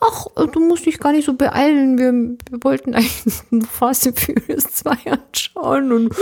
ach, 0.00 0.26
äh, 0.36 0.46
du 0.46 0.60
musst 0.60 0.86
dich 0.86 0.98
gar 0.98 1.12
nicht 1.12 1.26
so 1.26 1.34
beeilen, 1.34 1.98
wir, 1.98 2.12
wir 2.50 2.64
wollten 2.64 2.94
eigentlich 2.94 3.24
Fast 3.70 4.06
and 4.06 4.18
Furious 4.18 4.64
2 4.74 4.90
anschauen 5.10 5.92
und 5.92 6.14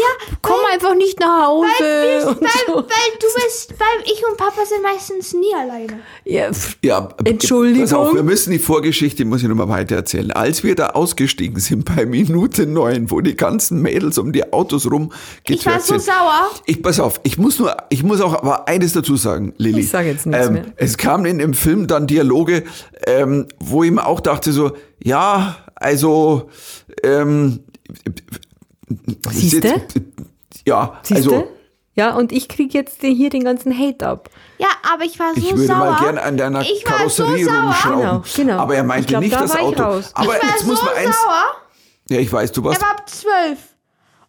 komm 0.42 0.58
einfach 0.72 0.94
nicht 0.94 1.20
nach 1.20 1.46
Hause. 1.46 1.68
Weil, 1.78 2.28
und 2.28 2.40
weil, 2.40 2.50
so. 2.66 2.74
weil 2.74 3.18
du 3.20 3.26
bist, 3.44 3.74
weil 3.78 4.04
ich 4.04 4.22
und 4.28 4.36
Papa 4.36 4.64
sind 4.64 4.82
meistens 4.82 5.34
nie 5.34 5.54
alleine. 5.54 6.00
Ja, 6.24 6.50
ja, 6.82 7.08
Entschuldigung. 7.24 7.82
Pass 7.82 7.92
auf, 7.92 8.14
wir 8.14 8.22
müssen 8.22 8.50
die 8.50 8.58
Vorgeschichte, 8.58 9.24
muss 9.24 9.42
ich 9.42 9.48
nochmal 9.48 9.68
weiter 9.68 9.96
erzählen. 9.96 10.30
Als 10.30 10.62
wir 10.62 10.74
da 10.74 10.90
ausgestiegen 10.90 11.58
sind 11.60 11.84
bei 11.84 12.06
Minute 12.06 12.66
neun, 12.66 13.10
wo 13.10 13.20
die 13.20 13.36
ganzen 13.36 13.82
Mädels 13.82 14.18
um 14.18 14.32
die 14.32 14.52
Autos 14.52 14.90
rum 14.90 15.12
Ich 15.48 15.66
war 15.66 15.80
so 15.80 15.94
sind. 15.94 16.02
sauer. 16.02 16.50
Ich, 16.66 16.82
pass 16.82 17.00
auf, 17.00 17.20
ich 17.24 17.38
muss 17.38 17.58
nur, 17.58 17.76
ich 17.90 18.02
muss 18.02 18.20
auch 18.20 18.34
aber 18.34 18.68
eines 18.68 18.92
dazu 18.92 19.16
sagen, 19.16 19.54
Lilly. 19.56 19.80
Ich 19.80 19.90
sag 19.90 20.06
jetzt 20.06 20.26
nichts 20.26 20.46
ähm, 20.46 20.52
mehr. 20.54 20.64
Es 20.76 20.96
kamen 20.96 21.26
in 21.26 21.38
dem 21.38 21.54
Film 21.54 21.86
dann 21.86 22.06
Dialoge, 22.06 22.64
ähm, 23.06 23.46
wo 23.58 23.73
ich 23.82 23.90
mir 23.90 24.06
auch 24.06 24.20
dachte 24.20 24.52
so, 24.52 24.72
ja, 25.02 25.56
also, 25.74 26.50
ähm, 27.02 27.64
Siehste? 29.30 29.82
Ja, 30.66 30.98
siehste? 31.02 31.14
also, 31.34 31.48
ja, 31.94 32.14
und 32.16 32.32
ich 32.32 32.48
krieg 32.48 32.74
jetzt 32.74 33.00
hier 33.02 33.30
den 33.30 33.44
ganzen 33.44 33.76
Hate 33.76 34.06
ab. 34.06 34.30
Ja, 34.58 34.68
aber 34.92 35.04
ich 35.04 35.18
war 35.18 35.32
so 35.34 35.40
ich 35.40 35.50
würde 35.52 35.66
sauer. 35.66 35.78
mal 35.78 36.00
gerne 36.00 36.22
an 36.22 36.36
deiner 36.36 36.60
ich 36.62 36.84
war 36.86 37.08
so 37.08 37.24
Karosserie 37.24 37.44
sauer. 37.44 37.62
rumschrauben. 37.62 38.00
Genau, 38.00 38.22
genau. 38.36 38.58
Aber 38.58 38.74
er 38.74 38.80
Ich 38.82 38.86
meinte 38.88 39.08
glaub, 39.08 39.22
nicht 39.22 39.34
da 39.34 39.40
das 39.42 39.56
Auto. 39.56 39.82
raus. 39.82 40.10
Aber 40.14 40.36
ich 40.36 40.42
war 40.42 40.48
jetzt 40.50 40.60
so 40.60 40.66
muss 40.66 40.82
man 40.82 40.94
eins. 40.94 41.16
sauer. 41.16 41.44
Ja, 42.10 42.18
ich 42.18 42.32
weiß, 42.32 42.52
du 42.52 42.64
warst. 42.64 42.80
Er 42.80 42.82
war 42.86 42.90
ab 42.96 43.08
zwölf. 43.08 43.58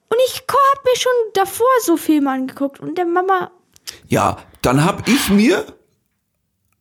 Und 0.09 0.17
ich 0.27 0.35
habe 0.47 0.81
mir 0.85 0.95
schon 0.97 1.11
davor 1.33 1.65
so 1.83 1.97
Filme 1.97 2.31
angeguckt. 2.31 2.79
Und 2.79 2.97
der 2.97 3.05
Mama, 3.05 3.51
Ja, 4.07 4.37
dann 4.61 4.85
hab 4.85 5.07
ich 5.07 5.29
mir 5.29 5.65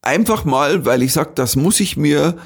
einfach 0.03 0.45
mal, 0.45 0.85
weil 0.85 1.03
ich 1.03 1.13
sag, 1.15 1.35
das 1.37 1.57
muss 1.57 1.81
ich 1.81 1.97
mir 1.97 2.37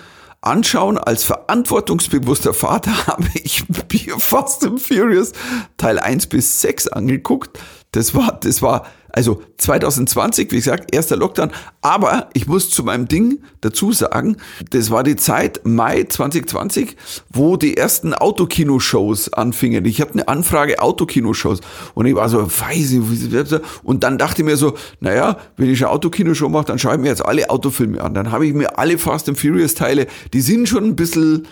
anschauen, 0.40 0.98
als 0.98 1.24
verantwortungsbewusster 1.24 2.55
Vater 2.55 3.07
habe 3.07 3.29
ich 3.35 3.64
mir 3.68 4.18
Fast 4.18 4.64
and 4.64 4.81
Furious 4.81 5.33
Teil 5.77 5.98
1 5.98 6.27
bis 6.29 6.61
6 6.61 6.88
angeguckt. 6.88 7.59
Das 7.92 8.14
war, 8.14 8.38
das 8.42 8.61
war, 8.61 8.87
also 9.09 9.42
2020, 9.57 10.53
wie 10.53 10.57
gesagt, 10.57 10.94
erster 10.94 11.16
Lockdown. 11.16 11.51
Aber 11.81 12.29
ich 12.35 12.46
muss 12.46 12.68
zu 12.68 12.85
meinem 12.85 13.09
Ding 13.09 13.42
dazu 13.62 13.92
sagen, 13.92 14.37
das 14.70 14.90
war 14.90 15.03
die 15.03 15.16
Zeit 15.16 15.62
Mai 15.64 16.05
2020, 16.05 16.96
wo 17.31 17.57
die 17.57 17.79
ersten 17.79 18.12
Autokinoshows 18.12 19.33
anfingen. 19.33 19.87
Ich 19.87 20.03
habe 20.03 20.12
eine 20.12 20.29
Anfrage 20.29 20.81
Autokinoshows 20.83 21.61
und 21.94 22.05
ich 22.05 22.14
war 22.14 22.29
so, 22.29 22.44
weiß 22.46 22.90
ich, 22.92 23.61
und 23.83 24.05
dann 24.05 24.18
dachte 24.18 24.42
ich 24.42 24.46
mir 24.46 24.59
so, 24.59 24.74
naja, 25.01 25.38
wenn 25.57 25.70
ich 25.70 25.83
eine 25.83 25.90
Autokinoshow 25.90 26.51
mache, 26.51 26.66
dann 26.66 26.79
schaue 26.79 26.96
ich 26.96 27.01
mir 27.01 27.09
jetzt 27.09 27.24
alle 27.24 27.48
Autofilme 27.48 28.03
an. 28.03 28.12
Dann 28.12 28.31
habe 28.31 28.46
ich 28.46 28.53
mir 28.53 28.79
alle 28.79 28.98
Fast 28.98 29.31
and 29.31 29.40
Furious 29.40 29.74
Teile, 29.74 30.07
die 30.35 30.42
sind 30.42 30.68
schon 30.68 30.85
ein 30.85 30.96
bisschen, 30.96 31.48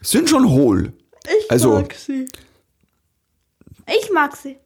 sind 0.00 0.30
schon 0.30 0.48
hohl. 0.48 0.92
ich 1.24 1.50
Also- 1.50 1.72
mag 1.80 1.92
sie. 1.94 2.26
Ich 3.88 4.10
mag 4.12 4.36
sie. 4.36 4.56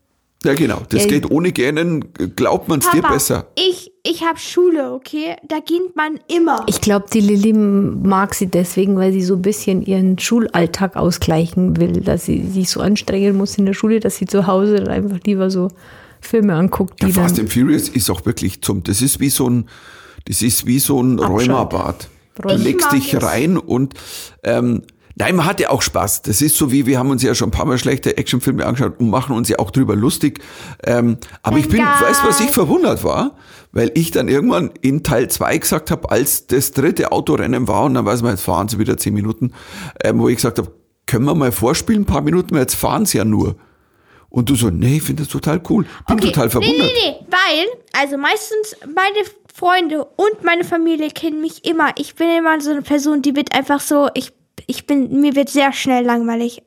Ja, 0.44 0.54
genau. 0.54 0.82
Das 0.88 1.02
Ja, 1.02 1.08
geht 1.08 1.30
ohne 1.32 1.50
Gähnen, 1.50 2.12
glaubt 2.36 2.68
man 2.68 2.78
es 2.78 2.88
dir 2.90 3.02
besser. 3.02 3.48
ich, 3.56 3.90
ich 4.04 4.22
habe 4.22 4.38
Schule, 4.38 4.92
okay? 4.92 5.34
Da 5.48 5.58
geht 5.58 5.96
man 5.96 6.20
immer. 6.28 6.64
Ich 6.68 6.80
glaube, 6.80 7.06
die 7.12 7.20
Lilly 7.20 7.52
mag 7.52 8.34
sie 8.34 8.46
deswegen, 8.46 8.96
weil 8.96 9.12
sie 9.12 9.22
so 9.22 9.34
ein 9.34 9.42
bisschen 9.42 9.82
ihren 9.82 10.16
Schulalltag 10.18 10.94
ausgleichen 10.94 11.76
will, 11.76 12.00
dass 12.02 12.24
sie 12.24 12.46
sich 12.46 12.70
so 12.70 12.80
anstrengen 12.80 13.36
muss 13.36 13.58
in 13.58 13.66
der 13.66 13.74
Schule, 13.74 13.98
dass 13.98 14.16
sie 14.16 14.26
zu 14.26 14.46
Hause 14.46 14.76
dann 14.76 14.88
einfach 14.88 15.18
lieber 15.26 15.50
so 15.50 15.68
Filme 16.20 16.54
anguckt, 16.54 17.02
die 17.02 17.06
Ja, 17.06 17.14
Fast 17.22 17.38
and 17.40 17.52
Furious 17.52 17.88
ist 17.88 18.08
auch 18.08 18.24
wirklich 18.24 18.62
zum, 18.62 18.84
das 18.84 19.02
ist 19.02 19.18
wie 19.18 19.30
so 19.30 19.48
ein, 19.50 19.68
das 20.26 20.42
ist 20.42 20.66
wie 20.66 20.78
so 20.78 21.02
ein 21.02 21.18
Abschalt. 21.18 21.48
Rheumabad. 21.48 22.08
Du 22.40 22.54
legst 22.54 22.92
dich 22.92 23.20
rein 23.20 23.56
und, 23.56 23.94
ähm, 24.44 24.82
nein, 25.18 25.36
man 25.36 25.46
hat 25.46 25.60
ja 25.60 25.70
auch 25.70 25.82
Spaß. 25.82 26.22
Das 26.22 26.40
ist 26.40 26.56
so 26.56 26.72
wie, 26.72 26.86
wir 26.86 26.98
haben 26.98 27.10
uns 27.10 27.22
ja 27.22 27.34
schon 27.34 27.48
ein 27.48 27.52
paar 27.52 27.66
Mal 27.66 27.78
schlechte 27.78 28.16
Actionfilme 28.16 28.64
angeschaut 28.64 28.98
und 28.98 29.10
machen 29.10 29.36
uns 29.36 29.48
ja 29.48 29.58
auch 29.58 29.70
drüber 29.70 29.96
lustig. 29.96 30.40
Ähm, 30.84 31.18
aber 31.42 31.58
ich 31.58 31.68
bin, 31.68 31.80
Egal. 31.80 32.00
weißt 32.00 32.22
du, 32.22 32.28
was 32.28 32.40
ich 32.40 32.50
verwundert 32.50 33.04
war? 33.04 33.36
Weil 33.72 33.90
ich 33.94 34.10
dann 34.10 34.28
irgendwann 34.28 34.70
in 34.80 35.02
Teil 35.02 35.28
2 35.28 35.58
gesagt 35.58 35.90
habe, 35.90 36.10
als 36.10 36.46
das 36.46 36.72
dritte 36.72 37.12
Autorennen 37.12 37.68
war, 37.68 37.84
und 37.84 37.94
dann 37.94 38.06
weiß 38.06 38.22
man, 38.22 38.32
jetzt 38.32 38.42
fahren 38.42 38.68
sie 38.68 38.78
wieder 38.78 38.96
zehn 38.96 39.14
Minuten, 39.14 39.52
ähm, 40.02 40.18
wo 40.20 40.28
ich 40.28 40.36
gesagt 40.36 40.58
habe, 40.58 40.72
können 41.06 41.24
wir 41.24 41.34
mal 41.34 41.52
vorspielen, 41.52 42.02
ein 42.02 42.06
paar 42.06 42.22
Minuten, 42.22 42.52
weil 42.52 42.60
jetzt 42.60 42.76
fahren 42.76 43.06
sie 43.06 43.18
ja 43.18 43.24
nur. 43.24 43.56
Und 44.30 44.50
du 44.50 44.54
so, 44.54 44.68
nee, 44.70 44.98
ich 44.98 45.02
finde 45.02 45.22
das 45.22 45.32
total 45.32 45.60
cool. 45.70 45.86
Bin 46.06 46.18
total 46.18 46.50
verwundert. 46.50 46.78
Nee, 46.78 46.92
nee, 47.02 47.16
nee, 47.20 47.26
weil, 47.30 47.66
also 48.00 48.18
meistens 48.18 48.76
meine 48.82 49.26
Freunde 49.52 50.04
und 50.04 50.44
meine 50.44 50.64
Familie 50.64 51.10
kennen 51.10 51.40
mich 51.40 51.64
immer. 51.64 51.92
Ich 51.96 52.14
bin 52.14 52.28
immer 52.28 52.60
so 52.60 52.70
eine 52.70 52.82
Person, 52.82 53.22
die 53.22 53.34
wird 53.34 53.54
einfach 53.54 53.80
so, 53.80 54.08
ich, 54.14 54.32
ich 54.68 54.86
bin, 54.86 55.20
mir 55.20 55.34
wird 55.34 55.48
sehr 55.48 55.72
schnell 55.72 56.04
langweilig. 56.04 56.62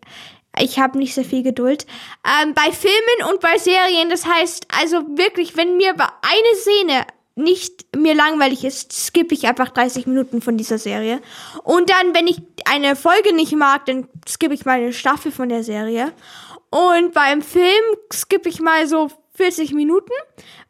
Ich 0.60 0.80
habe 0.80 0.98
nicht 0.98 1.14
sehr 1.14 1.24
viel 1.24 1.44
Geduld. 1.44 1.86
Ähm, 2.26 2.54
bei 2.54 2.74
Filmen 2.74 3.32
und 3.32 3.40
bei 3.40 3.58
Serien, 3.58 4.10
das 4.10 4.26
heißt, 4.26 4.68
also 4.82 4.98
wirklich, 5.16 5.56
wenn 5.56 5.78
mir 5.78 5.94
bei 5.94 6.08
eine 6.22 6.58
Szene 6.60 7.06
nicht 7.36 7.96
mir 7.96 8.14
langweilig 8.16 8.66
ist, 8.66 8.92
skippe 8.92 9.36
ich 9.36 9.48
einfach 9.48 9.70
30 9.70 10.08
Minuten 10.08 10.42
von 10.42 10.58
dieser 10.58 10.80
Serie. 10.80 11.22
Und 11.64 11.90
dann, 11.90 12.14
wenn 12.14 12.28
ich 12.28 12.42
eine 12.66 12.96
Folge 12.96 13.34
nicht 13.34 13.56
mag, 13.56 13.86
dann 13.86 14.08
skippe 14.28 14.56
ich 14.56 14.66
mal 14.66 14.80
eine 14.80 14.94
Staffel 14.94 15.32
von 15.32 15.48
der 15.48 15.64
Serie. 15.64 16.12
Und 16.70 17.14
beim 17.14 17.42
Film 17.42 17.84
skippe 18.12 18.50
ich 18.50 18.60
mal 18.60 18.88
so 18.88 19.10
40 19.36 19.74
Minuten, 19.74 20.12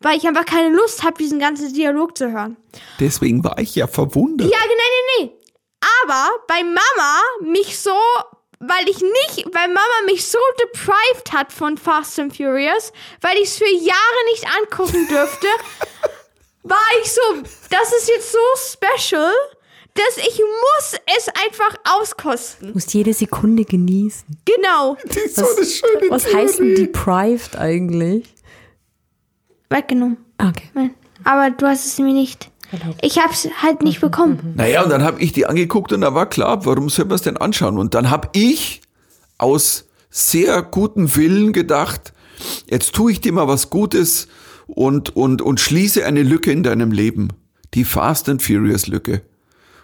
weil 0.01 0.17
ich 0.17 0.27
einfach 0.27 0.45
keine 0.45 0.75
Lust 0.75 1.03
habe, 1.03 1.17
diesen 1.17 1.39
ganzen 1.39 1.73
Dialog 1.73 2.17
zu 2.17 2.31
hören. 2.31 2.57
Deswegen 2.99 3.43
war 3.43 3.57
ich 3.57 3.75
ja 3.75 3.87
verwundert. 3.87 4.51
Ja, 4.51 4.57
nee, 4.67 4.75
nee, 4.75 5.25
nee. 5.25 5.40
Aber 6.03 6.29
bei 6.47 6.63
Mama 6.63 7.21
mich 7.41 7.79
so, 7.79 7.95
weil 8.59 8.87
ich 8.87 9.01
nicht, 9.01 9.45
weil 9.53 9.67
Mama 9.67 10.05
mich 10.05 10.25
so 10.25 10.39
deprived 10.61 11.33
hat 11.33 11.51
von 11.51 11.77
Fast 11.77 12.19
and 12.19 12.35
Furious, 12.35 12.93
weil 13.21 13.37
ich 13.37 13.49
es 13.49 13.57
für 13.57 13.69
Jahre 13.69 14.25
nicht 14.31 14.45
angucken 14.61 15.07
dürfte, 15.07 15.47
war 16.63 16.77
ich 17.01 17.11
so, 17.11 17.21
das 17.69 17.91
ist 17.93 18.07
jetzt 18.07 18.31
so 18.31 18.77
special, 18.77 19.31
dass 19.93 20.17
ich 20.17 20.39
muss 20.39 20.99
es 21.17 21.27
einfach 21.27 21.75
auskosten. 21.83 22.71
muss 22.73 22.93
jede 22.93 23.13
Sekunde 23.13 23.65
genießen. 23.65 24.25
Genau. 24.45 24.95
Ist 25.03 25.35
so 25.35 25.43
Was 26.09 26.33
heißt 26.33 26.59
denn 26.59 26.75
deprived 26.75 27.57
eigentlich? 27.57 28.33
Weggenommen. 29.69 30.17
Okay. 30.37 30.69
Nein. 30.73 30.95
Aber 31.23 31.49
du 31.49 31.67
hast 31.67 31.85
es 31.85 31.97
mir 31.99 32.13
nicht. 32.13 32.50
Ich 33.01 33.17
hab's 33.17 33.47
halt 33.61 33.81
nicht 33.83 34.01
bekommen. 34.01 34.53
Naja, 34.55 34.83
und 34.83 34.89
dann 34.89 35.03
habe 35.03 35.21
ich 35.21 35.33
die 35.33 35.45
angeguckt 35.45 35.91
und 35.93 36.01
da 36.01 36.13
war 36.13 36.27
klar, 36.27 36.65
warum 36.65 36.89
soll 36.89 37.05
man 37.05 37.15
es 37.15 37.21
denn 37.21 37.37
anschauen? 37.37 37.77
Und 37.77 37.93
dann 37.93 38.09
habe 38.09 38.29
ich 38.33 38.81
aus 39.37 39.85
sehr 40.09 40.61
gutem 40.61 41.15
Willen 41.15 41.53
gedacht, 41.53 42.13
jetzt 42.69 42.93
tue 42.93 43.11
ich 43.11 43.21
dir 43.21 43.33
mal 43.33 43.47
was 43.47 43.69
Gutes 43.69 44.27
und, 44.67 45.15
und, 45.15 45.41
und 45.41 45.59
schließe 45.59 46.05
eine 46.05 46.23
Lücke 46.23 46.51
in 46.51 46.63
deinem 46.63 46.91
Leben. 46.91 47.29
Die 47.73 47.85
Fast 47.85 48.27
and 48.29 48.41
Furious 48.41 48.87
Lücke. 48.87 49.21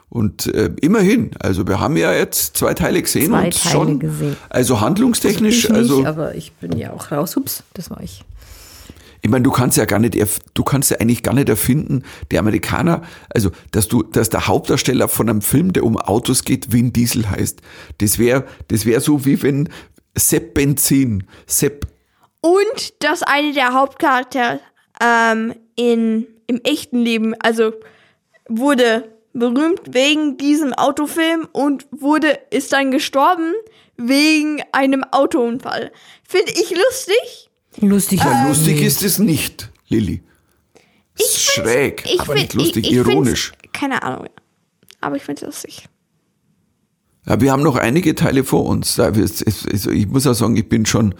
Und 0.09 0.47
äh, 0.53 0.71
immerhin, 0.81 1.31
also 1.39 1.67
wir 1.67 1.79
haben 1.79 1.97
ja 1.97 2.13
jetzt 2.13 2.55
zwei 2.55 2.73
Teile 2.73 3.01
gesehen 3.01 3.27
Zwei 3.27 3.45
und 3.45 3.61
Teile 3.61 3.73
schon, 3.73 3.99
gesehen. 3.99 4.37
also 4.49 4.79
handlungstechnisch, 4.79 5.65
ich 5.65 5.69
nicht, 5.69 5.77
also 5.77 6.05
aber 6.05 6.35
ich 6.35 6.53
bin 6.53 6.77
ja 6.77 6.93
auch 6.93 7.11
raus. 7.11 7.35
Ups, 7.35 7.63
das 7.73 7.89
war 7.89 8.01
ich. 8.01 8.23
Ich 9.21 9.29
meine, 9.29 9.43
du 9.43 9.51
kannst 9.51 9.77
ja 9.77 9.85
gar 9.85 9.99
nicht, 9.99 10.15
du 10.53 10.63
kannst 10.63 10.91
ja 10.91 10.97
eigentlich 10.97 11.23
gar 11.23 11.33
nicht 11.33 11.49
erfinden, 11.49 12.03
der 12.31 12.39
Amerikaner, 12.39 13.01
also, 13.29 13.51
dass 13.71 13.87
du, 13.87 14.03
dass 14.03 14.29
der 14.29 14.47
Hauptdarsteller 14.47 15.07
von 15.07 15.29
einem 15.29 15.41
Film, 15.41 15.73
der 15.73 15.83
um 15.83 15.97
Autos 15.97 16.43
geht, 16.43 16.71
Vin 16.71 16.93
Diesel 16.93 17.29
heißt. 17.29 17.61
Das 17.99 18.19
wäre, 18.19 18.45
das 18.67 18.85
wäre 18.85 19.01
so 19.01 19.25
wie 19.25 19.41
wenn 19.41 19.69
Sepp 20.17 20.53
Benzin, 20.53 21.27
Sepp, 21.45 21.87
Und 22.41 23.03
dass 23.03 23.23
eine 23.23 23.53
der 23.53 23.73
Hauptcharaktere 23.73 24.59
ähm, 25.01 25.53
in, 25.75 26.27
im 26.47 26.61
echten 26.63 26.99
Leben, 26.99 27.35
also 27.39 27.73
wurde 28.49 29.03
berühmt 29.33 29.81
wegen 29.87 30.37
diesem 30.37 30.73
Autofilm 30.73 31.47
und 31.51 31.85
wurde, 31.91 32.39
ist 32.49 32.73
dann 32.73 32.91
gestorben 32.91 33.53
wegen 33.95 34.63
einem 34.71 35.03
Autounfall. 35.11 35.91
Finde 36.27 36.51
ich 36.51 36.71
lustig. 36.71 37.46
Lustig. 37.79 38.19
ja, 38.19 38.47
lustig 38.47 38.81
ist 38.81 39.03
es 39.03 39.19
nicht, 39.19 39.69
Lilly. 39.87 40.23
Ist 41.17 41.39
schräg, 41.41 42.03
Ich 42.05 42.19
aber 42.19 42.33
find- 42.33 42.41
nicht 42.43 42.53
lustig, 42.53 42.85
ich, 42.85 42.91
ich 42.91 42.97
find's- 42.97 43.09
ironisch. 43.11 43.51
Keine 43.73 44.01
Ahnung. 44.03 44.27
Aber 45.01 45.15
ich 45.15 45.23
finde 45.23 45.41
es 45.41 45.45
lustig. 45.45 45.87
Ja, 47.27 47.39
wir 47.41 47.51
haben 47.51 47.63
noch 47.63 47.75
einige 47.75 48.15
Teile 48.15 48.43
vor 48.43 48.65
uns. 48.65 48.99
Also 48.99 49.91
ich 49.91 50.07
muss 50.07 50.25
auch 50.27 50.33
sagen, 50.33 50.55
ich 50.55 50.67
bin 50.69 50.85
schon, 50.85 51.13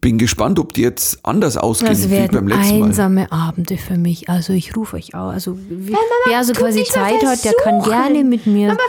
bin 0.00 0.18
gespannt, 0.18 0.58
ob 0.58 0.72
die 0.74 0.82
jetzt 0.82 1.18
anders 1.24 1.56
ausgehen 1.56 1.92
Das 1.92 2.10
wie 2.10 2.26
beim 2.28 2.48
letzten 2.48 2.78
Mal. 2.80 2.86
einsame 2.88 3.32
Abende 3.32 3.76
für 3.78 3.96
mich. 3.96 4.28
Also 4.28 4.52
ich 4.52 4.76
rufe 4.76 4.96
euch 4.96 5.14
auch. 5.14 5.28
Also 5.30 5.56
wie, 5.58 5.94
wer 6.26 6.38
also 6.38 6.52
quasi 6.52 6.84
Zeit 6.84 7.24
hat, 7.24 7.44
der 7.44 7.52
kann 7.54 7.82
gerne 7.82 8.24
mit 8.24 8.46
mir. 8.46 8.70
Aber 8.70 8.80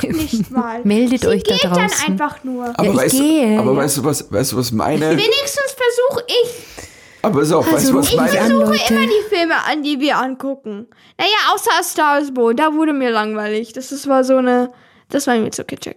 versucht 0.00 0.16
nicht 0.30 0.50
mal. 0.50 0.80
Meldet 0.84 1.22
Sie 1.22 1.26
euch 1.28 1.42
da 1.42 1.56
draußen. 1.56 1.74
dann 2.06 2.12
einfach 2.12 2.44
nur. 2.44 2.66
Aber, 2.76 2.84
Ja, 2.84 2.90
ich 2.90 2.96
weißt, 2.96 3.16
gehe, 3.18 3.58
aber 3.58 3.76
weißt 3.76 3.96
du 3.98 4.04
was, 4.04 4.32
weißt 4.32 4.52
du 4.52 4.56
was 4.56 4.72
meine, 4.72 5.10
Wenigstens 5.16 5.74
versuche 5.76 6.24
ich. 6.28 6.88
aber 7.22 7.40
pass 7.40 7.52
auf, 7.52 7.66
weißt 7.66 7.74
Also 7.74 7.92
du 7.92 7.98
was 7.98 8.14
meine, 8.16 8.30
an. 8.40 8.46
versuche 8.48 8.64
Leute. 8.64 8.94
immer 8.94 9.06
die 9.06 9.34
Filme 9.34 9.54
an, 9.70 9.82
die 9.82 10.00
wir 10.00 10.18
angucken. 10.18 10.86
Naja, 11.18 11.30
außer 11.54 11.82
Star 11.82 12.20
is 12.20 12.32
Born, 12.32 12.56
da 12.56 12.72
wurde 12.74 12.92
mir 12.92 13.10
langweilig. 13.10 13.72
Das 13.72 13.92
ist, 13.92 14.08
war 14.08 14.24
so 14.24 14.36
eine, 14.36 14.70
das 15.08 15.26
war 15.26 15.36
mir 15.36 15.50
zu 15.50 15.64
kitschig. 15.64 15.96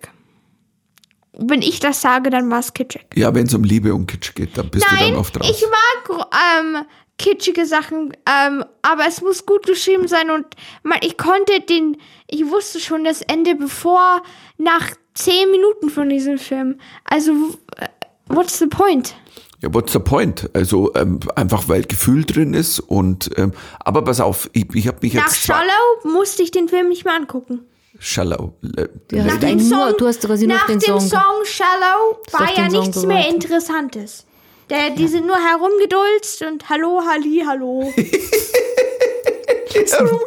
Wenn 1.38 1.62
ich 1.62 1.80
das 1.80 2.02
sage, 2.02 2.30
dann 2.30 2.50
war 2.52 2.60
es 2.60 2.74
kitschig. 2.74 3.06
ja, 3.16 3.34
wenn 3.34 3.48
es 3.48 3.54
um 3.54 3.64
Liebe 3.64 3.94
und 3.94 4.06
Kitsch 4.08 4.36
geht, 4.36 4.58
dann 4.58 4.70
bist 4.70 4.86
du 4.90 4.96
Nein, 4.96 5.10
dann 5.12 5.20
oft 5.20 5.40
raus. 5.40 5.48
ich 5.50 5.66
mag 5.68 6.28
ähm, 6.60 6.86
kitschige 7.18 7.66
Sachen, 7.66 8.14
ähm, 8.30 8.64
aber 8.84 9.08
es 9.08 9.22
muss 9.22 9.46
gut 9.46 9.66
geschrieben 9.66 10.08
sein 10.08 10.30
und 10.30 10.46
man, 10.84 11.00
ich 11.02 11.18
konnte 11.18 11.60
den, 11.62 11.98
ich 12.30 12.46
wusste 12.50 12.80
schon 12.80 13.04
das 13.04 13.22
Ende 13.24 13.56
bevor, 13.56 14.22
nach 14.58 14.92
zehn 15.16 15.50
Minuten 15.52 15.90
von 15.90 16.10
diesem 16.10 16.38
Film. 16.38 16.80
Also, 17.06 17.32
äh, 17.78 17.88
what's 18.28 18.60
the 18.60 18.68
point? 18.68 19.16
Ja, 19.62 19.74
what's 19.74 19.94
the 19.94 20.00
point? 20.00 20.50
Also 20.54 20.94
ähm, 20.96 21.20
einfach 21.36 21.68
weil 21.70 21.84
Gefühl 21.84 22.26
drin 22.26 22.54
ist 22.54 22.80
und 22.80 23.30
ähm, 23.38 23.54
aber 23.80 24.04
pass 24.04 24.20
auf, 24.20 24.50
ich, 24.54 24.68
ich 24.76 24.88
habe 24.88 24.98
mich 25.02 25.14
Nach 25.14 25.26
jetzt 25.28 25.44
zwar- 25.44 25.60
Shallow 25.62 26.14
musste 26.16 26.44
ich 26.44 26.52
den 26.52 26.68
Film 26.68 26.90
nicht 26.90 27.06
mehr 27.06 27.16
angucken. 27.16 27.62
Shallow. 28.06 28.54
äh, 28.76 28.88
Ja, 29.16 29.24
Nach 29.24 29.38
dem 29.40 29.60
Song, 29.60 29.94
du 29.98 30.08
hast 30.08 30.22
quasi 30.22 30.46
nach 30.46 30.66
den 30.68 30.80
dem 30.80 31.00
Song 31.00 31.20
Shallow 31.46 32.18
war 32.32 32.50
ja 32.56 32.64
den 32.64 32.72
Song 32.72 32.82
nichts 32.84 33.06
mehr. 33.06 33.30
Interessantes. 33.30 34.26
Der, 34.70 34.90
die 34.92 35.08
sind 35.08 35.26
nur 35.26 35.38
herumgedulzt 35.38 36.42
und 36.44 36.70
Hallo, 36.70 37.02
Halli, 37.10 37.44
Hallo. 37.48 37.92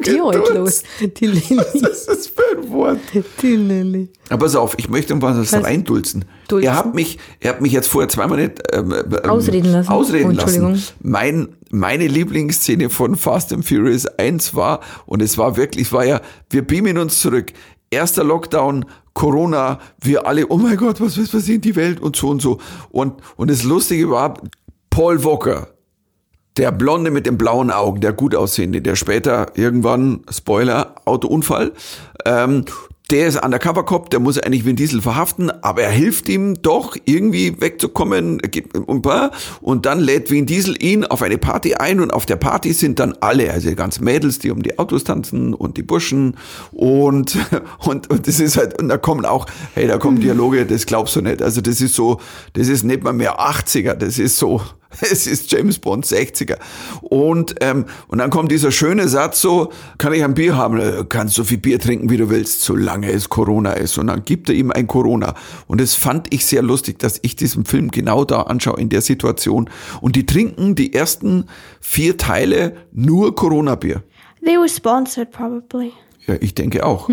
Die 0.05 0.21
heute 0.21 0.55
los. 0.55 0.83
Die 1.01 1.27
Lilly. 1.27 1.57
Was 1.57 1.75
ist 1.75 2.09
das 2.09 2.27
für 2.27 2.43
ein 2.57 2.69
Wort? 2.71 2.99
Die 3.43 3.55
Lilly. 3.57 4.09
Aber 4.29 4.45
pass 4.47 4.57
auf, 4.57 4.75
ich 4.77 4.89
möchte 4.89 5.15
mal 5.15 5.37
was 5.39 5.53
Was? 5.53 5.63
reindulzen. 5.65 6.25
Dulzen? 6.49 6.67
Er 6.69 6.77
hat 6.77 6.95
mich, 6.95 7.19
er 7.41 7.51
hat 7.51 7.61
mich 7.61 7.73
jetzt 7.73 7.87
vorher 7.89 8.09
zweimal 8.09 8.39
nicht 8.39 8.61
ähm, 8.73 8.93
ähm, 8.93 9.31
Ausreden 9.31 9.71
lassen. 9.73 9.89
Ausreden 9.89 10.27
Oh, 10.27 10.31
Entschuldigung. 10.31 10.73
lassen. 10.73 10.95
Mein, 11.01 11.49
meine 11.79 12.07
Lieblingsszene 12.07 12.91
von 12.91 13.17
Fast 13.17 13.53
and 13.53 13.65
Furious 13.65 14.07
1 14.07 14.55
war, 14.55 14.81
und 15.07 15.23
es 15.23 15.39
war 15.39 15.57
wirklich, 15.57 15.93
war 15.93 16.05
ja, 16.05 16.21
wir 16.51 16.67
beamen 16.67 16.99
uns 16.99 17.21
zurück. 17.21 17.53
Erster 17.91 18.25
Lockdown, 18.25 18.85
Corona, 19.15 19.79
wir 20.03 20.27
alle, 20.27 20.49
oh 20.49 20.57
mein 20.57 20.77
Gott, 20.77 21.01
was 21.01 21.17
ist 21.17 21.33
passiert, 21.33 21.65
die 21.65 21.77
Welt 21.77 22.01
und 22.01 22.17
so 22.17 22.29
und 22.29 22.43
so. 22.43 22.59
Und, 22.91 23.15
und 23.37 23.51
das 23.51 23.63
Lustige 23.63 24.11
war, 24.11 24.35
Paul 24.91 25.23
Walker, 25.25 25.69
der 26.57 26.73
Blonde 26.73 27.11
mit 27.11 27.27
den 27.27 27.39
blauen 27.39 27.71
Augen, 27.71 28.01
der 28.01 28.13
gut 28.13 28.35
aussehende, 28.35 28.81
der 28.81 28.97
später 28.97 29.53
irgendwann, 29.55 30.21
Spoiler, 30.31 30.97
Autounfall, 31.05 31.73
ähm, 32.25 32.65
der 33.11 33.29
ist 33.29 33.43
Undercover 33.43 33.85
Cop, 33.85 34.11
der 34.11 34.19
muss 34.19 34.39
eigentlich 34.39 34.65
Vin 34.65 34.75
Diesel 34.75 35.01
verhaften, 35.01 35.51
aber 35.63 35.83
er 35.83 35.91
hilft 35.91 36.29
ihm 36.29 36.61
doch 36.61 36.97
irgendwie 37.05 37.61
wegzukommen 37.61 38.41
und 38.87 39.07
und 39.61 39.87
dann 39.87 40.01
lädt 40.01 40.31
Vin 40.31 40.47
Diesel 40.47 40.83
ihn 40.83 41.05
auf 41.05 41.23
eine 41.23 41.39
Party 41.39 41.75
ein 41.75 42.01
und 42.01 42.13
auf 42.13 42.27
der 42.27 42.37
Party 42.37 42.73
sind 42.73 42.99
dann 42.99 43.15
alle, 43.21 43.53
also 43.53 43.69
die 43.69 43.77
ganzen 43.77 44.03
Mädels, 44.05 44.41
die 44.41 44.51
um 44.51 44.63
die 44.63 44.79
Autos 44.79 45.05
tanzen 45.05 45.55
und 45.55 45.77
die 45.77 45.83
Burschen 45.83 46.37
und 46.73 47.37
und 47.79 48.11
und 48.11 48.27
das 48.27 48.41
ist 48.41 48.57
halt 48.57 48.81
und 48.81 48.89
da 48.89 48.99
kommen 48.99 49.25
auch, 49.25 49.47
hey, 49.75 49.87
da 49.87 49.99
kommen 49.99 50.21
Dialoge, 50.21 50.67
das 50.67 50.87
glaubst 50.87 51.15
du 51.15 51.21
nicht. 51.21 51.43
Also 51.43 51.61
das 51.61 51.81
ist 51.81 51.95
so, 51.95 52.21
das 52.55 52.67
ist 52.69 52.83
nicht 52.83 53.05
mal 53.05 53.13
mehr 53.13 53.39
80er, 53.39 53.95
das 53.95 54.19
ist 54.19 54.37
so 54.39 54.61
es 55.11 55.27
ist 55.27 55.51
James 55.51 55.79
Bond 55.79 56.07
60er. 56.07 56.57
Und, 57.03 57.57
ähm, 57.61 57.87
und 58.09 58.19
dann 58.19 58.31
kommt 58.31 58.51
dieser 58.51 58.71
schöne 58.71 59.09
Satz 59.09 59.41
so, 59.41 59.71
kann 59.99 60.13
ich 60.13 60.25
ein 60.25 60.35
Bier 60.35 60.57
haben? 60.57 60.79
Äh, 60.81 61.05
Kannst 61.09 61.35
so 61.35 61.45
viel 61.45 61.59
Bier 61.59 61.79
trinken, 61.79 62.11
wie 62.11 62.17
du 62.17 62.31
willst, 62.31 62.63
solange 62.63 63.11
es 63.11 63.29
Corona 63.29 63.73
ist. 63.73 63.99
Und 63.99 64.09
dann 64.09 64.25
gibt 64.25 64.49
er 64.49 64.55
ihm 64.55 64.71
ein 64.71 64.87
Corona. 64.87 65.35
Und 65.67 65.81
das 65.81 65.95
fand 65.95 66.33
ich 66.33 66.47
sehr 66.47 66.63
lustig, 66.63 66.99
dass 66.99 67.19
ich 67.23 67.37
diesen 67.37 67.65
Film 67.65 67.91
genau 67.91 68.25
da 68.25 68.43
anschaue, 68.43 68.81
in 68.81 68.89
der 68.89 69.03
Situation. 69.03 69.71
Und 70.01 70.17
die 70.17 70.27
trinken 70.27 70.75
die 70.75 70.93
ersten 70.93 71.47
vier 71.81 72.17
Teile 72.17 72.77
nur 72.93 73.35
Corona-Bier. 73.35 74.03
They 74.45 74.57
were 74.57 74.69
sponsored, 74.69 75.31
probably. 75.31 75.93
Ja, 76.27 76.37
ich 76.41 76.55
denke 76.55 76.85
auch. 76.85 77.09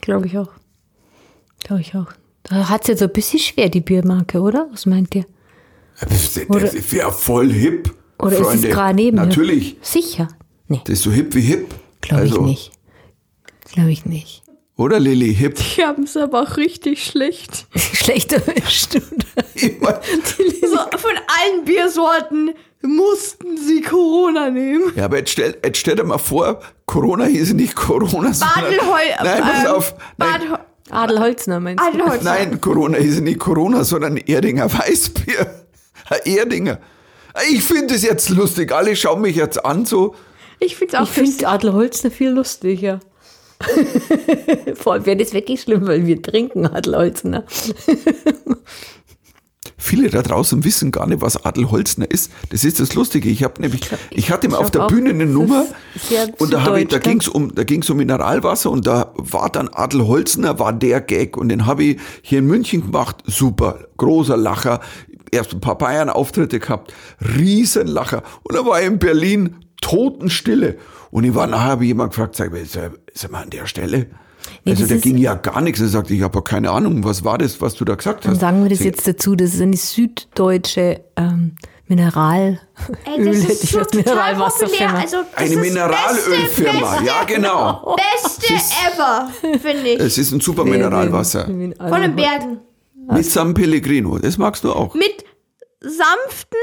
Glaube 0.00 0.26
ich 0.26 0.38
auch. 0.38 0.50
Glaube 1.62 1.80
ich 1.80 1.94
auch. 1.94 2.06
Da 2.44 2.68
hat 2.68 2.82
es 2.82 2.88
jetzt 2.88 2.98
so 2.98 3.06
ein 3.06 3.12
bisschen 3.12 3.40
schwer, 3.40 3.68
die 3.68 3.80
Biermarke, 3.80 4.40
oder? 4.40 4.68
Was 4.70 4.86
meint 4.86 5.14
ihr? 5.14 5.24
Das 6.08 6.40
Oder- 6.48 6.60
das 6.68 6.92
wäre 6.92 7.12
voll 7.12 7.50
hip. 7.52 7.94
Oder 8.18 8.36
Freunde. 8.36 8.54
ist 8.54 8.64
es 8.64 8.70
gerade 8.70 8.94
neben? 8.94 9.16
Natürlich. 9.16 9.76
Sicher. 9.82 10.28
Nee, 10.68 10.80
Das 10.84 10.94
ist 10.98 11.02
so 11.04 11.10
hip 11.10 11.34
wie 11.34 11.40
hip. 11.40 11.74
glaube 12.00 12.22
Also, 12.22 12.36
ich 12.36 12.42
nicht. 12.42 12.72
Glaube 13.72 13.90
ich 13.92 14.06
nicht. 14.06 14.42
Oder 14.76 14.98
Lilly, 14.98 15.34
hip. 15.34 15.56
Die 15.76 15.84
haben 15.84 16.02
es 16.04 16.16
aber 16.16 16.42
auch 16.42 16.56
richtig 16.56 17.04
schlecht. 17.04 17.66
Schlecht 17.76 18.32
erwischt. 18.32 18.96
mein, 19.80 19.94
So, 20.62 20.76
von 20.98 21.12
allen 21.28 21.64
Biersorten 21.64 22.50
mussten 22.82 23.56
sie 23.56 23.82
Corona 23.82 24.50
nehmen. 24.50 24.92
Ja, 24.96 25.04
aber 25.06 25.18
jetzt 25.18 25.30
stell, 25.30 25.56
jetzt 25.64 25.78
stell 25.78 25.96
dir 25.96 26.04
mal 26.04 26.18
vor, 26.18 26.60
Corona 26.86 27.24
hieß 27.26 27.52
nicht 27.54 27.74
Corona, 27.76 28.32
sondern... 28.32 28.62
Badelheu. 28.64 29.00
Nein, 29.22 29.42
pass 29.42 29.64
ähm, 29.64 29.70
auf. 29.70 29.94
Nein. 30.18 30.40
Adelholzner 30.90 31.60
meinst 31.60 31.82
du? 31.82 31.88
Adelholz. 31.88 32.22
nein, 32.24 32.60
Corona 32.60 32.98
hieß 32.98 33.20
nicht 33.20 33.38
Corona, 33.38 33.84
sondern 33.84 34.16
Erdinger 34.18 34.70
Weißbier. 34.72 35.63
Ein 36.08 36.20
Erdinger. 36.24 36.78
Ich 37.50 37.64
finde 37.64 37.94
es 37.94 38.02
jetzt 38.02 38.28
lustig. 38.30 38.72
Alle 38.72 38.94
schauen 38.94 39.22
mich 39.22 39.36
jetzt 39.36 39.64
an 39.64 39.84
so. 39.84 40.14
Ich 40.60 40.76
find's 40.76 40.94
auch 40.94 41.02
Ich 41.02 41.08
finde 41.10 41.48
Adelholzner 41.48 42.10
viel 42.10 42.30
lustiger. 42.30 43.00
Vor 44.74 44.94
allem 44.94 45.06
wäre 45.06 45.16
das 45.16 45.32
wirklich 45.32 45.62
schlimm, 45.62 45.86
weil 45.86 46.06
wir 46.06 46.20
trinken 46.20 46.66
Adelholzner. 46.66 47.44
Viele 49.76 50.08
da 50.08 50.22
draußen 50.22 50.64
wissen 50.64 50.92
gar 50.92 51.06
nicht, 51.06 51.20
was 51.20 51.44
Adelholzner 51.44 52.10
ist. 52.10 52.32
Das 52.48 52.64
ist 52.64 52.80
das 52.80 52.94
Lustige. 52.94 53.28
Ich 53.28 53.44
habe 53.44 53.60
nämlich, 53.60 53.82
ich 54.10 54.30
hatte 54.30 54.48
mal 54.48 54.56
ich 54.56 54.64
auf 54.64 54.70
der 54.70 54.86
Bühne 54.86 55.10
eine 55.10 55.26
Nummer 55.26 55.66
und 56.38 56.54
da, 56.54 56.64
hab 56.64 56.78
ich, 56.78 56.88
da 56.88 56.96
süddeutsch, 56.96 57.02
ging 57.02 57.20
es 57.20 57.28
um, 57.28 57.54
da 57.54 57.64
ging's 57.64 57.90
um 57.90 57.98
Mineralwasser 57.98 58.70
und 58.70 58.86
da 58.86 59.12
war 59.16 59.50
dann 59.50 59.68
Adelholzner, 59.68 60.58
war 60.58 60.72
der 60.72 61.02
Gag 61.02 61.36
und 61.36 61.50
den 61.50 61.66
habe 61.66 61.84
ich 61.84 62.00
hier 62.22 62.38
in 62.38 62.46
München 62.46 62.80
gemacht. 62.80 63.16
Super, 63.26 63.80
großer 63.98 64.38
Lacher. 64.38 64.80
Erst 65.34 65.52
ein 65.52 65.60
paar 65.60 65.76
Bayern-Auftritte 65.76 66.60
gehabt, 66.60 66.92
Riesenlacher. 67.36 68.22
Und 68.44 68.56
da 68.56 68.64
war 68.64 68.80
ich 68.80 68.86
in 68.86 68.98
Berlin 68.98 69.56
Totenstille. 69.80 70.76
Und 71.10 71.24
ich 71.24 71.34
war 71.34 71.46
nachher, 71.46 71.64
habe 71.70 71.84
jemand 71.84 72.12
gefragt, 72.12 72.36
sag, 72.36 72.52
ist 72.54 72.76
er, 72.76 72.92
ist 73.12 73.24
er 73.24 73.30
mal 73.30 73.42
an 73.42 73.50
der 73.50 73.66
Stelle? 73.66 74.06
Nee, 74.64 74.72
also 74.72 74.86
da 74.86 74.94
ist- 74.94 75.02
ging 75.02 75.16
ja 75.18 75.34
gar 75.34 75.60
nichts. 75.60 75.80
Er 75.80 75.88
sagte, 75.88 76.14
ich 76.14 76.22
habe 76.22 76.42
keine 76.42 76.70
Ahnung, 76.70 77.02
was 77.04 77.24
war 77.24 77.38
das, 77.38 77.60
was 77.60 77.74
du 77.74 77.84
da 77.84 77.94
gesagt 77.94 78.24
Dann 78.24 78.32
hast? 78.32 78.40
sagen 78.40 78.62
wir 78.62 78.70
das 78.70 78.80
ich, 78.80 78.86
jetzt 78.86 79.06
dazu, 79.08 79.34
das 79.36 79.54
ist 79.54 79.60
eine 79.60 79.76
süddeutsche 79.76 81.00
ähm, 81.16 81.56
Mineral. 81.86 82.60
Ey, 83.04 83.24
das 83.24 83.36
ist 83.38 83.64
ich 83.64 83.70
so 83.70 83.78
populär. 83.80 84.24
Also, 84.24 84.44
das 84.44 85.36
Eine 85.36 85.50
ist 85.54 85.60
Mineralölfirma, 85.60 86.90
Beste, 86.92 87.04
ja 87.04 87.24
genau. 87.26 87.96
Beste, 88.22 88.52
beste 88.52 88.74
ever, 88.94 89.28
finde 89.60 89.88
ich. 89.90 90.00
Es 90.00 90.18
ist 90.18 90.32
ein 90.32 90.40
super 90.40 90.64
Mineralwasser. 90.64 91.44
Von 91.46 92.00
den 92.02 92.16
Bergen. 92.16 92.58
Mit 93.12 93.26
San 93.26 93.54
Pellegrino, 93.54 94.18
das 94.18 94.38
magst 94.38 94.64
du 94.64 94.72
auch. 94.72 94.94
Mit 94.94 95.24
sanften 95.80 96.58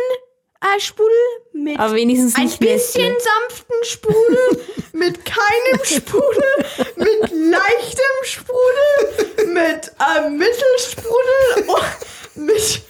äh, 0.62 0.80
Sprudel, 0.80 1.12
mit 1.54 1.80
Aber 1.80 1.94
wenigstens 1.96 2.36
ein 2.36 2.50
bisschen 2.50 3.14
Nestle. 3.14 3.18
sanften 3.20 3.76
Sprudel, 3.84 4.62
mit 4.94 5.26
keinem 5.26 5.84
Sprudel, 5.84 6.66
mit 6.96 7.32
leichtem 7.32 8.16
Sprudel, 8.24 9.48
mit 9.54 9.92
äh, 10.00 10.30
Mittelsprudel 10.30 11.68
und 11.68 12.46
mit 12.48 12.82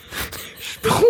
Sprudel 0.60 1.02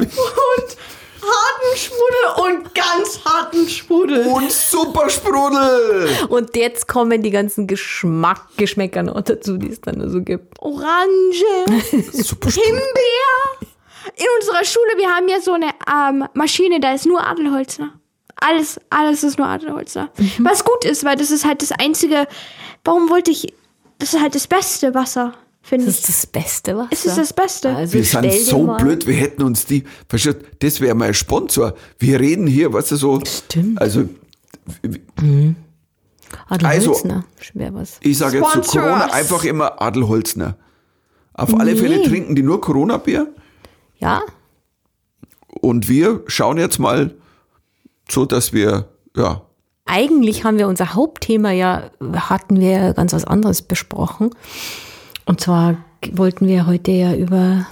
und 0.00 0.76
harten 1.24 1.76
Sprudel 1.76 2.44
und 2.44 2.74
ganz 2.74 3.20
harten 3.24 3.68
Sprudel. 3.68 4.26
Und 4.26 4.50
super 4.50 5.08
Sprudel! 5.08 6.08
Und 6.28 6.54
jetzt 6.56 6.88
kommen 6.88 7.22
die 7.22 7.30
ganzen 7.30 7.66
Geschmack, 7.66 8.46
Geschmäcker 8.56 9.02
noch 9.02 9.20
dazu, 9.22 9.56
die 9.56 9.70
es 9.70 9.80
dann 9.80 10.08
so 10.10 10.22
gibt. 10.22 10.60
Orange, 10.60 11.44
Super 12.12 12.50
Sprudel. 12.50 12.70
Himbeer. 12.70 13.68
In 14.16 14.26
unserer 14.40 14.64
Schule, 14.64 14.92
wir 14.96 15.08
haben 15.08 15.28
ja 15.28 15.40
so 15.40 15.52
eine 15.52 15.70
ähm, 15.90 16.28
Maschine, 16.34 16.78
da 16.80 16.92
ist 16.92 17.06
nur 17.06 17.26
Adelholzner. 17.26 17.92
Alles, 18.36 18.80
alles 18.90 19.24
ist 19.24 19.38
nur 19.38 19.46
Adelholzner. 19.46 20.10
Was 20.38 20.64
gut 20.64 20.84
ist, 20.84 21.04
weil 21.04 21.16
das 21.16 21.30
ist 21.30 21.44
halt 21.44 21.62
das 21.62 21.72
einzige. 21.72 22.26
Warum 22.84 23.08
wollte 23.08 23.30
ich. 23.30 23.52
Das 23.98 24.12
ist 24.12 24.20
halt 24.20 24.34
das 24.34 24.48
beste 24.48 24.92
Wasser, 24.94 25.32
finde 25.66 25.86
Das 25.86 25.96
ist 25.98 26.08
das 26.08 26.26
Beste 26.26 26.76
Wasser. 26.76 26.88
Es 26.92 27.06
ist 27.06 27.18
das 27.18 27.32
Beste. 27.32 27.74
Also 27.74 27.94
Wir 27.94 28.04
sind 28.04 28.32
so 28.32 28.62
mal- 28.64 28.76
blöd, 28.82 29.06
wir 29.06 29.14
hätten 29.14 29.42
uns 29.42 29.64
die, 29.66 29.84
verstehst, 30.08 30.36
du, 30.42 30.44
das 30.60 30.80
wäre 30.80 30.94
mein 30.94 31.14
Sponsor. 31.14 31.74
Wir 31.98 32.20
reden 32.20 32.46
hier, 32.46 32.72
weißt 32.72 32.92
du, 32.92 32.96
so. 32.96 33.20
Stimmt. 33.24 33.80
Also, 33.80 34.08
Adel 36.48 36.66
Also- 36.66 36.90
Holzner, 36.92 37.24
schwer 37.40 37.74
was. 37.74 37.98
ich 38.02 38.18
sage 38.18 38.38
jetzt 38.38 38.46
zu 38.52 38.62
Sponsor 38.62 38.82
Corona 38.82 39.06
us. 39.06 39.12
einfach 39.12 39.44
immer 39.44 39.80
Adelholzner. 39.80 40.56
Auf 41.32 41.54
alle 41.58 41.76
Fälle 41.76 41.98
Nee. 41.98 42.06
trinken 42.06 42.34
die 42.36 42.42
nur 42.42 42.60
Corona-Bier 42.60 43.28
Ja, 43.98 44.22
und 45.48 45.88
wir 45.88 46.22
schauen 46.26 46.58
jetzt 46.58 46.78
mal 46.78 47.14
so, 48.08 48.24
dass 48.26 48.52
wir, 48.52 48.88
ja, 49.16 49.42
eigentlich 49.86 50.44
haben 50.44 50.58
wir 50.58 50.68
unser 50.68 50.94
Hauptthema 50.94 51.50
ja, 51.50 51.90
hatten 52.14 52.60
wir 52.60 52.70
ja 52.70 52.92
ganz 52.92 53.12
was 53.12 53.24
anderes 53.24 53.62
besprochen. 53.62 54.30
Und 55.26 55.40
zwar 55.40 55.76
wollten 56.12 56.46
wir 56.46 56.66
heute 56.66 56.90
ja 56.90 57.14
über 57.14 57.66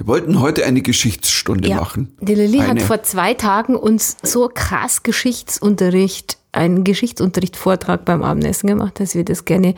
wir 0.00 0.06
wollten 0.06 0.40
heute 0.40 0.64
eine 0.64 0.80
Geschichtsstunde 0.80 1.68
Ja, 1.68 1.76
machen. 1.76 2.16
Die 2.22 2.34
Lilly 2.34 2.60
hat 2.60 2.70
Eine. 2.70 2.80
vor 2.80 3.02
zwei 3.02 3.34
Tagen 3.34 3.76
uns 3.76 4.16
so 4.22 4.48
krass 4.48 5.02
Geschichtsunterricht, 5.02 6.38
einen 6.52 6.84
Geschichtsunterricht-Vortrag 6.84 8.06
beim 8.06 8.22
Abendessen 8.22 8.66
gemacht, 8.66 8.98
dass 8.98 9.14
wir 9.14 9.26
das 9.26 9.44
gerne 9.44 9.74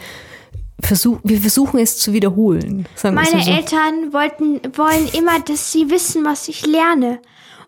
versuchen, 0.81 1.21
wir 1.25 1.41
versuchen 1.41 1.81
es 1.81 1.99
zu 1.99 2.13
wiederholen. 2.13 2.87
Meine 3.03 3.43
so. 3.43 3.51
Eltern 3.51 4.13
wollten, 4.13 4.61
wollen 4.77 5.09
immer, 5.13 5.41
dass 5.41 5.73
sie 5.73 5.91
wissen, 5.91 6.25
was 6.25 6.47
ich 6.47 6.65
lerne. 6.67 7.19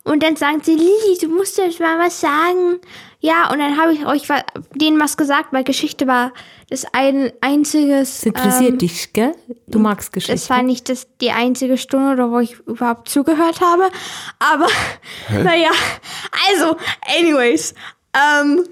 Und 0.05 0.23
dann 0.23 0.37
sagen 0.37 0.61
sie, 0.63 0.77
Lili, 0.77 1.19
du 1.21 1.29
musst 1.29 1.59
jetzt 1.59 1.81
mal 1.81 1.99
was 1.99 2.21
sagen. 2.21 2.79
Ja, 3.25 3.51
und 3.51 3.59
dann 3.59 3.79
habe 3.79 3.95
ich 3.95 4.05
euch 4.05 4.29
denen 4.75 5.01
was 5.01 5.17
gesagt, 5.17 5.53
weil 5.53 5.65
Geschichte 5.65 6.07
war 6.07 6.33
das 6.69 6.85
ein 6.93 7.33
einziges. 7.41 8.17
Das 8.19 8.27
interessiert 8.27 8.73
ähm, 8.73 8.79
dich, 8.79 9.13
gell? 9.15 9.35
Du 9.67 9.79
magst 9.79 10.13
Geschichte. 10.13 10.35
Das 10.35 10.51
war 10.51 10.63
nicht 10.63 10.91
das, 10.91 11.07
die 11.23 11.31
einzige 11.31 11.79
Stunde, 11.79 12.31
wo 12.31 12.39
ich 12.41 12.59
überhaupt 12.67 13.09
zugehört 13.09 13.63
habe. 13.63 13.89
Aber, 14.39 14.67
naja, 15.43 15.71
also, 16.51 16.77
anyways. 17.19 17.73
Ähm, 18.13 18.65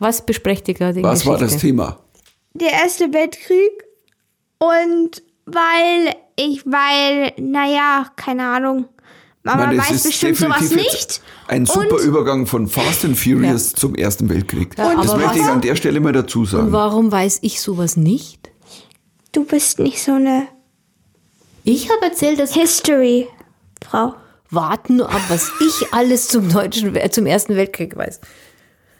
was 0.00 0.26
besprecht 0.26 0.66
ihr 0.66 0.74
gerade 0.74 1.00
Was 1.04 1.24
war 1.24 1.38
das 1.38 1.52
Geschichte? 1.52 1.68
Thema? 1.68 1.98
der 2.54 2.72
Erste 2.72 3.12
Weltkrieg. 3.12 3.84
Und 4.58 5.22
weil 5.46 6.16
ich, 6.36 6.64
weil, 6.66 7.32
naja, 7.38 8.06
keine 8.16 8.48
Ahnung. 8.48 8.88
Mama 9.42 9.66
meine, 9.66 9.78
weiß 9.78 10.02
bestimmt 10.02 10.36
sowas 10.36 10.70
nicht. 10.70 11.22
Ein 11.50 11.66
super 11.66 11.96
Und- 11.96 12.02
Übergang 12.04 12.46
von 12.46 12.66
Fast 12.68 13.04
and 13.04 13.18
Furious 13.18 13.72
zum 13.72 13.94
Ersten 13.94 14.28
Weltkrieg. 14.28 14.76
Ja, 14.78 14.94
das 14.94 15.16
möchte 15.16 15.38
ich 15.38 15.44
an 15.44 15.60
der 15.60 15.76
Stelle 15.76 16.00
mal 16.00 16.12
dazu 16.12 16.40
Und 16.40 16.46
sagen. 16.46 16.72
warum 16.72 17.10
weiß 17.12 17.40
ich 17.42 17.60
sowas 17.60 17.96
nicht? 17.96 18.50
Du 19.32 19.44
bist 19.44 19.78
nicht 19.78 20.02
so 20.02 20.12
eine 20.12 20.46
Ich 21.64 21.90
habe 21.90 22.04
erzählt, 22.06 22.38
dass 22.40 22.54
History-Frau. 22.54 24.14
warten 24.50 24.96
nur 24.96 25.10
ab, 25.10 25.20
was 25.28 25.50
ich 25.60 25.92
alles 25.92 26.28
zum 26.28 26.48
deutschen, 26.50 26.96
äh, 26.96 27.10
zum 27.10 27.26
Ersten 27.26 27.54
Weltkrieg 27.56 27.96
weiß. 27.96 28.20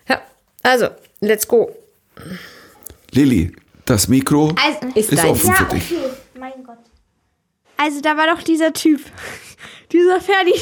Ja, 0.08 0.20
also, 0.62 0.88
let's 1.20 1.48
go. 1.48 1.70
Lilly, 3.12 3.52
das 3.84 4.06
Mikro 4.08 4.52
Also, 4.62 4.94
Ist 4.98 5.12
ist 5.12 5.24
offen 5.24 5.48
ja, 5.48 5.54
für 5.54 5.64
dich. 5.74 5.92
okay. 5.92 6.10
Mein 6.38 6.64
Gott. 6.64 6.78
Also, 7.76 8.00
da 8.00 8.16
war 8.16 8.26
doch 8.34 8.42
dieser 8.42 8.72
Typ. 8.72 9.00
Dieser 9.92 10.20
Ferdi. 10.20 10.52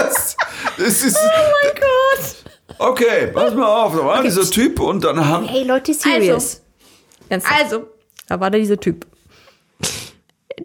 Was? 0.00 0.36
Das 0.78 1.02
ist. 1.02 1.16
oh 1.16 1.52
mein 1.64 1.74
Gott. 1.74 2.36
Okay, 2.78 3.28
pass 3.28 3.54
mal 3.54 3.66
auf, 3.84 3.94
da 3.94 4.04
war 4.04 4.22
dieser 4.22 4.48
Typ 4.50 4.80
und 4.80 5.02
dann 5.04 5.24
haben. 5.26 5.46
Hey 5.46 5.64
Leute, 5.64 5.94
serious. 5.94 6.62
Ernsthaft. 7.28 7.62
Also, 7.62 7.86
Da 8.28 8.38
war 8.40 8.50
da 8.50 8.58
dieser 8.58 8.78
Typ. 8.78 9.06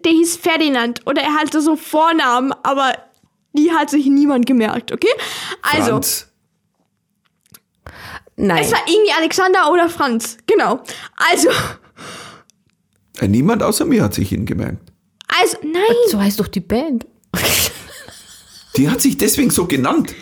der 0.04 0.12
hieß 0.12 0.36
Ferdinand. 0.36 1.00
Oder 1.06 1.22
er 1.22 1.34
hatte 1.34 1.60
so 1.62 1.76
Vornamen, 1.76 2.52
aber 2.62 2.92
die 3.54 3.72
hat 3.72 3.90
sich 3.90 4.06
niemand 4.06 4.46
gemerkt, 4.46 4.92
okay? 4.92 5.08
Also, 5.62 5.90
Franz. 5.92 6.28
Nein. 8.36 8.62
es 8.64 8.72
war 8.72 8.80
irgendwie 8.86 9.12
Alexander 9.12 9.70
oder 9.70 9.88
Franz. 9.88 10.36
Genau. 10.46 10.80
Also, 11.30 11.48
Äh, 13.20 13.28
niemand 13.28 13.62
außer 13.62 13.84
mir 13.84 14.02
hat 14.02 14.14
sich 14.14 14.32
ihn 14.32 14.46
gemerkt. 14.46 14.90
also, 15.40 15.56
nein. 15.62 15.82
so 16.10 16.18
heißt 16.20 16.40
doch 16.40 16.48
die 16.48 16.60
Band. 16.60 17.06
Die 18.76 18.90
hat 18.90 19.00
sich 19.00 19.16
deswegen 19.18 19.50
so 19.50 19.66
genannt. 19.66 20.14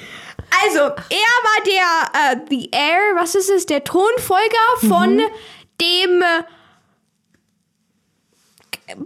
Also, 0.65 0.81
er 0.81 0.91
war 0.91 1.63
der, 1.65 2.11
äh, 2.13 2.37
The 2.49 2.71
Heir, 2.75 3.15
was 3.17 3.35
ist 3.35 3.51
es, 3.51 3.67
der 3.67 3.85
Thronfolger 3.85 4.79
von 4.89 5.21
dem, 5.81 6.23
äh, 6.23 6.43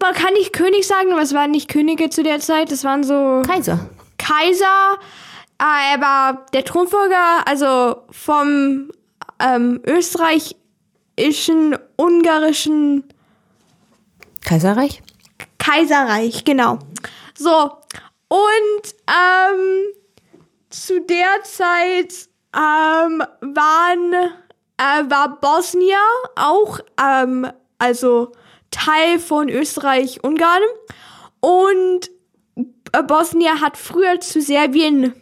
man 0.00 0.14
kann 0.14 0.32
nicht 0.34 0.52
König 0.52 0.86
sagen, 0.86 1.12
aber 1.12 1.22
es 1.22 1.34
waren 1.34 1.50
nicht 1.50 1.68
Könige 1.68 2.08
zu 2.10 2.22
der 2.22 2.40
Zeit, 2.40 2.72
das 2.72 2.84
waren 2.84 3.04
so 3.04 3.42
Kaiser. 3.46 3.90
Kaiser. 4.16 4.98
Äh, 5.60 5.94
er 5.94 6.00
war 6.00 6.46
der 6.52 6.64
Thronfolger, 6.64 7.46
also 7.46 8.02
vom 8.10 8.90
ähm, 9.38 9.80
österreichischen, 9.86 11.76
ungarischen 11.96 13.04
Kaiserreich? 14.44 15.02
Kaiserreich, 15.58 16.44
genau. 16.44 16.78
So, 17.36 17.72
und 18.34 18.94
ähm, 19.06 19.94
zu 20.68 21.00
der 21.02 21.44
Zeit 21.44 22.28
ähm, 22.52 23.22
waren, 23.40 24.12
äh, 24.76 25.08
war 25.08 25.38
Bosnien 25.40 25.98
auch, 26.34 26.80
ähm, 27.00 27.46
also 27.78 28.32
Teil 28.72 29.20
von 29.20 29.48
Österreich-Ungarn. 29.48 30.62
Und 31.38 32.10
äh, 32.92 33.02
Bosnien 33.06 33.60
hat 33.60 33.76
früher 33.76 34.18
zu 34.18 34.40
Serbien, 34.40 35.14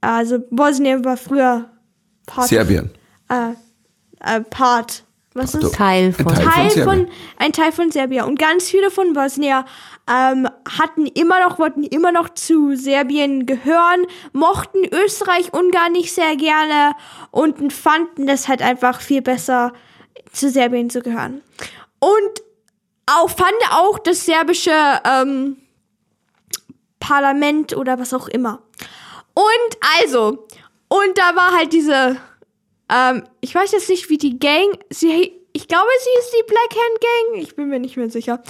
also 0.00 0.38
Bosnien 0.50 1.04
war 1.04 1.16
früher 1.16 1.70
Part, 2.26 2.48
Serbien. 2.48 2.90
äh, 3.28 3.52
äh, 4.20 4.40
Part, 4.40 5.04
was 5.34 5.54
ist 5.54 5.74
Teil 5.74 6.12
von. 6.12 6.26
Teil. 6.26 6.44
Teil 6.44 6.70
von 6.70 6.70
von, 6.70 6.70
Serbien. 6.70 7.08
ein 7.36 7.52
Teil 7.52 7.72
von 7.72 7.90
Serbien. 7.92 8.24
Und 8.24 8.38
ganz 8.38 8.68
viele 8.68 8.90
von 8.90 9.12
Bosnien 9.12 9.64
ähm, 10.08 10.48
hatten 10.78 11.06
immer 11.06 11.40
noch, 11.40 11.58
wollten 11.58 11.82
immer 11.82 12.12
noch 12.12 12.28
zu 12.30 12.76
Serbien 12.76 13.46
gehören, 13.46 14.06
mochten 14.32 14.84
Österreich, 14.84 15.52
Ungarn 15.52 15.92
nicht 15.92 16.14
sehr 16.14 16.36
gerne 16.36 16.94
und 17.30 17.72
fanden 17.72 18.26
das 18.26 18.48
halt 18.48 18.62
einfach 18.62 19.00
viel 19.00 19.22
besser, 19.22 19.72
zu 20.32 20.50
Serbien 20.50 20.90
zu 20.90 21.00
gehören. 21.00 21.42
Und 21.98 22.42
auch, 23.06 23.30
fand 23.30 23.54
auch 23.72 23.98
das 23.98 24.26
serbische 24.26 24.72
ähm, 25.04 25.56
Parlament 27.00 27.76
oder 27.76 27.98
was 27.98 28.12
auch 28.12 28.28
immer. 28.28 28.62
Und 29.34 29.78
also, 30.00 30.46
und 30.88 31.18
da 31.18 31.36
war 31.36 31.52
halt 31.56 31.72
diese, 31.72 32.16
ähm, 32.92 33.24
ich 33.40 33.54
weiß 33.54 33.72
jetzt 33.72 33.88
nicht, 33.88 34.08
wie 34.08 34.18
die 34.18 34.38
Gang, 34.38 34.78
sie, 34.90 35.32
ich 35.56 35.68
glaube, 35.68 35.88
sie 36.00 36.20
ist 36.20 36.34
die 36.38 36.46
Black 36.46 36.70
Hand 36.70 37.00
Gang, 37.00 37.42
ich 37.42 37.56
bin 37.56 37.68
mir 37.68 37.78
nicht 37.78 37.96
mehr 37.96 38.10
sicher. 38.10 38.42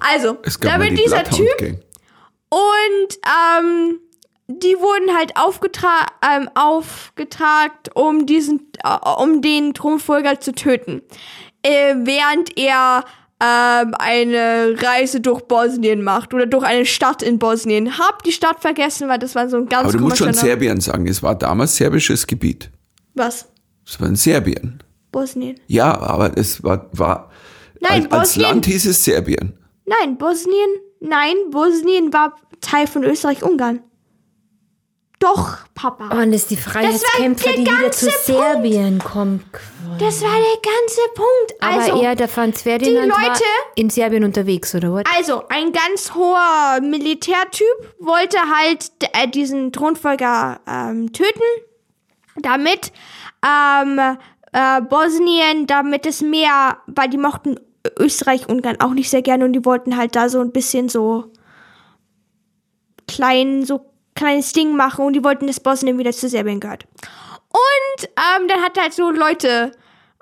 Also, 0.00 0.38
da 0.60 0.80
wird 0.80 0.92
die 0.92 1.04
dieser 1.04 1.22
Typ 1.22 1.56
Gang. 1.58 1.80
und 2.50 3.18
ähm, 3.24 4.00
die 4.48 4.74
wurden 4.76 5.16
halt 5.16 5.36
aufgetra 5.36 6.06
ähm, 6.26 6.50
aufgetragt, 6.54 7.90
um 7.94 8.26
diesen, 8.26 8.72
äh, 8.82 8.96
um 9.18 9.40
den 9.40 9.72
Thronfolger 9.72 10.40
zu 10.40 10.52
töten. 10.52 11.02
Äh, 11.62 11.94
während 11.98 12.58
er 12.58 13.04
ähm, 13.40 13.94
eine 13.98 14.74
Reise 14.78 15.20
durch 15.20 15.42
Bosnien 15.42 16.02
macht 16.02 16.34
oder 16.34 16.46
durch 16.46 16.64
eine 16.64 16.86
Stadt 16.86 17.22
in 17.22 17.38
Bosnien. 17.38 17.98
Hab 17.98 18.24
die 18.24 18.32
Stadt 18.32 18.60
vergessen, 18.60 19.08
weil 19.08 19.20
das 19.20 19.36
war 19.36 19.48
so 19.48 19.58
ein 19.58 19.66
ganz 19.66 19.84
Aber 19.84 19.92
du 19.92 20.00
musst 20.00 20.18
schon. 20.18 20.32
Serbien 20.32 20.80
sagen. 20.80 21.06
Es 21.06 21.22
war 21.22 21.36
damals 21.36 21.76
serbisches 21.76 22.26
Gebiet. 22.26 22.70
Was? 23.14 23.46
Es 23.86 24.00
war 24.00 24.08
in 24.08 24.16
Serbien. 24.16 24.82
Bosnien. 25.20 25.60
Ja, 25.66 25.98
aber 26.00 26.36
es 26.36 26.62
war, 26.62 26.86
war 26.92 27.30
Nein, 27.80 28.04
als, 28.04 28.12
als 28.12 28.28
Bosnien- 28.30 28.42
Land 28.50 28.66
hieß 28.66 28.86
es 28.86 29.04
Serbien. 29.04 29.58
Nein, 29.86 30.18
Bosnien. 30.18 30.68
Nein, 31.00 31.34
Bosnien 31.50 32.12
war 32.12 32.34
Teil 32.60 32.86
von 32.86 33.04
Österreich-Ungarn. 33.04 33.80
Doch, 35.20 35.58
Papa. 35.74 36.10
Oh, 36.12 36.22
und 36.22 36.30
das 36.30 36.42
ist 36.42 36.50
die 36.52 36.56
Freiheitskämpfer, 36.56 37.52
die 37.52 37.62
wieder 37.62 37.90
zu 37.90 38.06
ganze 38.06 38.10
Punkt. 38.10 38.24
Serbien 38.24 38.98
kommen. 39.00 39.44
Das 39.98 40.22
war 40.22 40.30
der 40.30 40.72
ganze 40.72 41.00
Punkt. 41.14 41.54
Aber 41.60 41.82
Also, 41.82 42.02
er, 42.02 42.14
der 42.14 42.28
Franz 42.28 42.62
Ferdinand, 42.62 43.10
war 43.10 43.26
Leute- 43.28 43.42
in 43.74 43.90
Serbien 43.90 44.22
unterwegs, 44.22 44.72
oder 44.76 44.92
was? 44.94 45.02
Also, 45.16 45.42
ein 45.48 45.72
ganz 45.72 46.14
hoher 46.14 46.80
Militärtyp 46.80 47.66
wollte 47.98 48.38
halt 48.38 48.90
äh, 49.12 49.26
diesen 49.26 49.72
Thronfolger 49.72 50.60
ähm, 50.68 51.12
töten, 51.12 51.42
damit 52.36 52.92
ähm, 53.44 54.18
äh, 54.52 54.80
Bosnien, 54.82 55.66
damit 55.66 56.06
es 56.06 56.22
mehr, 56.22 56.78
weil 56.86 57.08
die 57.08 57.18
mochten 57.18 57.56
Österreich 57.98 58.48
Ungarn 58.48 58.80
auch 58.80 58.92
nicht 58.92 59.10
sehr 59.10 59.22
gerne 59.22 59.44
und 59.44 59.52
die 59.52 59.64
wollten 59.64 59.96
halt 59.96 60.16
da 60.16 60.28
so 60.28 60.40
ein 60.40 60.52
bisschen 60.52 60.88
so 60.88 61.32
klein, 63.06 63.64
so 63.64 63.86
kleines 64.14 64.52
Ding 64.52 64.76
machen 64.76 65.04
und 65.04 65.12
die 65.14 65.24
wollten, 65.24 65.46
dass 65.46 65.60
Bosnien 65.60 65.98
wieder 65.98 66.12
zu 66.12 66.28
Serbien 66.28 66.60
gehört. 66.60 66.86
Und 67.50 68.04
ähm, 68.04 68.48
dann 68.48 68.60
hat 68.62 68.76
er 68.76 68.84
halt 68.84 68.92
so 68.92 69.10
Leute 69.10 69.72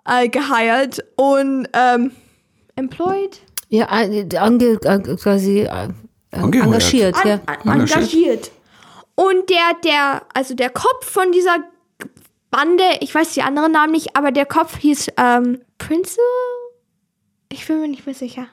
äh, 0.06 0.28
geheiert 0.28 1.02
und 1.16 1.68
ähm, 1.72 2.12
employed. 2.76 3.40
Ja, 3.68 3.86
äh, 4.00 4.26
ange, 4.36 4.78
äh, 4.82 5.16
quasi 5.16 5.60
äh, 5.62 5.88
engagiert, 6.30 7.16
an, 7.16 7.28
ja. 7.28 7.40
an, 7.46 7.80
engagiert. 7.80 8.50
Und 9.16 9.48
der, 9.48 9.72
der, 9.82 10.22
also 10.34 10.54
der 10.54 10.70
Kopf 10.70 11.10
von 11.10 11.32
dieser 11.32 11.58
Bande, 12.56 12.84
ich 13.00 13.14
weiß 13.14 13.32
die 13.34 13.42
anderen 13.42 13.72
Namen 13.72 13.92
nicht, 13.92 14.16
aber 14.16 14.32
der 14.32 14.46
Kopf 14.46 14.78
hieß 14.78 15.08
ähm, 15.18 15.60
Prince? 15.76 16.16
Ich 17.52 17.66
bin 17.66 17.80
mir 17.82 17.88
nicht 17.88 18.06
mehr 18.06 18.14
sicher. 18.14 18.46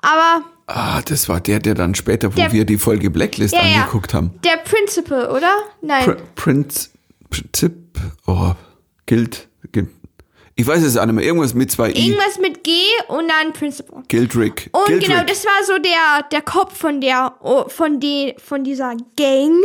Aber 0.00 0.44
Ah, 0.68 1.00
das 1.02 1.28
war 1.28 1.40
der, 1.40 1.58
der 1.58 1.74
dann 1.74 1.96
später, 1.96 2.32
wo 2.32 2.36
Der- 2.36 2.52
wir 2.52 2.64
die 2.64 2.78
Folge 2.78 3.10
Blacklist 3.10 3.52
Ja, 3.54 3.64
ja. 3.66 3.80
angeguckt 3.82 4.14
haben. 4.14 4.38
der 4.44 4.58
Principal, 4.58 5.28
oder? 5.30 5.50
Nein. 5.80 6.04
Pr 6.04 6.14
Prinz, 6.36 6.92
Prinzip, 7.30 7.74
oh, 8.28 8.52
gilt. 9.06 9.48
Ich 10.54 10.66
weiß 10.66 10.82
es 10.84 10.96
auch 10.96 11.04
nicht 11.04 11.16
mehr. 11.16 11.24
Irgendwas 11.24 11.52
mit 11.54 11.70
zwei 11.72 11.90
I. 11.90 12.10
Irgendwas 12.10 12.38
mit 12.38 12.62
G 12.64 12.70
und 13.08 13.28
dann 13.28 13.52
Principal. 13.52 14.02
Gildrick. 14.08 14.70
Und 14.72 14.86
Gildrick. 14.86 15.08
genau, 15.10 15.22
das 15.24 15.44
war 15.44 15.64
so 15.66 15.78
der, 15.78 16.22
der 16.30 16.42
Kopf 16.42 16.78
von 16.78 17.00
der, 17.00 17.34
oh, 17.40 17.68
von 17.68 17.98
die, 18.00 18.34
von 18.38 18.62
dieser 18.64 18.96
Gang. 19.16 19.60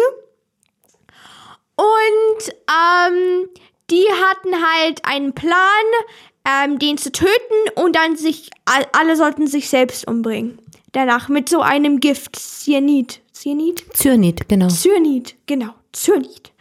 Und, 1.75 2.53
ähm, 2.69 3.49
die 3.89 4.05
hatten 4.29 4.53
halt 4.63 5.03
einen 5.03 5.33
Plan, 5.33 5.57
ähm, 6.47 6.79
den 6.79 6.97
zu 6.97 7.11
töten 7.11 7.29
und 7.75 7.95
dann 7.95 8.15
sich, 8.15 8.49
all- 8.65 8.87
alle 8.93 9.15
sollten 9.15 9.47
sich 9.47 9.69
selbst 9.69 10.07
umbringen. 10.07 10.59
Danach 10.93 11.29
mit 11.29 11.49
so 11.49 11.61
einem 11.61 11.99
Gift, 11.99 12.35
Cyanid. 12.37 13.21
Cyanid? 13.33 13.85
Zyanid, 13.93 14.47
genau. 14.49 14.67
Cyanid, 14.69 15.35
genau, 15.47 15.73
Cyanid. 15.93 16.51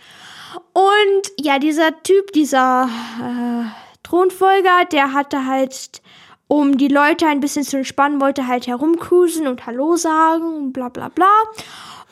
Und 0.73 1.23
ja, 1.38 1.59
dieser 1.59 2.03
Typ, 2.03 2.33
dieser 2.33 2.88
äh, 3.20 3.64
Thronfolger, 4.03 4.85
der 4.90 5.12
hatte 5.12 5.46
halt, 5.46 6.01
um 6.49 6.77
die 6.79 6.88
Leute 6.88 7.27
ein 7.27 7.40
bisschen 7.40 7.64
zu 7.64 7.77
entspannen, 7.79 8.20
wollte 8.20 8.46
halt 8.46 8.66
herumcruisen 8.66 9.46
und 9.46 9.66
Hallo 9.66 9.96
sagen 9.96 10.44
und 10.57 10.73
bla 10.73 10.88
bla 10.88 11.09
bla. 11.09 11.27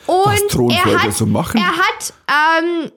Und 0.09 0.73
er 0.73 1.03
hat, 1.03 1.13
so 1.13 1.27
er 1.27 1.77
hat 1.77 2.15
ähm, 2.29 2.91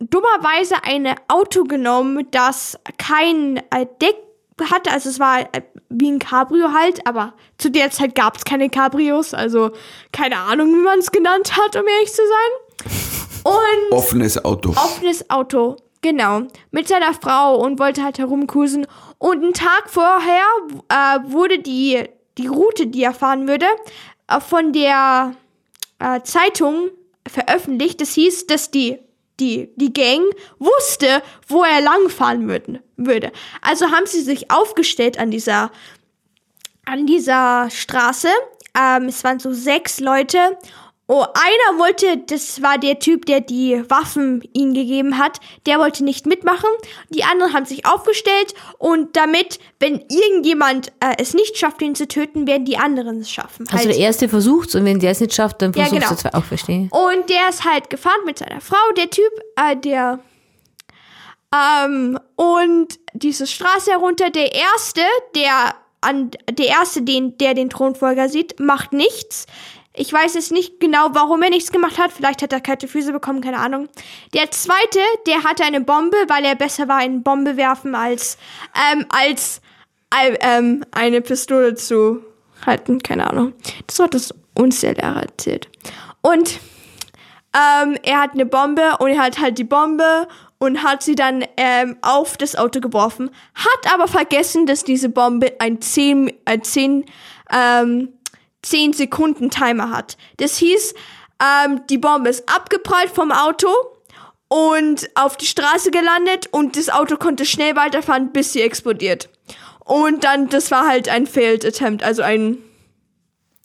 dummerweise 0.00 0.74
ein 0.82 1.14
Auto 1.28 1.64
genommen, 1.64 2.26
das 2.32 2.78
kein 2.98 3.58
äh, 3.70 3.86
Deck 4.02 4.16
hatte. 4.70 4.90
Also 4.90 5.08
es 5.08 5.20
war 5.20 5.40
äh, 5.40 5.62
wie 5.88 6.10
ein 6.10 6.18
Cabrio 6.18 6.72
halt, 6.72 7.06
aber 7.06 7.34
zu 7.58 7.70
der 7.70 7.90
Zeit 7.90 8.14
gab 8.14 8.36
es 8.36 8.44
keine 8.44 8.68
Cabrios. 8.70 9.34
Also 9.34 9.70
keine 10.12 10.36
Ahnung, 10.38 10.68
wie 10.74 10.82
man 10.82 10.98
es 10.98 11.12
genannt 11.12 11.56
hat, 11.56 11.76
um 11.76 11.86
ehrlich 11.86 12.12
zu 12.12 12.22
sein. 12.22 12.94
Und 13.44 13.96
Offenes 13.96 14.44
Auto. 14.44 14.70
offenes 14.70 15.30
Auto, 15.30 15.76
genau, 16.02 16.42
mit 16.70 16.88
seiner 16.88 17.14
Frau 17.14 17.56
und 17.56 17.78
wollte 17.78 18.02
halt 18.02 18.18
herumcruisen. 18.18 18.86
Und 19.18 19.42
einen 19.42 19.54
Tag 19.54 19.84
vorher 19.86 20.42
äh, 20.88 21.30
wurde 21.30 21.60
die, 21.60 22.02
die 22.36 22.46
Route, 22.48 22.88
die 22.88 23.02
er 23.02 23.14
fahren 23.14 23.46
würde, 23.46 23.66
äh, 24.28 24.40
von 24.40 24.72
der 24.72 25.34
äh, 25.98 26.22
Zeitung 26.22 26.90
veröffentlicht. 27.26 28.00
Das 28.00 28.14
hieß, 28.14 28.46
dass 28.46 28.70
die, 28.70 28.98
die, 29.40 29.70
die 29.76 29.92
Gang 29.92 30.22
wusste, 30.58 31.22
wo 31.46 31.62
er 31.62 31.80
langfahren 31.80 32.48
würden, 32.48 32.80
würde. 32.96 33.32
Also 33.60 33.90
haben 33.90 34.06
sie 34.06 34.22
sich 34.22 34.50
aufgestellt 34.50 35.18
an 35.18 35.30
dieser, 35.30 35.70
an 36.84 37.06
dieser 37.06 37.70
Straße. 37.70 38.28
Ähm, 38.78 39.04
es 39.04 39.24
waren 39.24 39.38
so 39.38 39.52
sechs 39.52 40.00
Leute. 40.00 40.58
Oh, 41.10 41.22
einer 41.22 41.78
wollte, 41.78 42.18
das 42.18 42.60
war 42.60 42.76
der 42.76 42.98
Typ, 42.98 43.24
der 43.24 43.40
die 43.40 43.82
Waffen 43.88 44.42
ihnen 44.52 44.74
gegeben 44.74 45.16
hat, 45.16 45.40
der 45.64 45.78
wollte 45.78 46.04
nicht 46.04 46.26
mitmachen. 46.26 46.68
Die 47.08 47.24
anderen 47.24 47.54
haben 47.54 47.64
sich 47.64 47.86
aufgestellt 47.86 48.52
und 48.76 49.16
damit, 49.16 49.58
wenn 49.80 50.04
irgendjemand 50.10 50.88
äh, 51.00 51.14
es 51.16 51.32
nicht 51.32 51.56
schafft, 51.56 51.80
ihn 51.80 51.94
zu 51.94 52.06
töten, 52.08 52.46
werden 52.46 52.66
die 52.66 52.76
anderen 52.76 53.20
es 53.20 53.30
schaffen. 53.30 53.64
Also 53.68 53.78
Halt- 53.86 53.88
der 53.88 53.96
erste 53.96 54.28
versucht's 54.28 54.74
und 54.74 54.84
wenn 54.84 54.98
der 55.00 55.12
es 55.12 55.20
nicht 55.20 55.32
schafft, 55.32 55.62
dann 55.62 55.72
Ja, 55.72 55.84
versucht 55.84 55.98
genau. 56.00 56.08
der 56.10 56.18
zwei 56.18 56.34
auch, 56.34 56.44
verstehe. 56.44 56.88
Und 56.90 57.30
der 57.30 57.48
ist 57.48 57.64
halt 57.64 57.88
gefahren 57.88 58.20
mit 58.26 58.38
seiner 58.38 58.60
Frau, 58.60 58.76
der 58.96 59.08
Typ, 59.08 59.32
äh, 59.56 59.76
der 59.76 60.18
ähm, 61.54 62.18
und 62.36 62.98
diese 63.14 63.46
Straße 63.46 63.90
herunter, 63.92 64.28
der 64.28 64.54
erste, 64.54 65.00
der 65.34 65.74
an 66.00 66.30
der 66.50 66.66
erste, 66.66 67.02
den, 67.02 67.38
der 67.38 67.54
den 67.54 67.70
Thronfolger 67.70 68.28
sieht, 68.28 68.60
macht 68.60 68.92
nichts. 68.92 69.46
Ich 69.98 70.12
weiß 70.12 70.34
jetzt 70.34 70.52
nicht 70.52 70.78
genau, 70.78 71.08
warum 71.12 71.42
er 71.42 71.50
nichts 71.50 71.72
gemacht 71.72 71.98
hat. 71.98 72.12
Vielleicht 72.12 72.40
hat 72.42 72.52
er 72.52 72.60
kalte 72.60 72.86
Füße 72.86 73.12
bekommen, 73.12 73.40
keine 73.40 73.58
Ahnung. 73.58 73.88
Der 74.32 74.50
zweite, 74.50 75.00
der 75.26 75.42
hatte 75.42 75.64
eine 75.64 75.80
Bombe, 75.80 76.16
weil 76.28 76.44
er 76.44 76.54
besser 76.54 76.86
war 76.86 77.04
in 77.04 77.24
Bombe 77.24 77.56
werfen 77.56 77.96
als 77.96 78.38
ähm, 78.92 79.06
als 79.08 79.60
äh, 80.14 80.36
ähm, 80.40 80.84
eine 80.92 81.20
Pistole 81.20 81.74
zu 81.74 82.22
halten, 82.64 83.02
keine 83.02 83.28
Ahnung. 83.28 83.54
Das 83.86 83.98
hat 83.98 84.14
das 84.14 84.32
uns 84.54 84.80
der 84.80 84.94
Lehrer 84.94 85.22
erzählt. 85.22 85.68
Und 86.22 86.60
ähm, 87.54 87.96
er 88.02 88.20
hat 88.20 88.34
eine 88.34 88.46
Bombe 88.46 88.98
und 89.00 89.10
er 89.10 89.22
hat 89.22 89.40
halt 89.40 89.58
die 89.58 89.64
Bombe 89.64 90.28
und 90.58 90.82
hat 90.82 91.02
sie 91.02 91.14
dann 91.14 91.44
ähm, 91.56 91.96
auf 92.02 92.36
das 92.36 92.56
Auto 92.56 92.80
geworfen, 92.80 93.30
hat 93.54 93.92
aber 93.92 94.08
vergessen, 94.08 94.66
dass 94.66 94.84
diese 94.84 95.08
Bombe 95.08 95.54
ein 95.60 95.80
10, 95.80 96.32
ein 96.44 96.62
10, 96.62 97.04
ähm, 97.52 98.12
10 98.62 98.92
Sekunden 98.92 99.50
Timer 99.50 99.90
hat. 99.90 100.16
Das 100.38 100.56
hieß, 100.56 100.94
ähm, 101.40 101.82
die 101.88 101.98
Bombe 101.98 102.30
ist 102.30 102.48
abgeprallt 102.48 103.10
vom 103.10 103.30
Auto 103.32 103.68
und 104.48 105.08
auf 105.14 105.36
die 105.36 105.46
Straße 105.46 105.90
gelandet 105.90 106.48
und 106.50 106.76
das 106.76 106.88
Auto 106.88 107.16
konnte 107.16 107.44
schnell 107.44 107.76
weiterfahren, 107.76 108.32
bis 108.32 108.52
sie 108.52 108.62
explodiert. 108.62 109.28
Und 109.84 110.24
dann, 110.24 110.48
das 110.48 110.70
war 110.70 110.86
halt 110.86 111.08
ein 111.08 111.26
Failed 111.26 111.64
Attempt, 111.64 112.02
also 112.02 112.22
ein... 112.22 112.58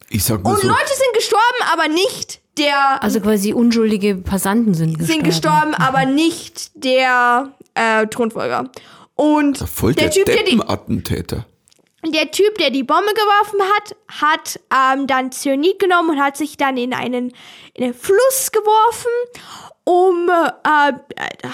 Ich 0.10 0.24
sag 0.24 0.44
mal 0.44 0.52
Und 0.52 0.62
so. 0.62 0.68
Leute 0.68 0.94
sind 0.96 1.14
gestorben, 1.16 1.72
aber 1.72 1.88
nicht 1.88 2.42
der 2.58 3.02
Also 3.02 3.20
quasi 3.20 3.54
unschuldige 3.54 4.16
Passanten 4.16 4.74
sind 4.74 5.00
gestorben. 5.00 5.12
sind 5.12 5.24
gestorben, 5.24 5.74
aber 5.74 6.06
nicht 6.06 6.72
der 6.76 7.52
äh, 7.74 8.06
Thronfolger. 8.08 8.70
Und 9.16 9.58
Voll 9.58 9.94
der, 9.96 10.06
der 10.06 10.12
Typ, 10.12 10.26
der 10.26 10.44
die, 10.44 10.52
Deppenattentäter. 10.52 11.46
Der 12.12 12.32
Typ, 12.32 12.58
der 12.58 12.70
die 12.70 12.84
Bombe 12.84 13.14
geworfen 13.14 13.60
hat, 13.76 13.96
hat 14.22 14.60
ähm, 14.72 15.08
dann 15.08 15.32
Cyanid 15.32 15.80
genommen 15.80 16.12
und 16.12 16.22
hat 16.22 16.38
sich 16.38 16.58
dann 16.58 16.78
in 16.78 16.94
einen, 16.94 17.34
in 17.74 17.84
einen 17.84 17.94
Fluss 17.94 18.52
geworfen, 18.52 19.12
um 19.86 20.30
äh, 20.30 20.94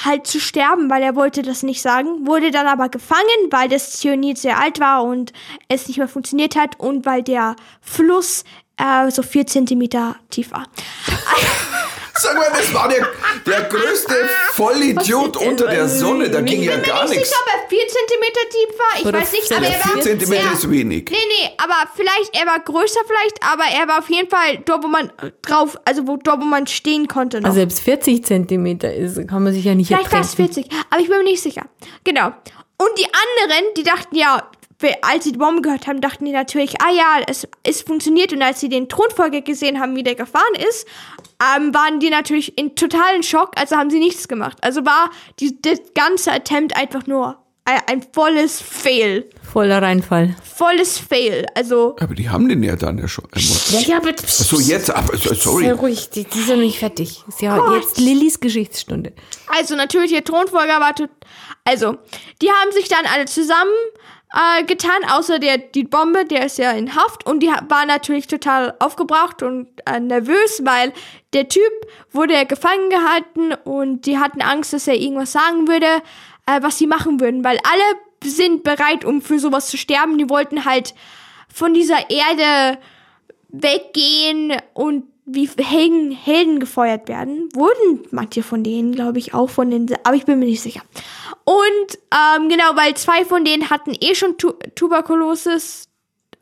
halt 0.05 0.27
zu 0.27 0.39
sterben, 0.39 0.89
weil 0.89 1.03
er 1.03 1.15
wollte 1.15 1.41
das 1.41 1.63
nicht 1.63 1.81
sagen. 1.81 2.25
Wurde 2.25 2.51
dann 2.51 2.67
aber 2.67 2.89
gefangen, 2.89 3.51
weil 3.51 3.69
das 3.69 3.99
Cyanid 3.99 4.37
sehr 4.37 4.59
alt 4.59 4.79
war 4.79 5.03
und 5.03 5.33
es 5.67 5.87
nicht 5.87 5.97
mehr 5.97 6.07
funktioniert 6.07 6.55
hat 6.55 6.79
und 6.79 7.05
weil 7.05 7.23
der 7.23 7.55
Fluss 7.81 8.43
äh, 8.77 9.11
so 9.11 9.21
vier 9.21 9.45
Zentimeter 9.45 10.15
tief 10.29 10.51
war. 10.51 10.67
Sag 12.21 12.35
mal, 12.35 12.49
das 12.51 12.73
war 12.73 12.89
der, 12.89 13.07
der 13.45 13.61
größte 13.69 14.13
Vollidiot 14.51 15.37
unter 15.37 15.67
der 15.67 15.87
Sonne. 15.87 16.29
Da 16.29 16.41
ging 16.41 16.61
ja 16.63 16.73
bin 16.73 16.81
mir 16.81 16.87
gar 16.87 17.03
nicht 17.03 17.15
nichts. 17.15 17.29
sicher, 17.29 17.41
ob 17.45 17.53
er 17.53 17.69
4 17.69 17.79
cm 17.87 18.23
tief 18.49 18.77
war. 18.77 18.99
Ich 18.99 19.05
Oder 19.05 19.19
weiß 19.21 19.31
nicht, 19.31 19.51
aber 19.53 19.65
er 19.65 19.79
war. 19.79 19.93
4 19.93 20.01
Zentimeter 20.01 20.43
er, 20.47 20.53
ist 20.53 20.69
wenig. 20.69 21.09
Nee, 21.09 21.17
nee, 21.17 21.49
aber 21.57 21.89
vielleicht, 21.95 22.35
er 22.35 22.45
war 22.45 22.59
größer 22.59 22.99
vielleicht, 23.07 23.41
aber 23.41 23.63
er 23.63 23.87
war 23.87 23.99
auf 23.99 24.09
jeden 24.09 24.29
Fall 24.29 24.57
dort, 24.65 24.83
wo 24.83 24.87
man 24.87 25.11
drauf, 25.41 25.77
also 25.85 26.07
wo, 26.07 26.17
dort, 26.17 26.41
wo 26.41 26.45
man 26.45 26.67
stehen 26.67 27.07
konnte 27.07 27.39
noch. 27.39 27.47
Also 27.47 27.59
selbst 27.59 27.79
40 27.81 28.25
Zentimeter 28.25 28.93
ist, 28.93 29.25
kann 29.27 29.43
man 29.43 29.53
sich 29.53 29.63
ja 29.63 29.73
nicht 29.73 29.87
vielleicht 29.87 30.11
war 30.11 30.21
es 30.21 30.31
ertränken. 30.31 30.63
40, 30.65 30.85
aber 30.89 31.01
ich 31.01 31.07
bin 31.07 31.17
mir 31.19 31.23
nicht 31.23 31.41
sicher. 31.41 31.63
Genau. 32.03 32.27
Und 32.27 32.97
die 32.97 33.05
anderen, 33.05 33.73
die 33.75 33.83
dachten, 33.83 34.15
ja, 34.15 34.49
als 35.01 35.25
sie 35.25 35.33
die 35.33 35.37
Bombe 35.37 35.61
gehört 35.61 35.87
haben, 35.87 35.99
dachten 36.01 36.25
die 36.25 36.31
natürlich, 36.31 36.81
ah 36.81 36.91
ja, 36.91 37.21
es, 37.27 37.47
es 37.63 37.81
funktioniert. 37.81 38.31
Und 38.33 38.41
als 38.41 38.59
sie 38.59 38.69
den 38.69 38.87
Thronfolger 38.89 39.41
gesehen 39.41 39.79
haben, 39.79 39.95
wie 39.95 40.03
der 40.03 40.15
gefahren 40.15 40.55
ist, 40.69 40.87
ähm, 41.55 41.73
waren 41.73 41.99
die 41.99 42.09
natürlich 42.09 42.57
in 42.57 42.75
totalen 42.75 43.23
Schock, 43.23 43.51
also 43.55 43.75
haben 43.75 43.89
sie 43.89 43.99
nichts 43.99 44.27
gemacht. 44.27 44.57
Also 44.61 44.85
war 44.85 45.09
die, 45.39 45.61
das 45.61 45.79
ganze 45.95 46.31
Attempt 46.31 46.75
einfach 46.77 47.07
nur 47.07 47.37
ein, 47.65 47.81
ein 47.87 48.05
volles 48.13 48.61
Fail. 48.61 49.29
Voller 49.51 49.81
Reinfall. 49.81 50.35
Volles 50.55 50.97
Fail. 50.97 51.45
Also, 51.55 51.95
Aber 51.99 52.15
die 52.15 52.29
haben 52.29 52.47
den 52.49 52.63
ja 52.63 52.75
dann 52.75 52.97
ja 52.97 53.07
schon. 53.07 53.25
Ja, 53.35 53.79
ja, 53.81 53.97
aber 53.97 54.11
So 54.25 54.59
jetzt, 54.59 54.91
aber 54.91 55.17
so- 55.17 55.33
sorry. 55.33 55.65
Sehr 55.65 55.75
ruhig, 55.75 56.09
die, 56.09 56.23
die 56.23 56.39
noch 56.39 56.55
nicht 56.57 56.79
fertig. 56.79 57.23
Ist 57.27 57.41
ja 57.41 57.73
jetzt 57.75 57.97
Lillys 57.97 58.39
Geschichtsstunde. 58.39 59.13
Also 59.57 59.75
natürlich, 59.75 60.11
der 60.11 60.23
Thronfolger 60.23 60.79
war. 60.79 60.93
Also, 61.65 61.97
die 62.41 62.49
haben 62.49 62.71
sich 62.71 62.87
dann 62.87 63.05
alle 63.13 63.25
zusammen 63.25 63.71
äh, 64.33 64.63
getan, 64.63 65.03
außer 65.09 65.39
der 65.39 65.57
die 65.57 65.83
Bombe, 65.83 66.25
der 66.25 66.45
ist 66.45 66.57
ja 66.57 66.71
in 66.71 66.95
Haft 66.95 67.25
und 67.25 67.41
die 67.41 67.47
war 67.47 67.85
natürlich 67.85 68.27
total 68.27 68.75
aufgebracht 68.79 69.41
und 69.41 69.67
äh, 69.85 69.99
nervös, 69.99 70.61
weil 70.63 70.93
der 71.33 71.49
Typ 71.49 71.71
wurde 72.11 72.33
ja 72.33 72.43
gefangen 72.43 72.89
gehalten 72.89 73.53
und 73.63 74.05
die 74.05 74.19
hatten 74.19 74.41
Angst, 74.41 74.73
dass 74.73 74.87
er 74.87 74.95
irgendwas 74.95 75.31
sagen 75.31 75.67
würde, 75.67 76.03
äh, 76.45 76.61
was 76.61 76.77
sie 76.77 76.87
machen 76.87 77.19
würden, 77.19 77.43
weil 77.43 77.59
alle 77.63 77.99
sind 78.23 78.63
bereit, 78.63 79.05
um 79.05 79.21
für 79.21 79.39
sowas 79.39 79.69
zu 79.69 79.77
sterben. 79.77 80.17
Die 80.17 80.29
wollten 80.29 80.65
halt 80.65 80.93
von 81.51 81.73
dieser 81.73 82.09
Erde 82.09 82.77
weggehen 83.49 84.53
und 84.73 85.05
wie 85.31 85.49
Helden, 85.61 86.11
Helden 86.11 86.59
gefeuert 86.59 87.07
werden. 87.07 87.49
Wurden 87.53 88.05
manche 88.11 88.43
von 88.43 88.63
denen, 88.63 88.93
glaube 88.93 89.19
ich, 89.19 89.33
auch 89.33 89.49
von 89.49 89.69
den, 89.71 89.87
aber 90.03 90.15
ich 90.15 90.25
bin 90.25 90.39
mir 90.39 90.45
nicht 90.45 90.61
sicher. 90.61 90.81
Und 91.43 91.99
ähm, 92.13 92.49
genau, 92.49 92.75
weil 92.75 92.95
zwei 92.95 93.25
von 93.25 93.43
denen 93.45 93.69
hatten 93.69 93.95
eh 93.99 94.15
schon 94.15 94.37
tu 94.37 94.53
Tuberkulosis 94.75 95.89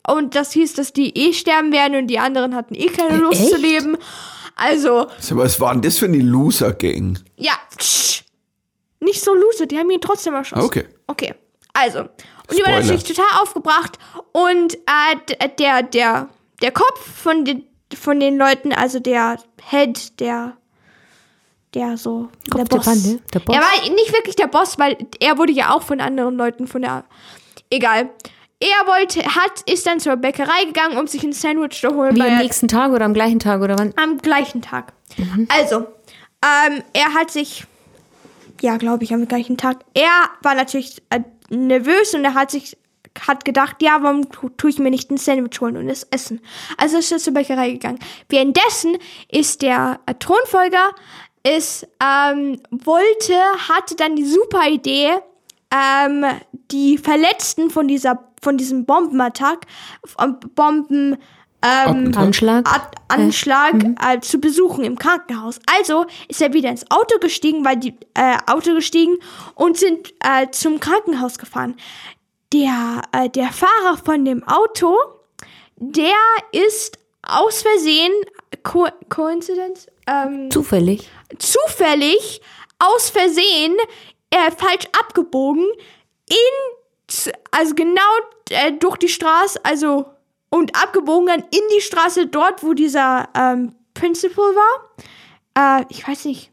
und 0.08 0.36
das 0.36 0.52
hieß, 0.54 0.74
dass 0.74 0.94
die 0.94 1.18
eh 1.18 1.34
sterben 1.34 1.72
werden 1.72 1.98
und 1.98 2.08
die 2.08 2.20
anderen 2.20 2.56
hatten 2.56 2.76
eh 2.76 2.88
keine 2.88 3.18
Lust 3.18 3.48
zu 3.48 3.56
echt? 3.56 3.62
leben. 3.62 3.98
Also, 4.56 5.08
Was 5.30 5.60
war 5.60 5.74
denn 5.74 5.82
das 5.84 5.98
für 6.00 6.06
eine 6.06 6.18
Loser-Gang? 6.18 7.20
ja, 7.38 7.54
tsch, 7.78 8.24
nicht 9.00 9.24
so 9.24 9.34
loser, 9.34 9.68
die 9.68 9.78
haben 9.78 9.90
ihn 9.92 10.02
trotzdem 10.02 10.34
erschossen. 10.34 10.64
Okay. 10.64 10.86
Okay, 11.08 11.36
also. 11.74 12.00
Und 12.00 12.10
die 12.52 12.64
waren 12.64 12.74
Spoiler. 12.74 12.80
natürlich 12.80 13.04
total 13.04 13.42
aufgebracht. 13.42 14.00
Und 14.32 14.76
äh, 14.76 15.48
der, 15.60 15.84
der, 15.84 16.30
der 16.62 16.72
Kopf 16.72 17.22
von 17.22 17.46
den, 17.46 17.64
von 17.96 18.20
den 18.20 18.38
Leuten, 18.38 18.74
also 18.74 19.00
der 19.00 19.38
Head, 19.70 20.20
der, 20.20 20.58
der 21.74 21.98
so, 21.98 22.30
Kopf 22.50 22.56
der 22.56 22.66
der 22.66 22.76
Boss. 22.78 22.86
Bande, 22.86 23.20
der 23.34 23.40
Boss. 23.40 23.56
Er 23.56 23.62
war 23.62 23.90
nicht 23.94 24.14
wirklich 24.14 24.36
der 24.36 24.48
Boss, 24.48 24.80
weil 24.80 24.98
er 25.20 25.38
wurde 25.38 25.52
ja 25.54 25.74
auch 25.74 25.82
von 25.82 26.00
anderen 26.00 26.36
Leuten 26.36 26.68
von 26.68 26.82
der, 26.82 27.06
egal. 27.70 28.10
Er 28.60 28.88
wollte, 28.88 29.24
hat, 29.24 29.62
ist 29.70 29.86
dann 29.86 30.00
zur 30.00 30.16
Bäckerei 30.16 30.66
gegangen, 30.66 30.98
um 30.98 31.06
sich 31.06 31.24
ein 31.24 31.32
Sandwich 31.32 31.80
zu 31.80 31.90
holen. 31.90 32.16
Wie 32.16 32.22
am 32.24 32.38
nächsten 32.40 32.68
Tag 32.68 32.92
oder 32.92 33.06
am 33.06 33.14
gleichen 33.14 33.40
Tag 33.40 33.62
oder 33.62 33.78
wann? 33.78 33.94
am 33.98 34.18
gleichen 34.18 34.64
Tag. 34.64 34.94
Also, 35.50 35.86
ähm, 36.44 36.84
er 36.94 37.14
hat 37.14 37.30
sich, 37.30 37.66
ja, 38.62 38.78
glaube 38.78 39.04
ich, 39.04 39.14
am 39.14 39.28
gleichen 39.28 39.58
Tag. 39.58 39.86
Er 39.94 40.10
war 40.42 40.56
natürlich 40.56 41.04
äh, 41.12 41.22
nervös 41.50 42.16
und 42.16 42.26
er 42.26 42.34
hat 42.34 42.50
sich, 42.50 42.78
hat 43.28 43.46
gedacht, 43.46 43.78
ja, 43.82 44.00
warum 44.02 44.30
tu- 44.30 44.50
tue 44.50 44.70
ich 44.70 44.80
mir 44.80 44.90
nicht 44.90 45.10
ein 45.12 45.18
Sandwich 45.18 45.60
holen 45.62 45.78
und 45.78 45.90
es 45.90 46.04
essen? 46.12 46.42
Also 46.78 46.98
ist 46.98 47.12
er 47.12 47.18
zur 47.20 47.34
Bäckerei 47.34 47.72
gegangen. 47.72 48.00
Währenddessen 48.30 48.98
ist 49.30 49.62
der 49.62 50.00
äh, 50.06 50.14
Thronfolger, 50.16 50.94
ist, 51.44 51.88
ähm, 52.04 52.60
wollte, 52.72 53.36
hatte 53.70 53.96
dann 53.96 54.16
die 54.16 54.26
super 54.26 54.68
Idee, 54.68 55.12
ähm, 55.72 56.26
die 56.72 56.98
Verletzten 56.98 57.70
von 57.70 57.88
dieser, 57.88 58.24
von 58.42 58.58
diesem 58.58 58.86
Bombenattack, 58.86 59.66
von 60.06 60.40
Bomben, 60.56 61.18
ähm, 61.64 62.14
Anschlag? 62.16 62.70
At 62.72 62.92
Anschlag 63.08 63.74
äh, 64.02 64.20
zu 64.20 64.40
besuchen 64.40 64.84
im 64.84 64.98
Krankenhaus. 64.98 65.60
Also 65.78 66.06
ist 66.28 66.42
er 66.42 66.54
wieder 66.54 66.70
ins 66.70 66.90
Auto 66.92 67.18
gestiegen, 67.20 67.66
weil 67.66 67.78
die 67.78 67.96
äh, 68.14 68.38
Auto 68.46 68.76
gestiegen 68.76 69.18
und 69.56 69.78
sind 69.78 70.14
äh, 70.20 70.52
zum 70.52 70.80
Krankenhaus 70.80 71.40
gefahren. 71.40 71.76
Der 72.54 73.02
äh, 73.12 73.30
der 73.30 73.52
Fahrer 73.52 73.98
von 74.04 74.24
dem 74.24 74.44
Auto, 74.48 74.96
der 75.76 76.16
ist 76.52 76.98
aus 77.22 77.62
Versehen 77.62 78.14
Co 78.64 78.88
Coincidence? 79.10 79.88
Ähm, 80.08 80.50
Zufällig. 80.50 81.10
zufällig 81.38 82.42
aus 82.80 83.10
Versehen 83.10 83.76
äh, 84.30 84.52
falsch 84.52 84.86
abgebogen 84.98 85.66
in 86.30 87.26
also 87.52 87.76
genau 87.76 88.02
äh, 88.50 88.72
durch 88.74 88.98
die 88.98 89.10
Straße 89.10 89.60
also 89.64 90.06
und 90.50 90.76
abgebogen 90.82 91.28
dann 91.28 91.40
in 91.42 91.62
die 91.76 91.82
Straße 91.82 92.28
dort 92.28 92.64
wo 92.64 92.74
dieser 92.74 93.28
ähm, 93.36 93.76
Principal 93.94 94.54
war. 94.56 95.82
Äh, 95.82 95.86
ich 95.90 96.08
weiß 96.08 96.26
nicht 96.26 96.52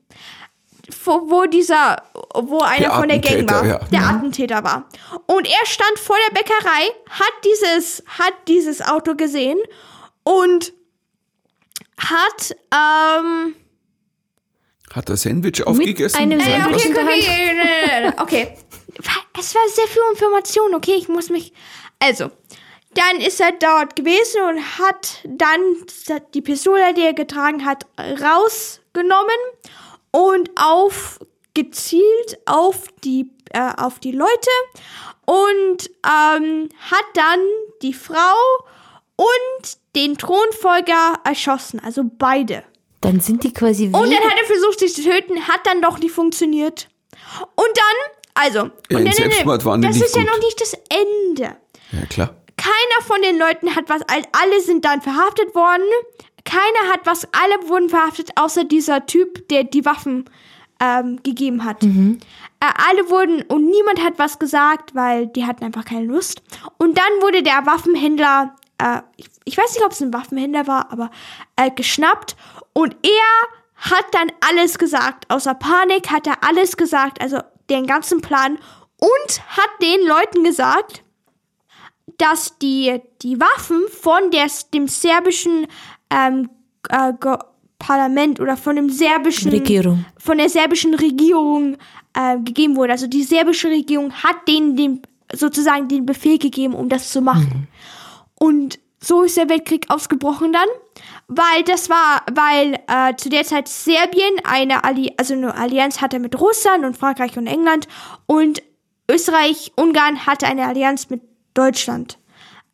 wo, 1.05 1.47
dieser 1.47 2.03
wo 2.35 2.61
einer 2.61 2.93
von 2.93 3.09
der 3.09 3.19
Gang 3.19 3.51
Attentäter, 3.51 3.55
war 3.55 3.67
ja. 3.67 3.79
der 3.91 4.09
Attentäter 4.09 4.65
war 4.65 4.89
und 5.27 5.47
er 5.47 5.67
stand 5.67 5.99
vor 5.99 6.17
der 6.29 6.35
Bäckerei 6.35 6.91
hat 7.09 7.33
dieses 7.45 8.03
hat 8.07 8.35
dieses 8.49 8.83
Auto 8.83 9.15
gesehen 9.15 9.59
und 10.25 10.73
hat 11.99 12.57
ähm, 12.73 13.55
Hat 14.93 15.09
er 15.09 15.17
Sandwich 15.17 15.67
aufgegessen? 15.67 16.21
einem 16.21 16.41
Sein 16.41 16.63
Sandwich 16.63 16.93
der 16.93 18.15
okay, 18.19 18.49
okay. 18.99 19.19
Es 19.39 19.55
war 19.55 19.63
sehr 19.69 19.87
viel 19.89 20.03
Information, 20.13 20.75
okay, 20.75 20.95
ich 20.97 21.09
muss 21.09 21.29
mich. 21.29 21.53
Also, 21.99 22.31
dann 22.95 23.21
ist 23.21 23.41
er 23.41 23.53
dort 23.53 23.97
gewesen 23.97 24.41
und 24.49 24.79
hat 24.79 25.21
dann 25.25 25.61
die 26.33 26.41
Pistole, 26.41 26.95
die 26.95 27.03
er 27.03 27.13
getragen 27.13 27.65
hat, 27.65 27.87
rausgenommen 27.99 29.35
und 30.15 30.51
auf 30.57 31.19
gezielt 31.55 32.39
auf 32.47 32.85
die 33.03 33.31
äh, 33.53 33.73
auf 33.77 33.99
die 34.01 34.13
Leute 34.13 34.51
und 35.27 35.91
ähm, 36.07 36.69
hat 36.91 37.05
dann 37.15 37.41
die 37.83 37.93
Frau 37.95 38.35
und 39.17 39.77
den 39.95 40.17
Thronfolger 40.19 41.15
erschossen, 41.25 41.81
also 41.85 42.03
beide. 42.05 42.65
Dann 43.01 43.21
sind 43.21 43.45
die 43.45 43.53
quasi 43.53 43.85
wie. 43.91 43.95
Und 43.95 44.11
dann 44.13 44.25
hat 44.25 44.39
er 44.41 44.47
versucht, 44.47 44.81
sich 44.81 44.95
zu 44.95 45.03
töten, 45.03 45.47
hat 45.47 45.61
dann 45.65 45.81
doch 45.83 45.99
nicht 45.99 46.13
funktioniert. 46.13 46.89
Und 47.55 47.69
dann, 47.75 47.97
also, 48.35 48.59
Ja, 48.91 48.99
und 48.99 49.05
dann, 49.05 49.13
Selbstmord 49.13 49.65
waren 49.65 49.83
das 49.83 49.97
ist 49.97 50.17
ja 50.17 50.23
gut. 50.23 50.31
noch 50.33 50.39
nicht 50.39 50.61
das 50.61 50.75
Ende. 50.89 51.57
Ja, 51.93 52.07
klar. 52.09 52.35
Keiner 52.57 53.07
von 53.07 53.21
den 53.23 53.39
Leuten 53.39 53.77
hat 53.77 53.85
was, 53.89 54.03
all- 54.09 54.27
alle 54.33 54.61
sind 54.63 54.85
dann 54.85 55.01
verhaftet 55.03 55.55
worden. 55.55 55.85
Keiner 56.45 56.93
hat 56.93 57.01
was, 57.05 57.27
alle 57.33 57.69
wurden 57.69 57.89
verhaftet, 57.89 58.31
außer 58.37 58.65
dieser 58.65 59.07
Typ, 59.07 59.49
der 59.49 59.65
die 59.65 59.85
Waffen 59.85 60.25
ähm, 60.81 61.23
gegeben 61.23 61.65
hat. 61.65 61.83
Äh, 62.61 62.73
alle 62.89 63.09
wurden, 63.09 63.43
und 63.43 63.67
niemand 63.67 64.03
hat 64.03 64.19
was 64.19 64.39
gesagt, 64.39 64.95
weil 64.95 65.27
die 65.27 65.47
hatten 65.47 65.65
einfach 65.65 65.85
keine 65.85 66.07
Lust. 66.07 66.43
Und 66.79 66.99
dann 66.99 67.23
wurde 67.23 67.43
der 67.43 67.65
Waffenhändler, 67.67 68.55
äh, 68.79 69.01
ich, 69.17 69.27
ich 69.45 69.57
weiß 69.57 69.75
nicht, 69.75 69.85
ob 69.85 69.93
es 69.93 70.03
ein 70.03 70.13
Waffenhändler 70.13 70.67
war, 70.67 70.93
aber 70.93 71.11
äh, 71.57 71.71
geschnappt. 71.71 72.37
Und 72.73 72.97
er 73.03 73.91
hat 73.91 74.07
dann 74.13 74.31
alles 74.49 74.79
gesagt. 74.79 75.31
Außer 75.31 75.55
Panik 75.55 76.11
hat 76.11 76.27
er 76.27 76.45
alles 76.45 76.77
gesagt, 76.77 77.21
also 77.21 77.39
den 77.71 77.87
ganzen 77.87 78.21
Plan. 78.21 78.59
Und 78.99 79.43
hat 79.49 79.71
den 79.83 80.07
Leuten 80.07 80.45
gesagt, 80.45 81.03
dass 82.19 82.59
die, 82.59 83.01
die 83.23 83.41
Waffen 83.41 83.83
von 83.89 84.31
der, 84.31 84.47
dem 84.73 84.89
serbischen 84.89 85.67
ähm, 86.15 86.49
äh, 86.89 87.13
Parlament 87.79 88.41
oder 88.41 88.57
von 88.57 88.77
dem 88.77 88.89
serbischen 88.89 89.51
Regierung. 89.51 90.05
von 90.17 90.39
der 90.39 90.49
serbischen 90.49 90.95
Regierung 90.95 91.77
äh, 92.15 92.39
gegeben 92.39 92.77
wurde. 92.77 92.93
Also 92.93 93.07
die 93.07 93.23
serbische 93.23 93.69
Regierung 93.69 94.13
hat 94.13 94.49
denen 94.49 94.77
den, 94.77 95.03
sozusagen 95.33 95.89
den 95.89 96.07
Befehl 96.07 96.39
gegeben, 96.39 96.75
um 96.75 96.89
das 96.89 97.11
zu 97.11 97.21
machen. 97.21 97.69
Und 98.37 98.79
so 99.01 99.23
ist 99.23 99.37
der 99.37 99.49
Weltkrieg 99.49 99.91
ausgebrochen 99.91 100.53
dann, 100.53 100.69
weil 101.29 101.63
das 101.65 101.91
war, 101.91 102.23
weil 102.33 102.79
äh, 102.89 103.15
zu 103.17 103.29
der 103.29 103.45
Zeit 103.45 103.69
Serbien 103.69 104.35
eine, 104.45 104.85
Alli 104.85 105.13
also 105.19 105.35
eine 105.35 105.55
Allianz 105.55 106.01
hatte 106.01 106.19
mit 106.19 106.41
Russland 106.41 106.85
und 106.85 106.97
Frankreich 106.97 107.37
und 107.37 107.47
England 107.47 107.87
und 108.27 108.63
Österreich, 109.11 109.73
Ungarn 109.77 110.27
hatte 110.27 110.47
eine 110.47 110.67
Allianz 110.67 111.11
mit 111.11 111.21
Deutschland. 111.53 112.19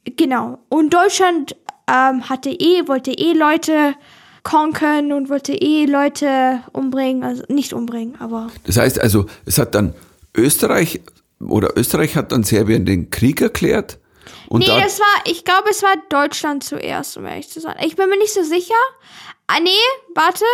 Genau. 0.05 0.59
Und 0.69 0.95
Deutschland 0.95 1.57
ähm, 1.91 2.29
hatte 2.29 2.51
eh, 2.51 2.87
wollte 2.87 3.13
eh 3.13 3.33
Leute 3.33 3.95
conquern 4.43 5.13
und 5.13 5.29
wollte 5.29 5.53
eh 5.53 5.85
Leute 5.87 6.61
umbringen, 6.73 7.25
also 7.25 7.43
nicht 7.49 7.73
umbringen, 7.73 8.17
aber 8.21 8.51
Das 8.65 8.77
heißt 8.77 9.01
also, 9.01 9.27
es 9.45 9.59
hat 9.59 9.75
dann 9.75 9.95
Österreich 10.37 11.01
oder 11.41 11.77
Österreich 11.77 12.17
hat 12.17 12.33
dann 12.33 12.45
Serbien 12.45 12.85
den 12.87 13.11
Krieg 13.11 13.41
erklärt. 13.41 13.99
Und 14.49 14.61
nee, 14.61 14.67
da, 14.67 14.81
das 14.81 14.99
war, 14.99 15.25
ich 15.27 15.45
glaube, 15.45 15.71
es 15.71 15.83
war 15.83 15.95
Deutschland 16.09 16.65
zuerst, 16.65 17.17
um 17.17 17.27
ehrlich 17.27 17.49
zu 17.49 17.61
sein. 17.61 17.77
Ich 17.85 17.97
bin 17.97 18.09
mir 18.09 18.19
nicht 18.19 18.33
so 18.33 18.43
sicher. 18.43 18.75
Ah, 19.47 19.61
nee, 19.61 19.71
warte. 20.15 20.45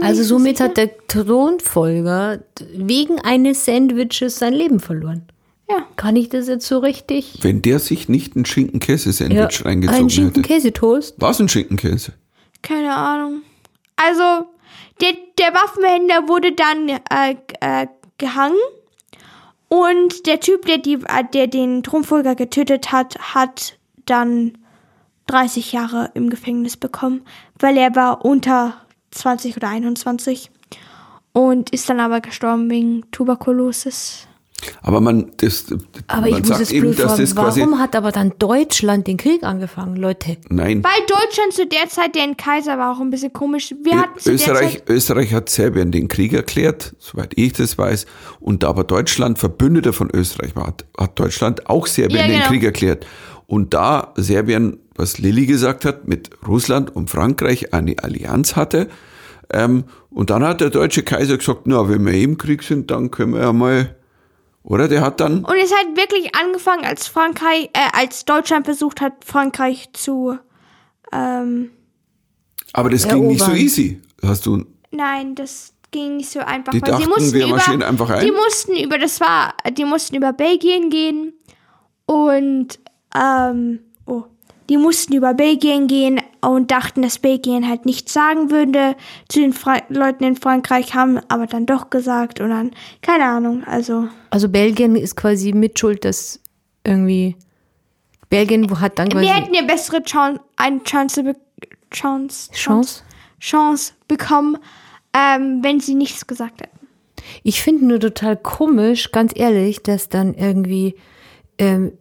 Also 0.00 0.22
somit 0.22 0.56
sicher. 0.56 0.70
hat 0.70 0.76
der 0.78 1.06
Thronfolger 1.06 2.40
wegen 2.72 3.20
eines 3.20 3.64
Sandwiches 3.64 4.38
sein 4.38 4.54
Leben 4.54 4.80
verloren. 4.80 5.26
Ja. 5.68 5.86
Kann 5.96 6.14
ich 6.16 6.28
das 6.28 6.46
jetzt 6.48 6.66
so 6.66 6.78
richtig? 6.78 7.38
Wenn 7.42 7.62
der 7.62 7.78
sich 7.78 8.08
nicht 8.08 8.36
ein 8.36 8.44
Schinken-Käse-Sandwich 8.44 9.60
ein 9.60 9.66
reingezogen 9.66 10.02
hätte. 10.02 10.14
Schinken-Käsetoast. 10.14 11.16
Was 11.18 11.40
ein 11.40 11.48
Schinkenkäse? 11.48 12.12
Keine 12.62 12.94
Ahnung. 12.94 13.42
Also, 13.96 14.46
der, 15.00 15.12
der 15.38 15.54
Waffenhändler 15.54 16.28
wurde 16.28 16.52
dann 16.52 16.88
äh, 16.88 17.36
äh, 17.60 17.86
gehangen. 18.18 18.56
Und 19.68 20.26
der 20.26 20.40
Typ, 20.40 20.66
der, 20.66 20.78
die, 20.78 20.94
äh, 20.94 21.24
der 21.32 21.48
den 21.48 21.82
Thronfolger 21.82 22.34
getötet 22.34 22.92
hat, 22.92 23.18
hat 23.34 23.78
dann 24.06 24.58
30 25.26 25.72
Jahre 25.72 26.10
im 26.14 26.30
Gefängnis 26.30 26.76
bekommen, 26.76 27.22
weil 27.58 27.76
er 27.76 27.96
war 27.96 28.24
unter 28.24 28.74
20 29.10 29.56
oder 29.56 29.68
21 29.68 30.50
und 31.32 31.70
ist 31.70 31.90
dann 31.90 32.00
aber 32.00 32.20
gestorben 32.20 32.70
wegen 32.70 33.10
Tuberkulosis. 33.10 34.28
Aber 34.82 35.00
man, 35.00 35.30
das, 35.38 35.66
Aber 36.06 36.22
man 36.22 36.30
ich 36.30 36.48
muss 36.48 36.58
sagt 36.58 36.72
eben, 36.72 36.94
dass 36.96 37.16
das 37.16 37.34
quasi. 37.34 37.60
warum 37.60 37.78
hat 37.78 37.94
aber 37.96 38.12
dann 38.12 38.32
Deutschland 38.38 39.06
den 39.06 39.16
Krieg 39.16 39.42
angefangen, 39.42 39.96
Leute? 39.96 40.36
Nein, 40.48 40.82
Weil 40.82 41.00
Deutschland 41.06 41.52
zu 41.52 41.66
der 41.66 41.88
Zeit, 41.88 42.14
der 42.14 42.24
ein 42.24 42.36
Kaiser 42.36 42.78
war, 42.78 42.96
auch 42.96 43.00
ein 43.00 43.10
bisschen 43.10 43.32
komisch. 43.32 43.74
Wir 43.82 44.00
hatten 44.00 44.18
zu 44.18 44.24
der 44.24 44.34
Österreich, 44.34 44.72
Zeit, 44.72 44.90
Österreich 44.90 45.34
hat 45.34 45.48
Serbien 45.48 45.90
den 45.92 46.08
Krieg 46.08 46.32
erklärt, 46.32 46.94
soweit 46.98 47.32
ich 47.36 47.52
das 47.54 47.78
weiß. 47.78 48.06
Und 48.40 48.62
da 48.62 48.68
aber 48.68 48.84
Deutschland 48.84 49.38
Verbündeter 49.38 49.92
von 49.92 50.10
Österreich 50.12 50.56
war, 50.56 50.68
hat, 50.68 50.84
hat 50.98 51.18
Deutschland 51.18 51.68
auch 51.68 51.86
Serbien 51.86 52.20
Ja, 52.20 52.26
den 52.26 52.36
genau. 52.36 52.48
Krieg 52.48 52.62
erklärt. 52.64 53.06
Und 53.46 53.74
da 53.74 54.12
Serbien, 54.16 54.78
was 54.96 55.18
Lilly 55.18 55.46
gesagt 55.46 55.84
hat, 55.84 56.08
mit 56.08 56.30
Russland 56.46 56.94
und 56.94 57.10
Frankreich 57.10 57.72
eine 57.72 57.94
Allianz 58.02 58.56
hatte, 58.56 58.88
ähm, 59.52 59.84
und 60.10 60.30
dann 60.30 60.42
hat 60.44 60.60
der 60.60 60.70
deutsche 60.70 61.02
Kaiser 61.02 61.36
gesagt, 61.36 61.62
na, 61.66 61.88
wenn 61.88 62.04
wir 62.04 62.14
im 62.14 62.38
Krieg 62.38 62.62
sind, 62.62 62.90
dann 62.90 63.10
können 63.10 63.34
wir 63.34 63.42
ja 63.42 63.52
mal, 63.52 63.94
oder? 64.66 64.88
Der 64.88 65.00
hat 65.00 65.20
dann, 65.20 65.44
und 65.44 65.56
es 65.56 65.72
hat 65.72 65.96
wirklich 65.96 66.34
angefangen, 66.34 66.84
als 66.84 67.06
Frankreich, 67.06 67.70
äh, 67.72 67.88
als 67.92 68.24
Deutschland 68.24 68.66
versucht 68.66 69.00
hat, 69.00 69.24
Frankreich 69.24 69.88
zu, 69.92 70.38
ähm, 71.12 71.70
aber 72.72 72.90
das 72.90 73.08
ging 73.08 73.28
nicht 73.28 73.38
so 73.40 73.46
Erobern. 73.46 73.62
easy. 73.62 74.02
Hast 74.22 74.44
du, 74.44 74.66
Nein, 74.90 75.34
das 75.34 75.72
ging 75.90 76.18
nicht 76.18 76.28
so 76.30 76.40
einfach. 76.40 76.72
Die 76.72 76.80
dachten, 76.80 77.08
mussten 77.08 77.32
wir 77.32 77.46
über, 77.46 77.86
einfach 77.86 78.10
ein? 78.10 78.26
Die 78.26 78.32
mussten 78.32 78.76
über, 78.76 78.98
das 78.98 79.20
war, 79.20 79.54
die 79.72 79.84
mussten 79.84 80.16
über 80.16 80.32
Belgien 80.32 80.90
gehen 80.90 81.32
und, 82.06 82.78
ähm, 83.14 83.80
oh, 84.04 84.24
die 84.68 84.76
mussten 84.76 85.14
über 85.14 85.34
Belgien 85.34 85.86
gehen 85.86 86.20
und 86.40 86.70
dachten, 86.70 87.02
dass 87.02 87.18
Belgien 87.18 87.68
halt 87.68 87.86
nichts 87.86 88.12
sagen 88.12 88.50
würde 88.50 88.96
zu 89.28 89.40
den 89.40 89.52
Fra 89.52 89.78
Leuten 89.88 90.24
in 90.24 90.36
Frankreich, 90.36 90.94
haben 90.94 91.20
aber 91.28 91.46
dann 91.46 91.66
doch 91.66 91.90
gesagt 91.90 92.40
und 92.40 92.50
dann, 92.50 92.70
keine 93.02 93.24
Ahnung, 93.24 93.64
also. 93.64 94.08
Also 94.30 94.48
Belgien 94.48 94.96
ist 94.96 95.16
quasi 95.16 95.52
mitschuld, 95.52 96.04
dass 96.04 96.40
irgendwie 96.84 97.36
Belgien 98.28 98.70
wo 98.70 98.80
hat 98.80 98.98
dann 98.98 99.08
quasi 99.08 99.26
Wir 99.26 99.34
hätten 99.34 99.56
eine 99.56 99.66
bessere 99.66 100.02
Chance, 100.02 100.40
eine 100.56 100.82
Chance, 100.82 101.34
Chance, 101.90 102.50
Chance. 102.52 103.02
Chance 103.40 103.92
bekommen, 104.08 104.58
ähm, 105.12 105.60
wenn 105.62 105.80
sie 105.80 105.94
nichts 105.94 106.26
gesagt 106.26 106.60
hätten. 106.60 106.76
Ich 107.42 107.62
finde 107.62 107.86
nur 107.86 108.00
total 108.00 108.36
komisch, 108.36 109.12
ganz 109.12 109.32
ehrlich, 109.34 109.82
dass 109.82 110.08
dann 110.08 110.34
irgendwie 110.34 110.96
ähm, 111.58 111.92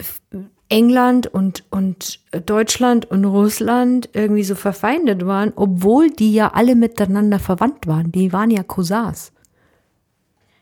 England 0.70 1.28
und, 1.28 1.63
und 1.70 2.20
Deutschland 2.45 3.09
und 3.11 3.26
Russland 3.26 4.09
irgendwie 4.13 4.43
so 4.43 4.55
verfeindet 4.55 5.26
waren, 5.26 5.53
obwohl 5.55 6.09
die 6.09 6.34
ja 6.34 6.53
alle 6.53 6.76
miteinander 6.76 7.39
verwandt 7.39 7.86
waren. 7.88 8.11
Die 8.11 8.34
waren 8.34 8.49
ja 8.49 8.63
Cousins. 8.63 9.32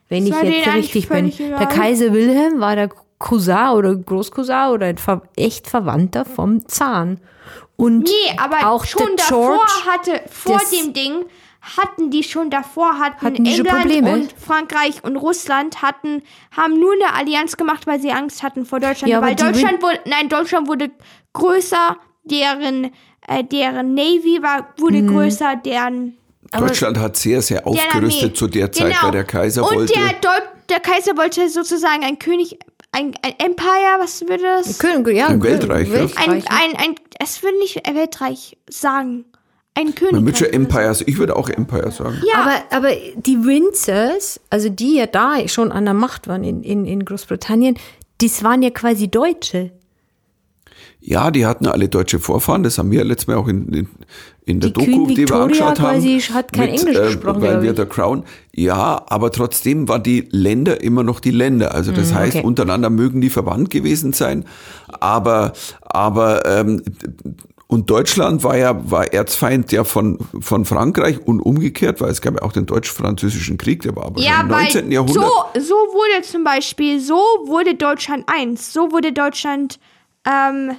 Wenn 0.10 0.30
Das 0.30 0.42
ich 0.44 0.50
jetzt 0.50 0.74
richtig 0.76 1.08
bin. 1.08 1.18
völlig 1.32 1.38
Der 1.38 1.48
egal. 1.48 1.68
Kaiser 1.68 2.14
Wilhelm 2.14 2.60
war 2.60 2.76
der 2.76 2.90
Cousin 3.18 3.70
oder 3.76 3.96
Großcousin 3.96 4.72
oder 4.74 4.88
ein 4.88 4.98
echt 5.38 5.68
Verwandter 5.70 6.26
vom 6.26 6.68
Zahn. 6.68 7.20
Und 7.78 8.04
Nee, 8.04 8.38
aber 8.38 8.70
auch 8.70 8.86
schon 8.86 9.08
der 9.08 9.16
davor 9.16 9.56
George, 9.56 9.72
hatte, 9.88 10.22
vor 10.30 10.60
dem 10.72 10.94
Ding, 10.94 11.26
hatten 11.78 12.12
die 12.12 12.24
schon 12.24 12.50
davor, 12.50 13.00
hatten, 13.00 13.26
Hatten 13.26 13.46
England 13.46 13.70
Probleme? 13.70 14.12
und 14.12 14.34
Frankreich 14.38 15.02
und 15.04 15.16
Russland 15.16 15.82
hatten, 15.82 16.22
haben 16.56 16.78
nur 16.80 16.92
eine 16.94 17.14
Allianz 17.14 17.56
gemacht, 17.56 17.88
weil 17.88 18.02
sie 18.02 18.12
Angst 18.12 18.44
hatten 18.44 18.66
vor 18.66 18.80
Deutschland. 18.82 19.10
Ja, 19.10 19.20
aber 19.20 19.28
weil 19.28 19.36
Deutschland 19.36 19.82
wurde, 19.82 20.00
nein, 20.06 20.28
Deutschland 20.28 20.68
wurde 20.68 20.92
größer, 21.32 21.98
deren, 22.26 22.92
äh, 23.28 23.44
deren 23.44 23.94
Navy 23.94 24.40
war, 24.42 24.74
wurde 24.78 25.02
Mhm. 25.04 25.08
größer, 25.08 25.56
deren 25.64 26.18
Deutschland 26.52 27.00
hat 27.00 27.16
sehr, 27.18 27.42
sehr 27.42 27.66
aufgerüstet 27.66 28.38
zu 28.38 28.48
der 28.48 28.72
Zeit, 28.72 28.90
Genau. 28.92 29.04
weil 29.06 29.12
der 29.12 29.24
Kaiser 29.24 29.64
und 29.68 29.76
wollte. 29.76 29.94
der, 29.94 30.14
Deu 30.22 30.46
der 30.70 30.80
Kaiser 30.82 31.18
wollte 31.18 31.50
sozusagen 31.50 32.04
ein 32.04 32.20
König, 32.20 32.60
ein, 32.92 33.14
ein 33.24 33.34
Empire, 33.40 33.98
was 34.00 34.22
würde 34.22 34.44
das? 34.44 34.78
König, 34.78 35.16
ja, 35.18 35.28
Ein 35.28 35.42
Weltreich, 35.42 35.88
ja. 35.88 35.94
Ein, 35.96 36.00
Weltreich, 36.34 36.46
ein, 36.52 36.76
ein, 36.78 36.96
es 37.20 37.42
würde 37.42 37.58
nicht 37.60 37.82
Weltreich 37.92 38.58
sagen. 38.70 39.26
Ein 39.76 39.96
König. 39.96 40.14
Man 40.14 40.26
wird 40.28 40.38
schon 40.38 40.50
Empire, 40.50 40.88
also 40.88 41.04
ich 41.08 41.18
würde 41.18 41.36
auch 41.36 41.50
Empire 41.50 41.90
sagen. 41.92 42.22
Ja, 42.32 42.42
Aber, 42.42 42.88
aber 42.88 42.96
die 43.16 43.44
Windsors, 43.44 44.40
also 44.52 44.70
die 44.70 44.98
ja 44.98 45.08
da 45.08 45.48
schon 45.48 45.72
an 45.72 45.86
der 45.86 45.96
Macht 45.96 46.28
waren 46.28 46.44
in, 46.44 46.62
in, 46.64 46.86
in 46.86 47.04
Großbritannien, 47.06 47.78
das 48.22 48.44
waren 48.44 48.62
ja 48.62 48.70
quasi 48.70 49.08
Deutsche. 49.08 49.72
Ja, 51.06 51.32
die 51.32 51.46
hatten 51.46 51.66
alle 51.68 51.90
deutsche 51.90 52.20
Vorfahren, 52.20 52.64
das 52.64 52.78
haben 52.78 52.90
wir 52.92 53.04
letztes 53.04 53.28
Mal 53.28 53.36
auch 53.36 53.50
in, 53.50 53.68
in, 53.74 53.90
in 54.46 54.60
der 54.62 54.70
Die 54.70 54.74
Doku, 54.74 54.86
Queen 54.86 55.08
die 55.10 55.18
wir 55.18 55.24
Victoria 55.24 55.44
angeschaut 55.44 55.80
haben. 55.82 56.00
quasi 56.00 56.20
hat 56.22 56.54
kein 56.54 56.70
Englisch 56.70 56.98
gesprochen, 56.98 57.42
Weil 57.42 57.50
glaub 57.52 57.62
wir 57.64 57.70
ich. 57.72 57.76
der 57.76 57.86
Crown. 57.88 58.24
Ja, 58.56 59.04
aber 59.10 59.32
trotzdem 59.32 59.90
waren 59.90 60.04
die 60.04 60.30
Länder 60.32 60.82
immer 60.82 61.04
noch 61.04 61.20
die 61.20 61.32
Länder. 61.32 61.74
Also 61.74 61.92
das 61.92 62.14
heißt, 62.14 62.36
Mm, 62.36 62.38
okay. 62.40 62.48
untereinander 62.48 62.90
mögen 62.90 63.20
die 63.20 63.30
verwandt 63.30 63.70
gewesen 63.70 64.14
sein, 64.14 64.46
aber, 64.88 65.52
aber 65.82 66.46
ähm, 66.46 66.82
und 67.74 67.90
Deutschland 67.90 68.44
war 68.44 68.56
ja 68.56 68.90
war 68.92 69.12
Erzfeind 69.14 69.72
ja 69.72 69.84
von 69.84 70.20
von 70.40 70.64
Frankreich 70.66 71.20
und 71.26 71.40
umgekehrt, 71.42 72.00
weil 72.02 72.12
es 72.12 72.22
gab 72.22 72.36
ja 72.36 72.42
auch 72.44 72.52
den 72.54 72.66
deutsch-französischen 72.68 73.58
Krieg, 73.58 73.82
der 73.82 73.96
war 73.96 74.06
aber 74.06 74.22
Ja, 74.22 74.42
im 74.42 74.48
19. 74.50 74.86
weil 74.86 74.94
Jahrhundert. 74.94 75.24
so, 75.56 75.60
so 75.62 75.76
wurde 75.76 76.22
zum 76.24 76.44
Beispiel, 76.44 77.00
so 77.00 77.16
wurde 77.46 77.76
Deutschland 77.76 78.26
eins. 78.28 78.72
So 78.72 78.92
wurde 78.92 79.12
Deutschland 79.12 79.80
ähm, 80.26 80.76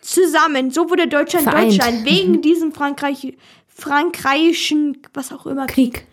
zusammen. 0.00 0.70
So 0.70 0.88
wurde 0.88 1.06
Deutschland 1.08 1.44
Vereint. 1.44 1.72
Deutschland 1.72 2.04
wegen 2.10 2.40
diesem 2.42 2.72
Frankreich, 2.72 3.36
frankreichischen, 3.68 4.98
was 5.14 5.32
auch 5.32 5.46
immer. 5.46 5.66
Krieg. 5.66 6.06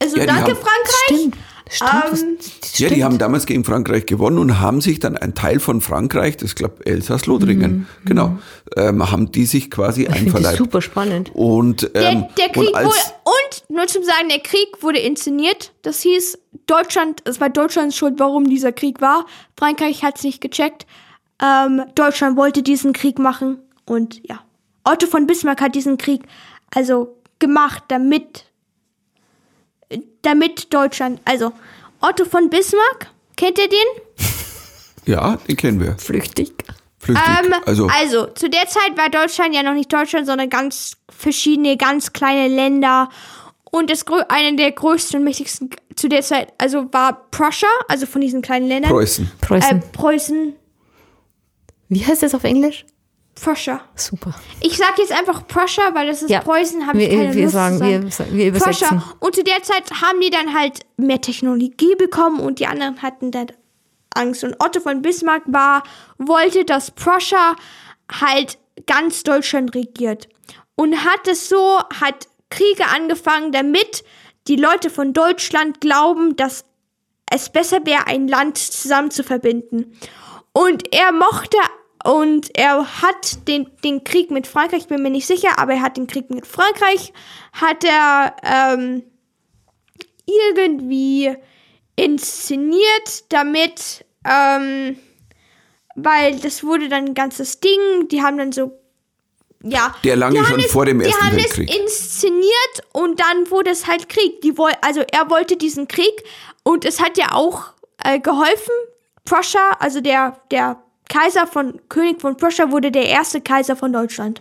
Also 0.00 0.16
Ja, 0.18 0.26
danke 0.26 0.52
haben- 0.52 0.56
Frankreich. 0.56 1.18
Stimmt. 1.18 1.36
Stimmt. 1.74 1.92
das, 2.10 2.22
Ähm, 2.22 2.36
Ja, 2.76 2.88
die 2.88 3.04
haben 3.04 3.18
damals 3.18 3.46
gegen 3.46 3.64
Frankreich 3.64 4.06
gewonnen 4.06 4.38
und 4.38 4.60
haben 4.60 4.80
sich 4.80 4.98
dann 5.00 5.16
ein 5.16 5.34
Teil 5.34 5.60
von 5.60 5.80
Frankreich, 5.80 6.36
das 6.36 6.54
glaube 6.54 6.84
Elsass-Lothringen, 6.86 7.86
genau, 8.04 8.38
ähm, 8.76 9.10
haben 9.10 9.30
die 9.32 9.46
sich 9.46 9.70
quasi 9.70 10.02
Mhm. 10.02 10.06
ich 10.06 10.12
finde 10.14 10.24
das 10.26 10.34
einverleibt. 10.36 10.58
super 10.58 10.82
spannend. 10.82 11.30
Und, 11.34 11.90
Der, 11.94 12.10
ähm, 12.12 12.24
der 12.38 12.48
Krieg 12.50 12.68
und 12.68 12.74
als, 12.74 12.86
wurde, 12.86 12.98
und 13.24 13.76
nur 13.76 13.86
zum 13.86 14.02
Sagen, 14.04 14.28
der 14.28 14.40
Krieg 14.40 14.68
wurde 14.80 14.98
inszeniert. 14.98 15.72
Das 15.82 16.00
hieß, 16.02 16.38
Deutschland, 16.66 17.22
es 17.24 17.40
war 17.40 17.50
Deutschlands 17.50 17.96
Schuld, 17.96 18.14
warum 18.18 18.48
dieser 18.48 18.72
Krieg 18.72 19.00
war. 19.00 19.26
Frankreich 19.58 20.02
hat 20.02 20.16
es 20.18 20.24
nicht 20.24 20.40
gecheckt. 20.40 20.86
Ähm, 21.42 21.82
Deutschland 21.94 22.36
wollte 22.36 22.62
diesen 22.62 22.92
Krieg 22.92 23.18
machen. 23.18 23.58
Und 23.86 24.20
ja, 24.26 24.40
Otto 24.84 25.06
von 25.06 25.26
Bismarck 25.26 25.60
hat 25.60 25.74
diesen 25.74 25.98
Krieg 25.98 26.22
also 26.74 27.16
gemacht, 27.38 27.84
damit, 27.88 28.46
damit 30.24 30.72
Deutschland, 30.72 31.20
also 31.24 31.52
Otto 32.00 32.24
von 32.24 32.50
Bismarck, 32.50 33.10
kennt 33.36 33.58
ihr 33.58 33.68
den? 33.68 34.26
ja, 35.06 35.36
den 35.48 35.56
kennen 35.56 35.80
wir. 35.80 35.96
Flüchtig. 35.98 36.52
Flüchtig. 36.98 37.26
Ähm, 37.44 37.54
also, 37.66 37.86
also, 37.86 38.26
zu 38.28 38.48
der 38.48 38.66
Zeit 38.66 38.96
war 38.96 39.10
Deutschland 39.10 39.54
ja 39.54 39.62
noch 39.62 39.74
nicht 39.74 39.92
Deutschland, 39.92 40.26
sondern 40.26 40.48
ganz 40.48 40.96
verschiedene, 41.08 41.76
ganz 41.76 42.12
kleine 42.12 42.48
Länder. 42.48 43.10
Und 43.64 43.90
das 43.90 44.04
eine 44.28 44.56
der 44.56 44.72
größten 44.72 45.18
und 45.18 45.24
mächtigsten 45.24 45.70
zu 45.96 46.08
der 46.08 46.22
Zeit, 46.22 46.52
also 46.58 46.92
war 46.92 47.28
Prussia, 47.30 47.68
also 47.88 48.06
von 48.06 48.20
diesen 48.20 48.40
kleinen 48.40 48.68
Ländern. 48.68 48.90
Preußen. 48.90 49.30
Preußen. 49.40 49.78
Äh, 49.78 49.82
Preußen, 49.92 50.54
Wie 51.88 52.04
heißt 52.04 52.22
das 52.22 52.34
auf 52.34 52.44
Englisch? 52.44 52.86
Prussia. 53.34 53.80
Super. 53.96 54.34
Ich 54.60 54.76
sag 54.76 54.96
jetzt 54.98 55.12
einfach 55.12 55.46
Prussia, 55.48 55.94
weil 55.94 56.06
das 56.06 56.22
ist 56.22 56.30
Ja. 56.30 56.40
Preußen, 56.40 56.86
habe 56.86 57.02
ich 57.02 57.10
keine 57.10 57.34
wir 57.34 57.42
Lust 57.42 57.54
sagen- 57.54 57.78
zu 58.10 58.10
sagen. 58.16 58.30
wir 58.30 58.38
wir 58.38 58.46
übersetzen. 58.48 58.88
Prussia. 58.88 59.14
Und 59.20 59.34
zu 59.34 59.44
der 59.44 59.62
Zeit 59.62 59.90
haben 60.02 60.20
die 60.20 60.30
dann 60.30 60.54
halt 60.54 60.80
mehr 60.96 61.20
Technologie 61.20 61.96
bekommen 61.96 62.40
und 62.40 62.58
die 62.60 62.66
anderen 62.66 63.02
hatten 63.02 63.30
dann 63.30 63.48
Angst. 64.14 64.44
Und 64.44 64.54
Otto 64.60 64.80
von 64.80 65.02
Bismarck 65.02 65.42
war, 65.46 65.82
wollte, 66.18 66.64
dass 66.64 66.90
Prussia 66.92 67.56
halt 68.20 68.58
ganz 68.86 69.22
Deutschland 69.24 69.74
regiert. 69.74 70.28
Und 70.76 71.04
hat 71.04 71.26
es 71.28 71.48
so, 71.48 71.78
hat 72.00 72.28
Kriege 72.50 72.86
angefangen, 72.94 73.50
damit 73.52 74.04
die 74.46 74.56
Leute 74.56 74.90
von 74.90 75.12
Deutschland 75.12 75.80
glauben, 75.80 76.36
dass 76.36 76.64
es 77.32 77.48
besser 77.48 77.78
wäre, 77.84 78.06
ein 78.06 78.28
Land 78.28 78.58
zusammen 78.58 79.10
zu 79.10 79.24
verbinden. 79.24 79.98
Und 80.52 80.94
er 80.94 81.10
mochte 81.10 81.56
und 82.04 82.56
er 82.56 83.02
hat 83.02 83.48
den, 83.48 83.68
den 83.82 84.04
Krieg 84.04 84.30
mit 84.30 84.46
Frankreich, 84.46 84.82
ich 84.82 84.88
bin 84.88 85.02
mir 85.02 85.10
nicht 85.10 85.26
sicher, 85.26 85.58
aber 85.58 85.72
er 85.74 85.82
hat 85.82 85.96
den 85.96 86.06
Krieg 86.06 86.30
mit 86.30 86.46
Frankreich, 86.46 87.12
hat 87.52 87.82
er 87.84 88.36
ähm, 88.44 89.02
irgendwie 90.26 91.34
inszeniert, 91.96 93.24
damit 93.30 94.04
ähm, 94.26 94.98
weil 95.96 96.38
das 96.40 96.64
wurde 96.64 96.88
dann 96.88 97.06
ein 97.06 97.14
ganzes 97.14 97.60
Ding. 97.60 98.08
Die 98.10 98.22
haben 98.22 98.36
dann 98.38 98.52
so, 98.52 98.72
ja. 99.62 99.94
Der 100.02 100.16
lange 100.16 100.34
die 100.34 100.40
haben 100.40 100.46
schon 100.46 100.60
es- 100.60 100.72
vor 100.72 100.86
dem 100.86 100.98
Die 100.98 101.06
Ersten 101.06 101.24
haben 101.24 101.36
Weltkrieg. 101.36 101.70
es 101.70 101.76
inszeniert 101.76 102.82
und 102.92 103.20
dann 103.20 103.50
wurde 103.50 103.70
es 103.70 103.86
halt 103.86 104.08
Krieg. 104.08 104.40
Die 104.40 104.56
woll, 104.58 104.72
also 104.80 105.02
er 105.12 105.30
wollte 105.30 105.56
diesen 105.56 105.86
Krieg 105.88 106.12
und 106.64 106.84
es 106.84 107.00
hat 107.00 107.16
ja 107.18 107.32
auch 107.32 107.72
äh, 108.02 108.18
geholfen. 108.18 108.72
Prussia, 109.24 109.70
also 109.78 110.00
der, 110.00 110.38
der 110.50 110.82
Kaiser 111.08 111.46
von, 111.46 111.80
König 111.88 112.20
von 112.20 112.36
Prussia 112.36 112.70
wurde 112.70 112.90
der 112.90 113.08
erste 113.08 113.40
Kaiser 113.40 113.76
von 113.76 113.92
Deutschland. 113.92 114.40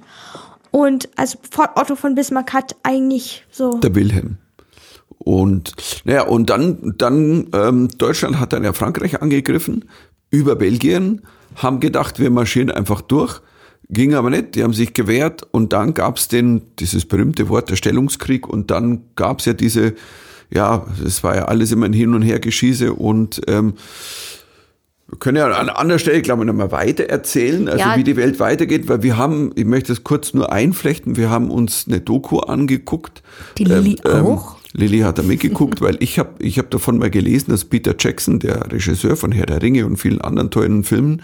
Und 0.72 1.10
also 1.16 1.38
von 1.52 1.68
Otto 1.76 1.96
von 1.96 2.16
Bismarck 2.16 2.54
hat 2.54 2.76
eigentlich 2.84 3.46
so. 3.52 3.78
Der 3.78 3.94
Wilhelm. 3.94 4.38
Und 5.20 5.74
naja, 6.04 6.24
und 6.24 6.50
dann, 6.50 6.96
dann 6.98 7.48
ähm, 7.54 7.90
Deutschland 7.98 8.40
hat 8.40 8.54
dann 8.54 8.64
ja 8.64 8.74
Frankreich 8.74 9.22
angegriffen, 9.22 9.86
über 10.32 10.56
Belgien, 10.56 11.22
haben 11.56 11.80
gedacht, 11.80 12.20
wir 12.20 12.30
marschieren 12.30 12.72
einfach 12.72 13.02
durch. 13.02 13.40
Ging 13.90 14.16
aber 14.16 14.30
nicht, 14.30 14.56
die 14.56 14.64
haben 14.64 14.74
sich 14.74 14.94
gewehrt 14.94 15.44
und 15.52 15.74
dann 15.74 15.94
gab's 15.94 16.28
den, 16.28 16.64
dieses 16.80 17.06
berühmte 17.06 17.50
Wort 17.50 17.70
der 17.70 17.76
Stellungskrieg 17.76 18.48
und 18.48 18.72
dann 18.72 19.04
gab's 19.16 19.46
ja 19.46 19.54
diese, 19.54 19.94
ja, 20.50 20.88
es 21.06 21.24
war 21.24 21.36
ja 21.36 21.46
alles 21.46 21.72
immer 21.72 21.86
ein 21.86 21.94
Hin- 21.94 22.16
und 22.16 22.24
Hergeschieße 22.24 22.94
und 22.94 23.42
ähm, 23.48 23.76
wir 25.14 25.20
können 25.20 25.38
ja 25.38 25.46
an 25.46 25.70
anderer 25.70 26.00
Stelle, 26.00 26.22
glaube 26.24 26.42
ich, 26.42 26.48
nochmal 26.48 26.72
weiter 26.72 27.04
erzählen, 27.04 27.68
also 27.68 27.80
Ja. 27.80 27.96
wie 27.98 28.04
die 28.04 28.18
Welt 28.18 28.40
weitergeht, 28.40 28.88
weil 28.90 29.04
wir 29.04 29.16
haben, 29.16 29.52
ich 29.56 29.66
möchte 29.66 29.94
das 29.94 30.04
kurz 30.04 30.34
nur 30.34 30.52
einflechten, 30.52 31.16
wir 31.18 31.30
haben 31.30 31.52
uns 31.52 31.86
eine 31.88 32.02
Doku 32.02 32.40
angeguckt. 32.40 33.22
Die 33.60 33.64
Lilly 33.64 33.98
auch? 34.04 34.58
Lilly 34.76 35.02
hat 35.02 35.20
da 35.20 35.22
mitgeguckt, 35.22 35.82
weil 35.82 35.98
ich 36.00 36.18
habe 36.18 36.32
ich 36.40 36.58
hab 36.58 36.72
davon 36.72 36.98
mal 36.98 37.12
gelesen, 37.12 37.52
dass 37.52 37.64
Peter 37.64 37.94
Jackson, 37.98 38.40
der 38.40 38.72
Regisseur 38.72 39.16
von 39.16 39.32
Herr 39.32 39.46
der 39.46 39.62
Ringe 39.62 39.86
und 39.86 39.98
vielen 39.98 40.20
anderen 40.20 40.50
tollen 40.50 40.84
Filmen 40.84 41.22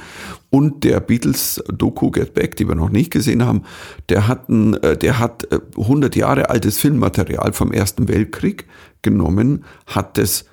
und 0.51 0.83
der 0.83 0.99
Beatles-Doku 0.99 2.11
Get 2.11 2.35
Back, 2.35 2.57
die 2.57 2.67
wir 2.67 2.75
noch 2.75 2.91
nicht 2.91 3.09
gesehen 3.11 3.43
haben, 3.43 3.63
der 4.09 4.27
hat, 4.27 4.49
ein, 4.49 4.75
äh, 4.83 4.95
der 4.95 5.17
hat 5.17 5.51
äh, 5.51 5.57
100 5.79 6.15
Jahre 6.15 6.51
altes 6.51 6.77
Filmmaterial 6.77 7.53
vom 7.53 7.71
Ersten 7.71 8.07
Weltkrieg 8.07 8.65
genommen, 9.01 9.63
hat 9.87 10.19
das 10.19 10.41
äh, 10.41 10.45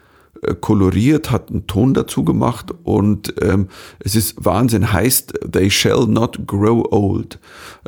koloriert, 0.61 1.31
hat 1.31 1.51
einen 1.51 1.67
Ton 1.67 1.95
dazu 1.95 2.25
gemacht 2.25 2.73
und 2.85 3.35
ähm, 3.43 3.69
es 3.99 4.15
ist 4.15 4.45
Wahnsinn, 4.45 4.93
heißt 4.93 5.35
They 5.53 5.71
Shall 5.71 6.07
Not 6.07 6.47
Grow 6.47 6.87
Old. 6.91 7.39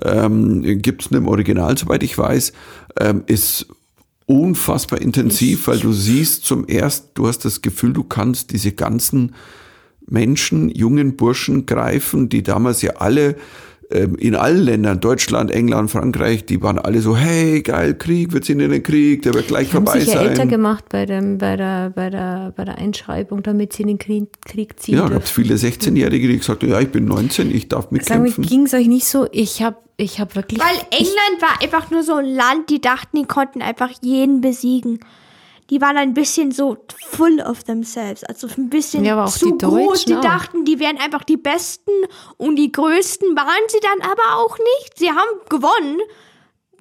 Ähm, 0.02 0.62
Gibt 0.82 1.02
es 1.02 1.10
im 1.10 1.28
Original, 1.28 1.76
soweit 1.76 2.02
ich 2.02 2.16
weiß, 2.16 2.52
ähm, 3.00 3.22
ist 3.26 3.66
unfassbar 4.26 5.00
intensiv, 5.00 5.68
weil 5.68 5.78
du 5.78 5.92
siehst 5.92 6.44
zum 6.44 6.66
ersten, 6.66 7.08
du 7.14 7.26
hast 7.26 7.44
das 7.44 7.62
Gefühl, 7.62 7.94
du 7.94 8.04
kannst 8.04 8.52
diese 8.52 8.72
ganzen 8.72 9.34
Menschen, 10.06 10.68
jungen 10.68 11.16
Burschen 11.16 11.66
greifen, 11.66 12.28
die 12.28 12.42
damals 12.42 12.82
ja 12.82 12.92
alle 12.96 13.36
in 13.90 14.34
allen 14.34 14.64
Ländern, 14.64 15.00
Deutschland, 15.00 15.50
England, 15.50 15.90
Frankreich, 15.90 16.44
die 16.44 16.60
waren 16.60 16.78
alle 16.78 17.00
so, 17.00 17.16
hey, 17.16 17.62
geil, 17.62 17.94
Krieg, 17.94 18.34
wir 18.34 18.42
ziehen 18.42 18.60
in 18.60 18.70
den 18.70 18.82
Krieg, 18.82 19.22
der 19.22 19.32
wird 19.32 19.48
gleich 19.48 19.70
Die 19.70 19.76
haben 19.76 19.86
vorbei 19.86 20.00
sich 20.00 20.12
ja 20.12 20.20
älter 20.20 20.36
sein. 20.36 20.48
gemacht 20.48 20.84
bei, 20.90 21.06
dem, 21.06 21.38
bei, 21.38 21.56
der, 21.56 21.90
bei, 21.94 22.10
der, 22.10 22.52
bei 22.54 22.64
der 22.66 22.76
Einschreibung, 22.76 23.42
damit 23.42 23.72
sie 23.72 23.82
in 23.82 23.88
den 23.88 23.98
Krieg, 23.98 24.28
Krieg 24.44 24.78
ziehen 24.78 24.98
Ja, 24.98 25.08
gab 25.08 25.26
viele 25.26 25.54
16-Jährige, 25.54 26.28
die 26.28 26.36
gesagt 26.38 26.62
haben, 26.62 26.70
ja, 26.70 26.80
ich 26.80 26.90
bin 26.90 27.06
19, 27.06 27.50
ich 27.50 27.68
darf 27.68 27.90
mitkämpfen. 27.90 28.44
ging 28.44 28.66
es 28.66 28.74
euch 28.74 28.88
nicht 28.88 29.06
so? 29.06 29.26
Ich 29.32 29.62
habe 29.62 29.76
ich 29.96 30.20
hab 30.20 30.36
wirklich. 30.36 30.60
Weil 30.60 30.76
England 30.90 31.40
war 31.40 31.62
einfach 31.62 31.90
nur 31.90 32.02
so 32.02 32.16
ein 32.16 32.26
Land, 32.26 32.70
die 32.70 32.80
dachten, 32.80 33.16
die 33.16 33.24
konnten 33.24 33.62
einfach 33.62 33.90
jeden 34.02 34.40
besiegen. 34.40 35.00
Die 35.70 35.80
waren 35.82 35.96
ein 35.98 36.14
bisschen 36.14 36.50
so 36.50 36.78
full 37.10 37.40
of 37.40 37.62
themselves, 37.64 38.24
also 38.24 38.46
ein 38.56 38.70
bisschen 38.70 39.04
Ja, 39.04 39.12
aber 39.14 39.24
auch 39.26 39.30
zu 39.36 39.52
die 39.52 39.58
groß. 39.66 39.70
Deutschen 40.04 40.06
Die 40.06 40.16
auch. 40.16 40.20
dachten, 40.22 40.64
die 40.64 40.78
wären 40.80 40.96
einfach 40.98 41.24
die 41.24 41.36
Besten 41.36 41.90
und 42.38 42.56
die 42.56 42.72
Größten 42.72 43.36
waren 43.36 43.64
sie 43.68 43.78
dann 43.80 44.10
aber 44.10 44.36
auch 44.42 44.56
nicht. 44.56 44.98
Sie 44.98 45.10
haben 45.10 45.28
gewonnen. 45.50 45.98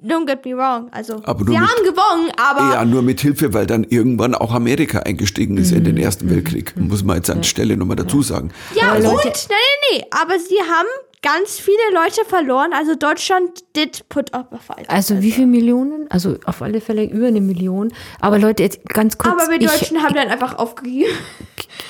Don't 0.02 0.26
get 0.26 0.44
me 0.44 0.56
wrong. 0.56 0.88
Also, 0.92 1.16
sie 1.16 1.44
mit- 1.44 1.58
haben 1.58 1.82
gewonnen, 1.84 2.30
aber 2.36 2.72
Ja, 2.74 2.84
nur 2.84 3.02
mit 3.02 3.20
Hilfe, 3.20 3.52
weil 3.52 3.66
dann 3.66 3.82
irgendwann 3.82 4.32
auch 4.34 4.52
Amerika 4.54 5.00
eingestiegen 5.00 5.56
ist 5.58 5.72
in 5.72 5.82
den 5.82 5.96
Mhm. 5.96 6.02
Ersten 6.02 6.30
Weltkrieg. 6.30 6.74
Muss 6.76 7.02
man 7.02 7.16
jetzt 7.16 7.28
an 7.30 7.38
der 7.38 7.48
Stelle 7.48 7.76
nochmal 7.76 7.96
dazu 7.96 8.22
sagen. 8.22 8.52
Ja, 8.76 8.92
Aber 8.92 8.98
und, 8.98 9.04
nein, 9.16 9.32
nein, 9.50 9.58
nee, 9.92 10.04
aber 10.12 10.38
sie 10.38 10.56
haben 10.60 10.86
ganz 11.22 11.58
viele 11.58 11.76
Leute 11.92 12.24
verloren. 12.26 12.72
Also 12.72 12.94
Deutschland 12.94 13.64
did 13.76 14.08
put 14.08 14.32
up 14.34 14.52
a 14.52 14.58
fight. 14.58 14.88
also 14.88 15.20
wie 15.22 15.32
viele 15.32 15.46
Millionen? 15.46 16.10
Also 16.10 16.36
auf 16.44 16.62
alle 16.62 16.80
Fälle 16.80 17.04
über 17.04 17.26
eine 17.26 17.40
Million. 17.40 17.92
Aber 18.20 18.38
Leute, 18.38 18.62
jetzt 18.62 18.84
ganz 18.88 19.18
kurz. 19.18 19.34
aber 19.34 19.50
wir 19.50 19.60
ich, 19.60 19.66
Deutschen 19.66 20.02
haben 20.02 20.14
dann 20.14 20.28
einfach 20.28 20.58
aufgegeben. 20.58 21.10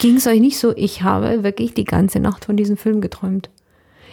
ging 0.01 0.16
es 0.16 0.26
euch 0.26 0.41
nicht 0.41 0.59
so? 0.59 0.74
Ich 0.76 1.03
habe 1.03 1.43
wirklich 1.43 1.74
die 1.74 1.85
ganze 1.85 2.20
Nacht 2.20 2.45
von 2.45 2.57
diesem 2.57 2.76
Film 2.76 3.01
geträumt. 3.01 3.51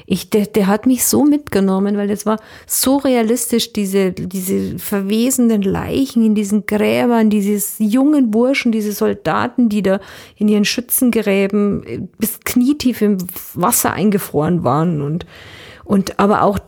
Ich, 0.08 0.30
der, 0.30 0.46
der 0.46 0.68
hat 0.68 0.86
mich 0.86 1.06
so 1.06 1.24
mitgenommen, 1.24 1.98
weil 1.98 2.08
das 2.08 2.26
war 2.26 2.40
so 2.68 2.98
realistisch, 2.98 3.74
diese, 3.74 4.12
diese 4.12 4.78
verwesenden 4.78 5.64
Leichen 5.64 6.24
in 6.24 6.36
diesen 6.36 6.66
Gräbern, 6.66 7.30
dieses 7.30 7.76
jungen 7.80 8.30
Burschen, 8.30 8.72
diese 8.72 8.92
Soldaten, 8.92 9.68
die 9.70 9.82
da 9.82 10.00
in 10.38 10.48
ihren 10.48 10.66
Schützengräben 10.66 11.84
äh, 11.86 12.02
bis 12.20 12.40
knietief 12.42 13.02
im 13.02 13.18
Wasser 13.56 13.94
eingefroren 13.94 14.64
waren 14.64 15.02
und, 15.02 15.26
und 15.84 16.20
aber 16.20 16.44
auch 16.44 16.60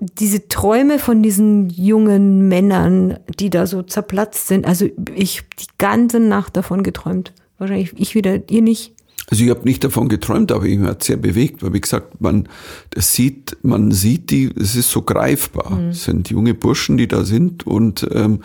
diese 0.00 0.48
Träume 0.48 0.98
von 0.98 1.22
diesen 1.22 1.68
jungen 1.68 2.48
Männern, 2.48 3.18
die 3.38 3.50
da 3.50 3.66
so 3.66 3.82
zerplatzt 3.82 4.48
sind. 4.48 4.66
Also 4.66 4.86
ich 5.14 5.42
die 5.58 5.66
ganze 5.78 6.20
Nacht 6.20 6.56
davon 6.56 6.82
geträumt. 6.82 7.32
Wahrscheinlich 7.58 7.92
ich 7.96 8.14
wieder, 8.14 8.40
ihr 8.50 8.62
nicht. 8.62 8.94
Also 9.30 9.44
ich 9.44 9.50
habe 9.50 9.62
nicht 9.64 9.84
davon 9.84 10.08
geträumt, 10.08 10.50
aber 10.50 10.64
ich 10.66 10.80
hat 10.80 11.04
sehr 11.04 11.16
bewegt, 11.16 11.62
weil 11.62 11.72
wie 11.72 11.80
gesagt, 11.80 12.20
man 12.20 12.48
das 12.90 13.14
sieht, 13.14 13.56
man 13.62 13.92
sieht 13.92 14.30
die, 14.30 14.50
es 14.56 14.74
ist 14.74 14.90
so 14.90 15.02
greifbar. 15.02 15.78
Es 15.90 16.04
sind 16.04 16.30
junge 16.30 16.54
Burschen, 16.54 16.96
die 16.96 17.06
da 17.06 17.24
sind 17.24 17.66
und 17.66 18.06
ähm, 18.12 18.40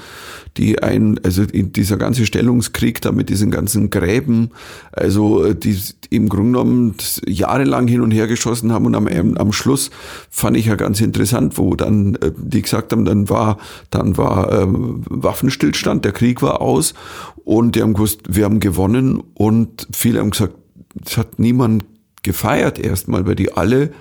die 0.57 0.81
ein, 0.83 1.19
also 1.23 1.43
in 1.43 1.73
dieser 1.73 1.97
ganze 1.97 2.25
Stellungskrieg 2.25 3.01
da 3.01 3.11
mit 3.11 3.29
diesen 3.29 3.49
ganzen 3.49 3.89
Gräben, 3.89 4.51
also 4.91 5.43
äh, 5.43 5.55
die 5.55 5.75
im 6.11 6.29
Grunde 6.29 6.59
genommen 6.59 6.95
jahrelang 7.25 7.88
hin 7.88 8.01
und 8.01 8.11
her 8.11 8.27
geschossen 8.27 8.71
haben 8.71 8.86
und 8.86 8.95
am, 8.95 9.07
am 9.07 9.51
Schluss 9.51 9.89
fand 10.29 10.55
ich 10.55 10.67
ja 10.67 10.75
ganz 10.75 11.01
interessant, 11.01 11.57
wo 11.57 11.75
dann 11.75 12.15
äh, 12.15 12.31
die 12.38 12.61
gesagt 12.61 12.91
haben, 12.91 13.05
dann 13.05 13.27
war 13.29 13.57
dann 13.89 14.17
war 14.17 14.51
ähm, 14.61 15.01
Waffenstillstand, 15.09 16.05
der 16.05 16.11
Krieg 16.11 16.43
war 16.43 16.61
aus 16.61 16.93
und 17.43 17.75
die 17.75 17.81
haben 17.81 17.93
gewusst, 17.93 18.21
wir 18.29 18.45
haben 18.45 18.59
gewonnen 18.59 19.23
und 19.33 19.88
viele 19.91 20.19
haben 20.19 20.29
gesagt, 20.29 20.53
es 21.04 21.18
hat 21.18 21.39
niemand 21.39 21.86
gefeiert 22.24 22.80
erstmal, 22.80 23.26
weil 23.26 23.36
die 23.36 23.52
alle, 23.54 23.91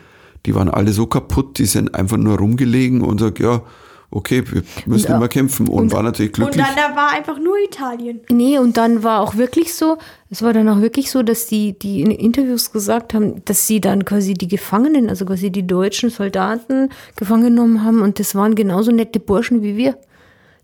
die 0.47 0.55
waren 0.55 0.69
alle 0.69 0.93
so 0.93 1.07
kaputt, 1.07 1.59
die 1.59 1.67
sind 1.67 1.95
einfach 1.95 2.17
nur 2.17 2.39
rumgelegen 2.39 3.03
und 3.03 3.21
sagt, 3.21 3.39
ja, 3.39 3.63
okay, 4.11 4.45
wir 4.49 4.63
müssen 4.87 5.11
Und, 5.11 5.17
immer 5.17 5.25
äh, 5.27 5.29
kämpfen 5.29 5.69
und, 5.69 5.93
war 5.93 6.03
natürlich 6.03 6.31
Und 6.39 6.53
glücklich. 6.53 6.65
dann 6.65 6.77
da 6.77 6.97
war 6.97 7.13
einfach 7.13 7.39
nur 7.39 7.57
Italien. 7.59 8.21
Nee, 8.31 8.59
und 8.59 8.77
dann 8.77 9.03
war 9.03 9.21
auch 9.21 9.37
wirklich 9.37 9.75
so, 9.75 9.99
es 10.31 10.41
war 10.43 10.53
dann 10.53 10.69
auch 10.69 10.81
wirklich 10.81 11.11
so, 11.11 11.23
dass 11.23 11.47
die, 11.47 11.79
die 11.79 12.01
in 12.01 12.11
Interviews 12.11 12.73
gesagt 12.73 13.13
haben, 13.13 13.45
dass 13.45 13.67
sie 13.67 13.81
dann 13.81 14.05
quasi 14.05 14.35
die 14.35 14.49
Gefangenen, 14.49 15.09
also 15.09 15.25
quasi 15.25 15.51
die 15.51 15.67
deutschen 15.67 16.11
Soldaten 16.11 16.91
gefangen 17.17 17.45
genommen 17.45 17.83
haben 17.85 18.03
und 18.03 18.21
das 18.21 18.35
waren 18.35 18.55
genauso 18.55 18.93
nette 18.93 19.21
Burschen 19.21 19.63
wie 19.63 19.77
wir. 19.77 19.99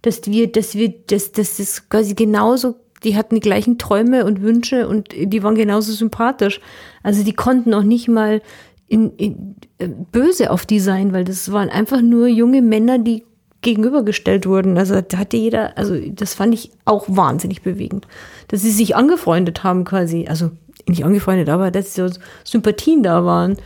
Dass 0.02 0.24
wir, 0.26 0.50
dass 0.50 0.74
wir, 0.76 0.94
dass, 1.08 1.32
dass 1.32 1.58
das 1.58 1.88
quasi 1.88 2.14
genauso, 2.14 2.76
die 3.04 3.16
hatten 3.16 3.34
die 3.34 3.40
gleichen 3.40 3.78
Träume 3.78 4.24
und 4.24 4.42
Wünsche 4.42 4.88
und 4.88 5.08
die 5.12 5.42
waren 5.42 5.54
genauso 5.54 5.92
sympathisch. 5.92 6.60
Also 7.02 7.24
die 7.24 7.32
konnten 7.32 7.72
auch 7.74 7.82
nicht 7.82 8.08
mal 8.08 8.42
in, 8.88 9.10
in, 9.16 9.56
äh, 9.78 9.88
böse 9.88 10.50
auf 10.50 10.66
die 10.66 10.80
sein, 10.80 11.12
weil 11.12 11.24
das 11.24 11.52
waren 11.52 11.70
einfach 11.70 12.02
nur 12.02 12.26
junge 12.26 12.60
Männer, 12.60 12.98
die 12.98 13.24
gegenübergestellt 13.62 14.46
wurden. 14.46 14.78
Also 14.78 15.00
da 15.00 15.18
hatte 15.18 15.36
jeder, 15.36 15.76
also 15.76 15.96
das 16.10 16.34
fand 16.34 16.54
ich 16.54 16.70
auch 16.84 17.04
wahnsinnig 17.08 17.62
bewegend, 17.62 18.06
dass 18.48 18.62
sie 18.62 18.70
sich 18.70 18.96
angefreundet 18.96 19.64
haben 19.64 19.84
quasi. 19.84 20.26
Also 20.28 20.50
nicht 20.88 21.04
angefreundet, 21.04 21.48
aber 21.48 21.70
dass 21.70 21.94
so 21.94 22.08
Sympathien 22.44 23.02
da 23.02 23.24
waren. 23.24 23.56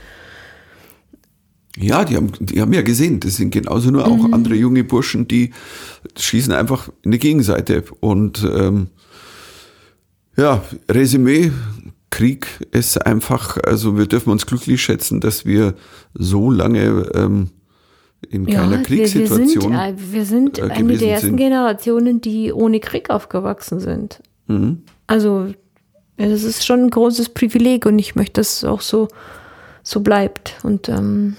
Ja, 1.76 2.04
die 2.04 2.16
haben, 2.16 2.32
die 2.38 2.60
haben 2.60 2.72
ja 2.72 2.82
gesehen, 2.82 3.18
das 3.18 3.36
sind 3.36 3.50
genauso 3.50 3.90
nur 3.90 4.06
auch 4.06 4.32
andere 4.32 4.54
junge 4.54 4.84
Burschen, 4.84 5.26
die 5.26 5.52
schießen 6.16 6.52
einfach 6.52 6.88
in 7.02 7.10
die 7.10 7.18
Gegenseite. 7.18 7.82
Und 8.00 8.44
ähm, 8.44 8.88
ja, 10.36 10.62
Resümee, 10.88 11.52
Krieg 12.10 12.46
ist 12.70 13.04
einfach, 13.04 13.58
also 13.64 13.98
wir 13.98 14.06
dürfen 14.06 14.30
uns 14.30 14.46
glücklich 14.46 14.80
schätzen, 14.80 15.20
dass 15.20 15.44
wir 15.44 15.74
so 16.14 16.50
lange 16.50 17.10
ähm, 17.14 17.50
in 18.30 18.46
keiner 18.46 18.78
Kriegssituation. 18.78 19.72
Wir, 19.72 19.94
sind, 19.98 20.12
wir 20.12 20.24
sind 20.24 20.58
äh, 20.58 20.62
eine 20.62 20.96
der 20.96 21.10
ersten 21.10 21.26
sind. 21.26 21.36
Generationen, 21.36 22.20
die 22.20 22.52
ohne 22.52 22.80
Krieg 22.80 23.10
aufgewachsen 23.10 23.80
sind. 23.80 24.20
Mhm. 24.46 24.82
Also 25.06 25.48
ja, 26.18 26.28
das 26.28 26.44
ist 26.44 26.64
schon 26.64 26.84
ein 26.84 26.90
großes 26.90 27.30
Privileg 27.30 27.86
und 27.86 27.98
ich 27.98 28.14
möchte, 28.14 28.40
dass 28.40 28.58
es 28.58 28.64
auch 28.64 28.80
so, 28.80 29.08
so 29.82 30.00
bleibt. 30.00 30.54
Und 30.62 30.88
ähm, 30.88 31.36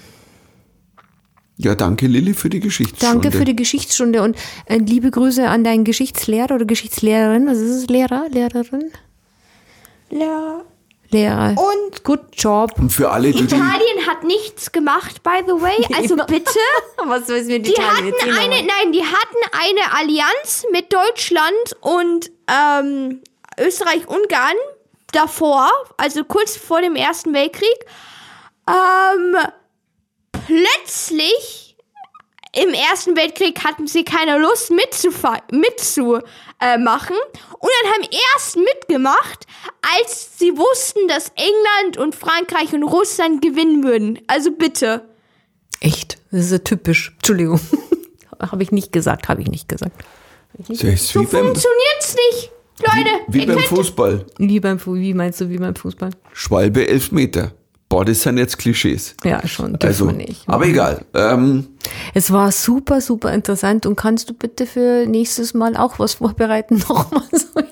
Ja, 1.58 1.74
danke 1.74 2.06
Lilly 2.06 2.34
für 2.34 2.50
die 2.50 2.60
Geschichtsstunde. 2.60 3.20
Danke 3.22 3.36
für 3.36 3.44
die 3.46 3.56
Geschichtsstunde 3.56 4.22
und 4.22 4.36
äh, 4.66 4.76
liebe 4.76 5.10
Grüße 5.10 5.48
an 5.48 5.64
deinen 5.64 5.84
Geschichtslehrer 5.84 6.54
oder 6.54 6.66
Geschichtslehrerin. 6.66 7.46
Was 7.46 7.58
ist 7.58 7.70
es? 7.70 7.86
Lehrer? 7.86 8.26
Lehrerin? 8.30 8.92
Ja. 10.10 10.62
Ja. 11.10 11.50
Und 11.50 12.04
Good 12.04 12.20
Job. 12.32 12.72
Und 12.78 12.90
für 12.90 13.10
alle, 13.10 13.30
die, 13.30 13.38
die 13.38 13.44
Italien 13.44 14.06
hat 14.06 14.24
nichts 14.24 14.72
gemacht, 14.72 15.22
by 15.22 15.40
the 15.46 15.52
way. 15.52 15.76
Also 15.96 16.16
bitte. 16.26 16.58
Was 17.06 17.28
weiß 17.28 17.46
mir 17.46 17.60
die 17.60 17.72
Die 17.72 17.80
hatten 17.80 18.12
eine, 18.22 18.56
nein, 18.56 18.92
die 18.92 19.02
hatten 19.02 19.36
eine 19.52 19.98
Allianz 19.98 20.66
mit 20.72 20.92
Deutschland 20.92 21.76
und 21.80 22.30
ähm, 22.48 23.20
Österreich-Ungarn 23.58 24.56
davor, 25.12 25.70
also 25.96 26.24
kurz 26.24 26.56
vor 26.56 26.82
dem 26.82 26.96
Ersten 26.96 27.32
Weltkrieg. 27.32 27.86
Ähm, 28.68 29.36
plötzlich 30.46 31.76
im 32.54 32.70
Ersten 32.70 33.16
Weltkrieg 33.16 33.62
hatten 33.64 33.86
sie 33.86 34.02
keine 34.04 34.38
Lust 34.38 34.70
mitzumachen 34.70 35.42
äh, 36.60 36.78
machen. 36.78 37.16
und 37.58 37.70
dann 37.82 37.92
haben 37.92 38.08
erst 38.34 38.56
mitgemacht, 38.56 39.46
als 39.98 40.38
sie 40.38 40.56
wussten, 40.56 41.06
dass 41.08 41.32
England 41.36 41.98
und 41.98 42.14
Frankreich 42.14 42.72
und 42.72 42.82
Russland 42.82 43.42
gewinnen 43.42 43.84
würden. 43.84 44.18
Also 44.26 44.52
bitte. 44.52 45.02
Echt? 45.80 46.16
Das 46.30 46.46
ist 46.46 46.52
ja 46.52 46.58
typisch. 46.58 47.12
Entschuldigung. 47.16 47.60
habe 48.40 48.62
ich 48.62 48.72
nicht 48.72 48.90
gesagt, 48.92 49.28
habe 49.28 49.42
ich 49.42 49.48
nicht 49.48 49.68
gesagt. 49.68 50.02
das 50.54 50.70
ist 50.82 51.08
So 51.08 51.20
wie 51.20 51.26
beim, 51.26 51.44
funktioniert's 51.46 52.16
nicht. 52.30 52.50
Leute, 52.80 53.10
wie 53.28 53.40
ihr 53.40 53.46
beim 53.46 53.58
Fußball. 53.58 54.26
Wie, 54.38 54.60
beim, 54.60 54.78
Fu- 54.78 54.94
wie 54.94 55.14
meinst 55.14 55.40
du, 55.40 55.48
wie 55.50 55.56
beim 55.58 55.74
Fußball? 55.74 56.10
Schwalbe 56.32 56.86
Elfmeter. 56.88 57.52
Boah, 57.88 58.04
das 58.04 58.22
sind 58.22 58.36
jetzt 58.38 58.58
Klischees. 58.58 59.14
Ja, 59.24 59.46
schon. 59.46 59.76
Also, 59.82 60.10
nicht. 60.10 60.42
aber 60.48 60.66
egal. 60.66 61.04
Ähm, 61.14 61.68
Es 62.14 62.32
war 62.32 62.50
super, 62.50 63.00
super 63.00 63.32
interessant. 63.32 63.86
Und 63.86 63.94
kannst 63.94 64.28
du 64.28 64.34
bitte 64.34 64.66
für 64.66 65.06
nächstes 65.06 65.54
Mal 65.54 65.76
auch 65.76 65.98
was 66.00 66.14
vorbereiten? 66.14 66.78
Nochmal 66.88 67.22
so. 67.32 67.62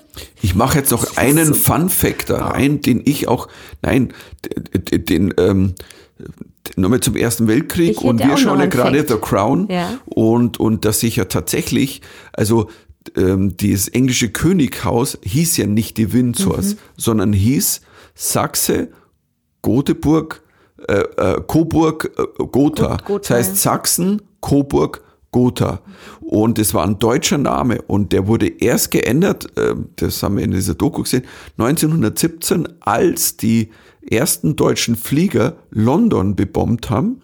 Ich 0.40 0.54
mache 0.54 0.78
jetzt 0.78 0.92
noch 0.92 1.16
einen 1.16 1.52
Fun 1.54 1.88
Fact 1.88 2.30
da 2.30 2.46
rein, 2.48 2.80
den 2.80 3.02
ich 3.04 3.26
auch, 3.26 3.48
nein, 3.82 4.12
d- 4.44 4.78
d- 4.78 4.98
den, 4.98 5.34
ähm, 5.38 5.74
nochmal 6.76 7.00
zum 7.00 7.16
Ersten 7.16 7.48
Weltkrieg 7.48 8.00
und 8.00 8.20
wir 8.20 8.36
schauen 8.36 8.60
ja 8.60 8.66
gerade. 8.66 9.04
The 9.06 9.16
Crown 9.20 9.66
Ja. 9.68 9.98
und, 10.06 10.60
und 10.60 10.84
dass 10.84 11.00
sich 11.00 11.16
ja 11.16 11.24
tatsächlich, 11.24 12.02
also 12.32 12.70
ähm, 13.16 13.56
dieses 13.56 13.88
englische 13.88 14.28
Könighaus 14.30 15.18
hieß 15.22 15.56
ja 15.56 15.66
nicht 15.66 15.96
die 15.96 16.12
Windsors, 16.12 16.74
Mhm. 16.74 16.78
sondern 16.96 17.32
hieß 17.32 17.80
Sachse, 18.14 18.88
Goteburg, 19.64 20.42
äh, 20.86 20.92
äh, 20.92 21.40
Coburg, 21.46 22.12
äh, 22.18 22.44
Gotha. 22.44 22.98
Gut- 23.06 23.22
das 23.22 23.30
heißt 23.30 23.56
Sachsen, 23.56 24.20
Coburg, 24.42 25.02
Gotha. 25.32 25.80
Und 26.20 26.58
es 26.58 26.74
war 26.74 26.84
ein 26.86 26.98
deutscher 26.98 27.38
Name 27.38 27.80
und 27.82 28.12
der 28.12 28.26
wurde 28.26 28.46
erst 28.46 28.90
geändert, 28.90 29.56
äh, 29.56 29.74
das 29.96 30.22
haben 30.22 30.36
wir 30.36 30.44
in 30.44 30.50
dieser 30.50 30.74
Doku 30.74 31.02
gesehen, 31.02 31.24
1917, 31.56 32.68
als 32.80 33.38
die 33.38 33.70
ersten 34.08 34.54
deutschen 34.54 34.96
Flieger 34.96 35.56
London 35.70 36.36
bebombt 36.36 36.90
haben. 36.90 37.22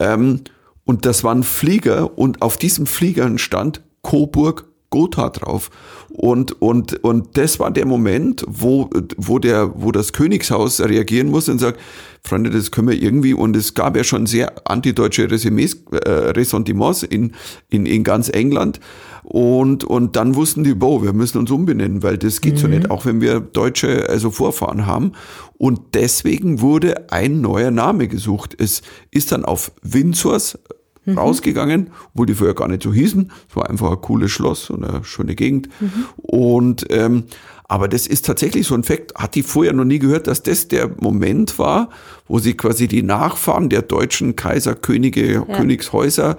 Ähm, 0.00 0.40
und 0.84 1.06
das 1.06 1.22
waren 1.22 1.44
Flieger 1.44 2.18
und 2.18 2.42
auf 2.42 2.56
diesem 2.56 2.86
Fliegern 2.86 3.38
stand 3.38 3.80
Coburg, 4.02 4.64
Gotha 4.90 5.30
drauf. 5.30 5.70
Und, 6.08 6.60
und, 6.62 7.04
und 7.04 7.36
das 7.36 7.58
war 7.58 7.70
der 7.70 7.86
Moment, 7.86 8.44
wo, 8.48 8.88
wo, 9.16 9.38
der, 9.38 9.72
wo 9.80 9.92
das 9.92 10.12
Königshaus 10.12 10.80
reagieren 10.80 11.30
muss 11.30 11.48
und 11.48 11.58
sagt, 11.58 11.78
Freunde, 12.22 12.50
das 12.50 12.70
können 12.70 12.88
wir 12.88 13.00
irgendwie, 13.00 13.34
und 13.34 13.56
es 13.56 13.74
gab 13.74 13.96
ja 13.96 14.04
schon 14.04 14.26
sehr 14.26 14.52
antideutsche 14.68 15.30
Resümees, 15.30 15.84
äh, 15.92 16.10
Ressentiments 16.10 17.02
in, 17.02 17.32
in, 17.68 17.86
in 17.86 18.04
ganz 18.04 18.28
England. 18.28 18.80
Und, 19.22 19.84
und 19.84 20.14
dann 20.16 20.34
wussten 20.36 20.62
die, 20.62 20.74
boah, 20.74 21.02
wir 21.02 21.12
müssen 21.12 21.38
uns 21.38 21.50
umbenennen, 21.50 22.02
weil 22.02 22.16
das 22.16 22.40
geht 22.40 22.58
so 22.58 22.68
nicht, 22.68 22.90
auch 22.90 23.06
wenn 23.06 23.20
wir 23.20 23.40
deutsche 23.40 24.08
also 24.08 24.30
Vorfahren 24.30 24.86
haben. 24.86 25.12
Und 25.58 25.80
deswegen 25.94 26.60
wurde 26.60 27.10
ein 27.10 27.40
neuer 27.40 27.72
Name 27.72 28.06
gesucht. 28.06 28.54
Es 28.58 28.82
ist 29.10 29.32
dann 29.32 29.44
auf 29.44 29.72
Windsors 29.82 30.58
rausgegangen, 31.14 31.90
obwohl 32.12 32.26
die 32.26 32.34
vorher 32.34 32.54
gar 32.54 32.68
nicht 32.68 32.82
so 32.82 32.92
hießen. 32.92 33.30
Es 33.48 33.56
war 33.56 33.68
einfach 33.68 33.90
ein 33.90 34.00
cooles 34.00 34.30
Schloss 34.30 34.70
und 34.70 34.84
eine 34.84 35.04
schöne 35.04 35.34
Gegend. 35.34 35.68
Und 36.16 36.86
ähm, 36.90 37.24
aber 37.68 37.88
das 37.88 38.06
ist 38.06 38.26
tatsächlich 38.26 38.66
so 38.66 38.74
ein 38.74 38.84
Fakt, 38.84 39.14
hat 39.16 39.34
die 39.34 39.42
vorher 39.42 39.72
noch 39.72 39.84
nie 39.84 39.98
gehört, 39.98 40.28
dass 40.28 40.42
das 40.42 40.68
der 40.68 40.88
Moment 41.00 41.58
war, 41.58 41.90
wo 42.28 42.38
sie 42.38 42.54
quasi 42.54 42.86
die 42.86 43.02
Nachfahren 43.02 43.68
der 43.68 43.82
deutschen 43.82 44.36
Kaiser, 44.36 44.76
Könige, 44.76 45.44
Königshäuser 45.52 46.36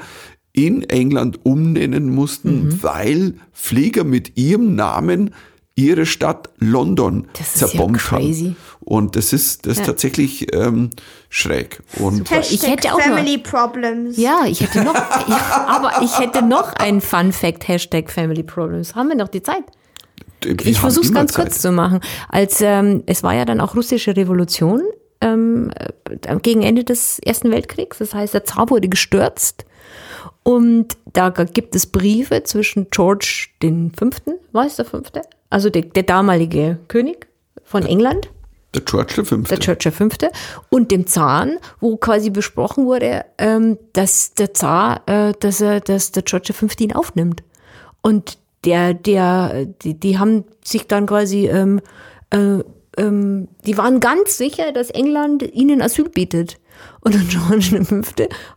in 0.53 0.84
England 0.84 1.39
umnennen 1.43 2.15
mussten, 2.15 2.82
weil 2.82 3.36
Flieger 3.51 4.03
mit 4.05 4.38
ihrem 4.38 4.76
Namen 4.76 5.32
ihre 5.78 6.05
Stadt 6.05 6.49
London 6.57 7.28
Das 7.34 7.55
ist 7.55 7.61
ja 7.61 7.67
zerbombt 7.67 7.99
crazy. 7.99 8.43
haben. 8.45 8.57
Und 8.82 9.15
das 9.15 9.32
ist, 9.32 9.65
das 9.65 9.78
ist 9.78 9.86
tatsächlich 9.86 10.53
ähm, 10.53 10.89
schräg. 11.30 11.82
Und 11.99 12.30
Ich 12.32 12.67
hätte 12.67 12.93
auch 12.93 12.99
Family 12.99 13.38
Problems. 13.38 14.17
Ja, 14.17 14.45
ich 14.47 14.59
hätte 14.59 14.84
noch, 14.84 14.93
ja, 15.28 15.65
aber 15.67 16.03
ich 16.03 16.17
hätte 16.19 16.41
noch 16.41 16.73
einen 16.73 16.99
Fun 16.99 17.32
Fact, 17.32 17.67
Hashtag 17.67 18.09
Family 18.09 18.43
Problems. 18.43 18.95
Haben 18.95 19.09
wir 19.09 19.15
noch 19.15 19.28
die 19.28 19.43
Zeit? 19.43 19.63
wir 20.41 20.65
Ich 20.65 20.80
versuche 20.80 21.05
es 21.05 21.13
ganz 21.13 21.34
Zeit. 21.34 21.45
kurz 21.45 21.61
zu 21.61 21.71
machen. 21.71 21.99
Als 22.30 22.59
ähm, 22.61 23.03
es 23.05 23.23
war 23.23 23.36
ja 23.36 23.45
dann 23.45 23.61
auch 23.61 23.75
russische 23.75 24.15
Revolution 24.15 24.82
ähm, 25.21 25.71
äh, 25.75 26.36
gegen 26.38 26.63
Ende 26.63 26.84
des 26.84 27.19
Ersten 27.19 27.51
Weltkriegs. 27.51 27.99
Das 27.99 28.13
heißt, 28.13 28.34
der 28.34 28.45
Zar 28.45 28.69
wurde 28.69 28.89
gestürzt. 28.89 29.65
Und 30.43 30.97
da 31.13 31.30
gibt 31.30 31.75
es 31.75 31.86
Briefe 31.88 32.43
zwischen 32.43 32.88
George 32.89 33.47
den 33.61 33.91
Fünften, 33.91 34.36
war 34.53 34.65
es 34.65 34.78
der 34.78 34.86
Fünfte? 34.86 35.21
Also 35.50 35.70
der, 35.70 35.84
der 35.84 36.04
damalige 36.04 36.78
König 36.88 37.28
von 37.64 37.86
England, 37.86 38.30
Der 38.74 38.82
George 38.82 39.14
der 39.18 39.26
Fünfte. 39.26 39.56
der 39.56 39.64
George 39.64 39.84
der 39.84 39.91
Fünfte, 39.91 40.32
und 40.70 40.91
dem 40.91 41.08
Zahn, 41.08 41.58
wo 41.80 41.98
quasi 41.98 42.30
besprochen 42.30 42.86
wurde, 42.86 43.26
ähm, 43.38 43.78
dass 43.93 44.34
der 44.34 44.54
Zar, 44.54 45.02
äh, 45.08 45.34
dass 45.39 45.62
er, 45.62 45.80
dass 45.80 46.12
der 46.12 46.24
George 46.24 46.48
der 46.48 46.56
Fünfte 46.56 46.84
ihn 46.84 46.93
aufnimmt. 46.93 47.43
Und 48.02 48.38
der, 48.66 48.93
der, 48.93 49.66
die, 49.66 49.93
die 50.00 50.18
haben 50.20 50.43
sich 50.64 50.88
dann 50.88 51.06
quasi, 51.06 51.48
ähm, 51.48 51.80
äh, 52.32 52.60
ähm, 52.98 53.48
die 53.66 53.78
waren 53.78 54.00
ganz 54.00 54.38
sicher, 54.38 54.72
dass 54.74 54.89
England 54.89 55.43
ihnen 55.54 55.82
Asyl 55.82 56.10
bietet. 56.10 56.58
Und 57.02 57.14
der 57.16 57.22
George 57.22 57.84
V. 57.86 58.02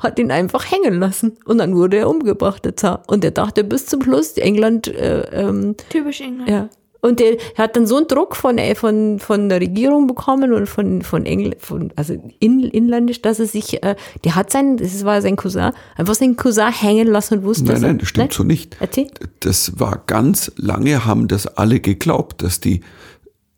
hat 0.00 0.18
ihn 0.18 0.30
einfach 0.30 0.70
hängen 0.70 0.98
lassen. 1.00 1.38
Und 1.46 1.58
dann 1.58 1.74
wurde 1.76 1.98
er 1.98 2.08
umgebracht, 2.10 2.64
der 2.64 2.76
Zar. 2.76 3.02
Und 3.06 3.24
er 3.24 3.30
dachte 3.30 3.64
bis 3.64 3.86
zum 3.86 4.02
Schluss, 4.02 4.32
England, 4.36 4.88
äh, 4.88 5.20
ähm, 5.32 5.76
Typisch 5.88 6.20
England. 6.20 6.48
ja. 6.48 6.68
Und 7.02 7.18
der 7.20 7.36
hat 7.56 7.76
dann 7.76 7.86
so 7.86 7.96
einen 7.96 8.08
Druck 8.08 8.36
von, 8.36 8.58
äh, 8.58 8.74
von, 8.74 9.18
von 9.18 9.48
der 9.48 9.60
Regierung 9.60 10.06
bekommen 10.06 10.52
und 10.52 10.68
von, 10.68 11.02
von 11.02 11.24
Engl 11.26 11.56
von, 11.58 11.92
also 11.96 12.14
in, 12.40 12.60
inländisch, 12.60 13.22
dass 13.22 13.40
er 13.40 13.46
sich, 13.46 13.82
äh, 13.82 13.96
der 14.24 14.34
hat 14.34 14.50
sein, 14.52 14.76
das 14.76 15.04
war 15.04 15.22
sein 15.22 15.36
Cousin, 15.36 15.70
einfach 15.96 16.14
seinen 16.14 16.36
Cousin 16.36 16.70
hängen 16.72 17.08
lassen 17.08 17.38
und 17.38 17.44
wusste, 17.44 17.64
Nein, 17.64 17.74
dass 17.74 17.82
er- 17.82 17.88
nein, 17.88 17.98
das 17.98 18.08
stimmt 18.08 18.28
Nein? 18.28 18.36
so 18.36 18.44
nicht. 18.44 18.76
Erzähl. 18.80 19.08
Das 19.40 19.78
war 19.80 20.02
ganz 20.06 20.52
lange, 20.56 21.04
haben 21.06 21.26
das 21.28 21.46
alle 21.46 21.80
geglaubt, 21.80 22.42
dass 22.42 22.60
die 22.60 22.80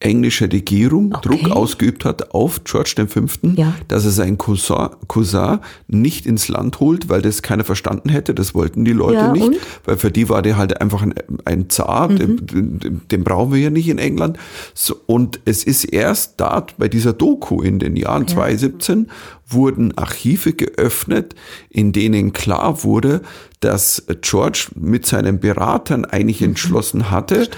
englische 0.04 0.50
Regierung 0.50 1.14
Okay. 1.14 1.28
Druck 1.40 1.50
ausgeübt 1.50 2.04
hat 2.04 2.32
auf 2.34 2.62
George 2.64 2.94
V., 3.08 3.20
Ja. 3.54 3.74
dass 3.88 4.04
er 4.04 4.10
seinen 4.10 4.38
Cousin, 4.38 4.88
Cousin 5.08 5.58
nicht 5.88 6.26
ins 6.26 6.48
Land 6.48 6.80
holt, 6.80 7.08
weil 7.08 7.22
das 7.22 7.42
keiner 7.42 7.64
verstanden 7.64 8.08
hätte. 8.08 8.34
Das 8.34 8.54
wollten 8.54 8.84
die 8.84 8.92
Leute 8.92 9.14
Ja, 9.18 9.32
nicht, 9.32 9.44
und? 9.46 9.54
Mhm. 9.54 9.58
weil 9.84 9.96
für 9.96 10.10
die 10.10 10.28
war 10.28 10.42
der 10.42 10.56
halt 10.56 10.80
einfach 10.80 11.02
ein, 11.02 11.14
ein 11.44 11.70
Zar, 11.70 12.08
den, 12.08 12.44
den, 12.46 13.00
den 13.10 13.24
brauchen 13.24 13.52
wir 13.52 13.60
ja 13.60 13.70
nicht 13.70 13.88
in 13.88 13.98
England. 13.98 14.38
So, 14.74 14.96
und 15.06 15.40
es 15.44 15.64
ist 15.64 15.84
erst 15.84 16.40
da 16.40 16.66
bei 16.78 16.88
dieser 16.88 17.12
Doku 17.12 17.60
in 17.62 17.78
den 17.78 17.96
Jahren 17.96 18.26
2017 18.28 19.08
wurden 19.52 19.96
Archive 19.96 20.52
geöffnet, 20.52 21.34
in 21.70 21.92
denen 21.92 22.32
klar 22.32 22.82
wurde, 22.84 23.22
dass 23.60 24.04
George 24.20 24.68
mit 24.74 25.06
seinen 25.06 25.38
Beratern 25.40 26.04
eigentlich 26.04 26.40
Mhm. 26.40 26.48
entschlossen 26.48 27.10
hatte, 27.10 27.48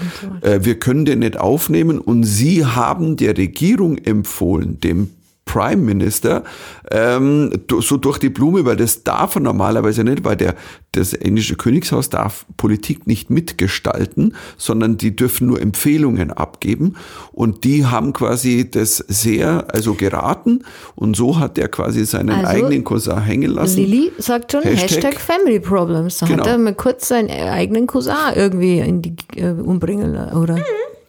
äh, 0.41 0.59
wir 0.63 0.79
können 0.79 1.05
den 1.05 1.19
nicht 1.19 1.37
aufnehmen 1.37 1.99
und 1.99 2.23
sie 2.23 2.65
haben 2.65 3.15
der 3.17 3.37
Regierung 3.37 3.97
empfohlen, 3.97 4.79
dem 4.79 5.09
Prime 5.45 5.77
Minister, 5.77 6.43
ähm, 6.91 7.51
so 7.79 7.97
durch 7.97 8.17
die 8.17 8.29
Blume, 8.29 8.65
weil 8.65 8.75
das 8.75 9.03
darf 9.03 9.35
er 9.35 9.41
normalerweise 9.41 10.03
nicht, 10.03 10.23
weil 10.25 10.35
der, 10.35 10.55
das 10.91 11.13
englische 11.13 11.55
Königshaus 11.55 12.09
darf 12.09 12.45
Politik 12.57 13.05
nicht 13.07 13.29
mitgestalten, 13.29 14.35
sondern 14.57 14.97
die 14.97 15.15
dürfen 15.15 15.47
nur 15.47 15.61
Empfehlungen 15.61 16.31
abgeben. 16.31 16.95
Und 17.31 17.63
die 17.63 17.85
haben 17.85 18.11
quasi 18.11 18.69
das 18.69 18.97
sehr, 18.97 19.67
also 19.73 19.93
geraten. 19.93 20.63
Und 20.95 21.15
so 21.15 21.39
hat 21.39 21.57
er 21.57 21.67
quasi 21.67 22.05
seinen 22.05 22.31
Also, 22.31 22.47
eigenen 22.47 22.83
Cousin 22.83 23.21
hängen 23.21 23.51
lassen. 23.51 23.77
Lilly 23.77 24.11
sagt 24.17 24.51
schon 24.51 24.63
Hashtag, 24.63 24.89
Hashtag 24.89 25.19
Family 25.21 25.59
Problems. 25.59 26.17
Da 26.17 26.25
Genau. 26.25 26.43
hat 26.43 26.47
er 26.49 26.57
mal 26.57 26.73
kurz 26.75 27.07
seinen 27.07 27.29
eigenen 27.29 27.87
Cousin 27.87 28.15
irgendwie 28.35 28.79
in 28.79 29.01
die, 29.01 29.15
äh, 29.37 29.51
umbringen 29.51 30.15
oder? 30.33 30.57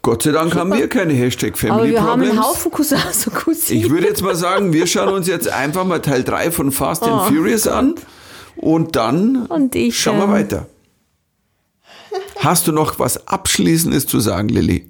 Gott 0.07 0.23
sei 0.23 0.31
Dank 0.31 0.55
haben 0.55 0.73
wir 0.73 0.89
keine 0.89 1.15
Hashtag 1.15 1.59
Family 1.59 1.81
Aber 1.81 1.89
wir 1.89 2.01
haben 2.01 2.21
Problems. 2.21 2.31
einen 2.31 2.45
Haufen 2.45 2.71
Cousins 2.71 3.27
und 3.27 3.35
Cousinen. 3.35 3.85
Ich 3.85 3.91
würde 3.91 4.07
jetzt 4.07 4.23
mal 4.23 4.37
sagen, 4.37 4.73
wir 4.73 4.87
schauen 4.87 5.09
uns 5.09 5.27
jetzt 5.27 5.49
einfach 5.49 5.85
mal 5.85 6.01
Teil 6.01 6.23
3 6.23 6.53
von 6.53 6.71
Fast 6.71 7.03
and 7.03 7.13
Oh 7.13 7.25
Furious 7.25 7.67
an 7.67 7.97
und 8.55 8.95
dann 8.95 9.47
Und 9.47 9.75
ich, 9.75 9.99
schauen 10.01 10.19
wir 10.19 10.27
ähm, 10.27 10.31
weiter. 10.31 10.67
Hast 12.39 12.69
du 12.69 12.73
noch 12.73 13.01
was 13.01 13.27
Abschließendes 13.27 14.07
zu 14.07 14.21
sagen, 14.21 14.49
Lilly? 14.49 14.89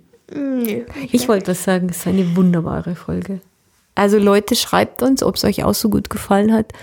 Ich 1.11 1.27
wollte 1.29 1.53
was 1.53 1.65
sagen, 1.65 1.89
es 1.89 1.97
ist 1.97 2.07
eine 2.07 2.37
wunderbare 2.37 2.95
Folge. 2.95 3.41
Also 3.95 4.19
Leute, 4.19 4.55
schreibt 4.55 5.03
uns, 5.03 5.23
ob 5.23 5.37
es 5.37 5.45
euch 5.45 5.65
auch 5.65 5.73
so 5.73 5.89
gut 5.89 6.11
gefallen 6.11 6.53
hat. 6.53 6.75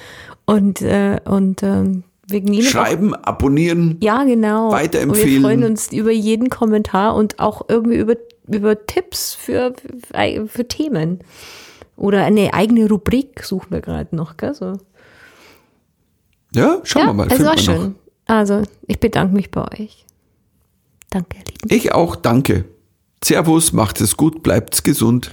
Und, 0.45 0.81
äh, 0.81 1.19
und 1.23 1.61
ähm, 1.61 2.03
nehmen 2.29 2.59
auch 2.59 2.69
Schreiben, 2.69 3.13
abonnieren. 3.15 3.97
Ja, 4.01 4.23
genau. 4.23 4.71
Weiterempfehlen. 4.71 5.27
Und 5.27 5.31
wir 5.33 5.41
freuen 5.41 5.63
uns 5.63 5.91
über 5.91 6.11
jeden 6.11 6.49
Kommentar 6.49 7.15
und 7.15 7.39
auch 7.39 7.63
irgendwie 7.67 7.97
über, 7.97 8.15
über 8.47 8.85
Tipps 8.85 9.33
für, 9.33 9.73
für, 10.11 10.47
für 10.47 10.67
Themen. 10.67 11.19
Oder 11.95 12.23
eine 12.25 12.53
eigene 12.53 12.87
Rubrik 12.87 13.43
suchen 13.43 13.71
wir 13.71 13.81
gerade 13.81 14.15
noch, 14.15 14.37
gell? 14.37 14.53
So. 14.53 14.73
Ja, 16.55 16.79
schauen 16.83 17.01
ja, 17.01 17.07
wir 17.07 17.13
mal. 17.13 17.27
es 17.31 17.43
war 17.43 17.57
schön. 17.57 17.75
noch. 17.75 17.91
Also, 18.25 18.63
ich 18.87 18.99
bedanke 18.99 19.35
mich 19.35 19.51
bei 19.51 19.63
euch. 19.79 20.05
Danke, 21.09 21.37
ihr 21.37 21.43
Lieben. 21.45 21.75
Ich 21.75 21.91
auch, 21.93 22.15
danke. 22.15 22.65
Servus, 23.23 23.73
macht 23.73 24.01
es 24.01 24.17
gut, 24.17 24.43
bleibt's 24.43 24.83
gesund. 24.83 25.31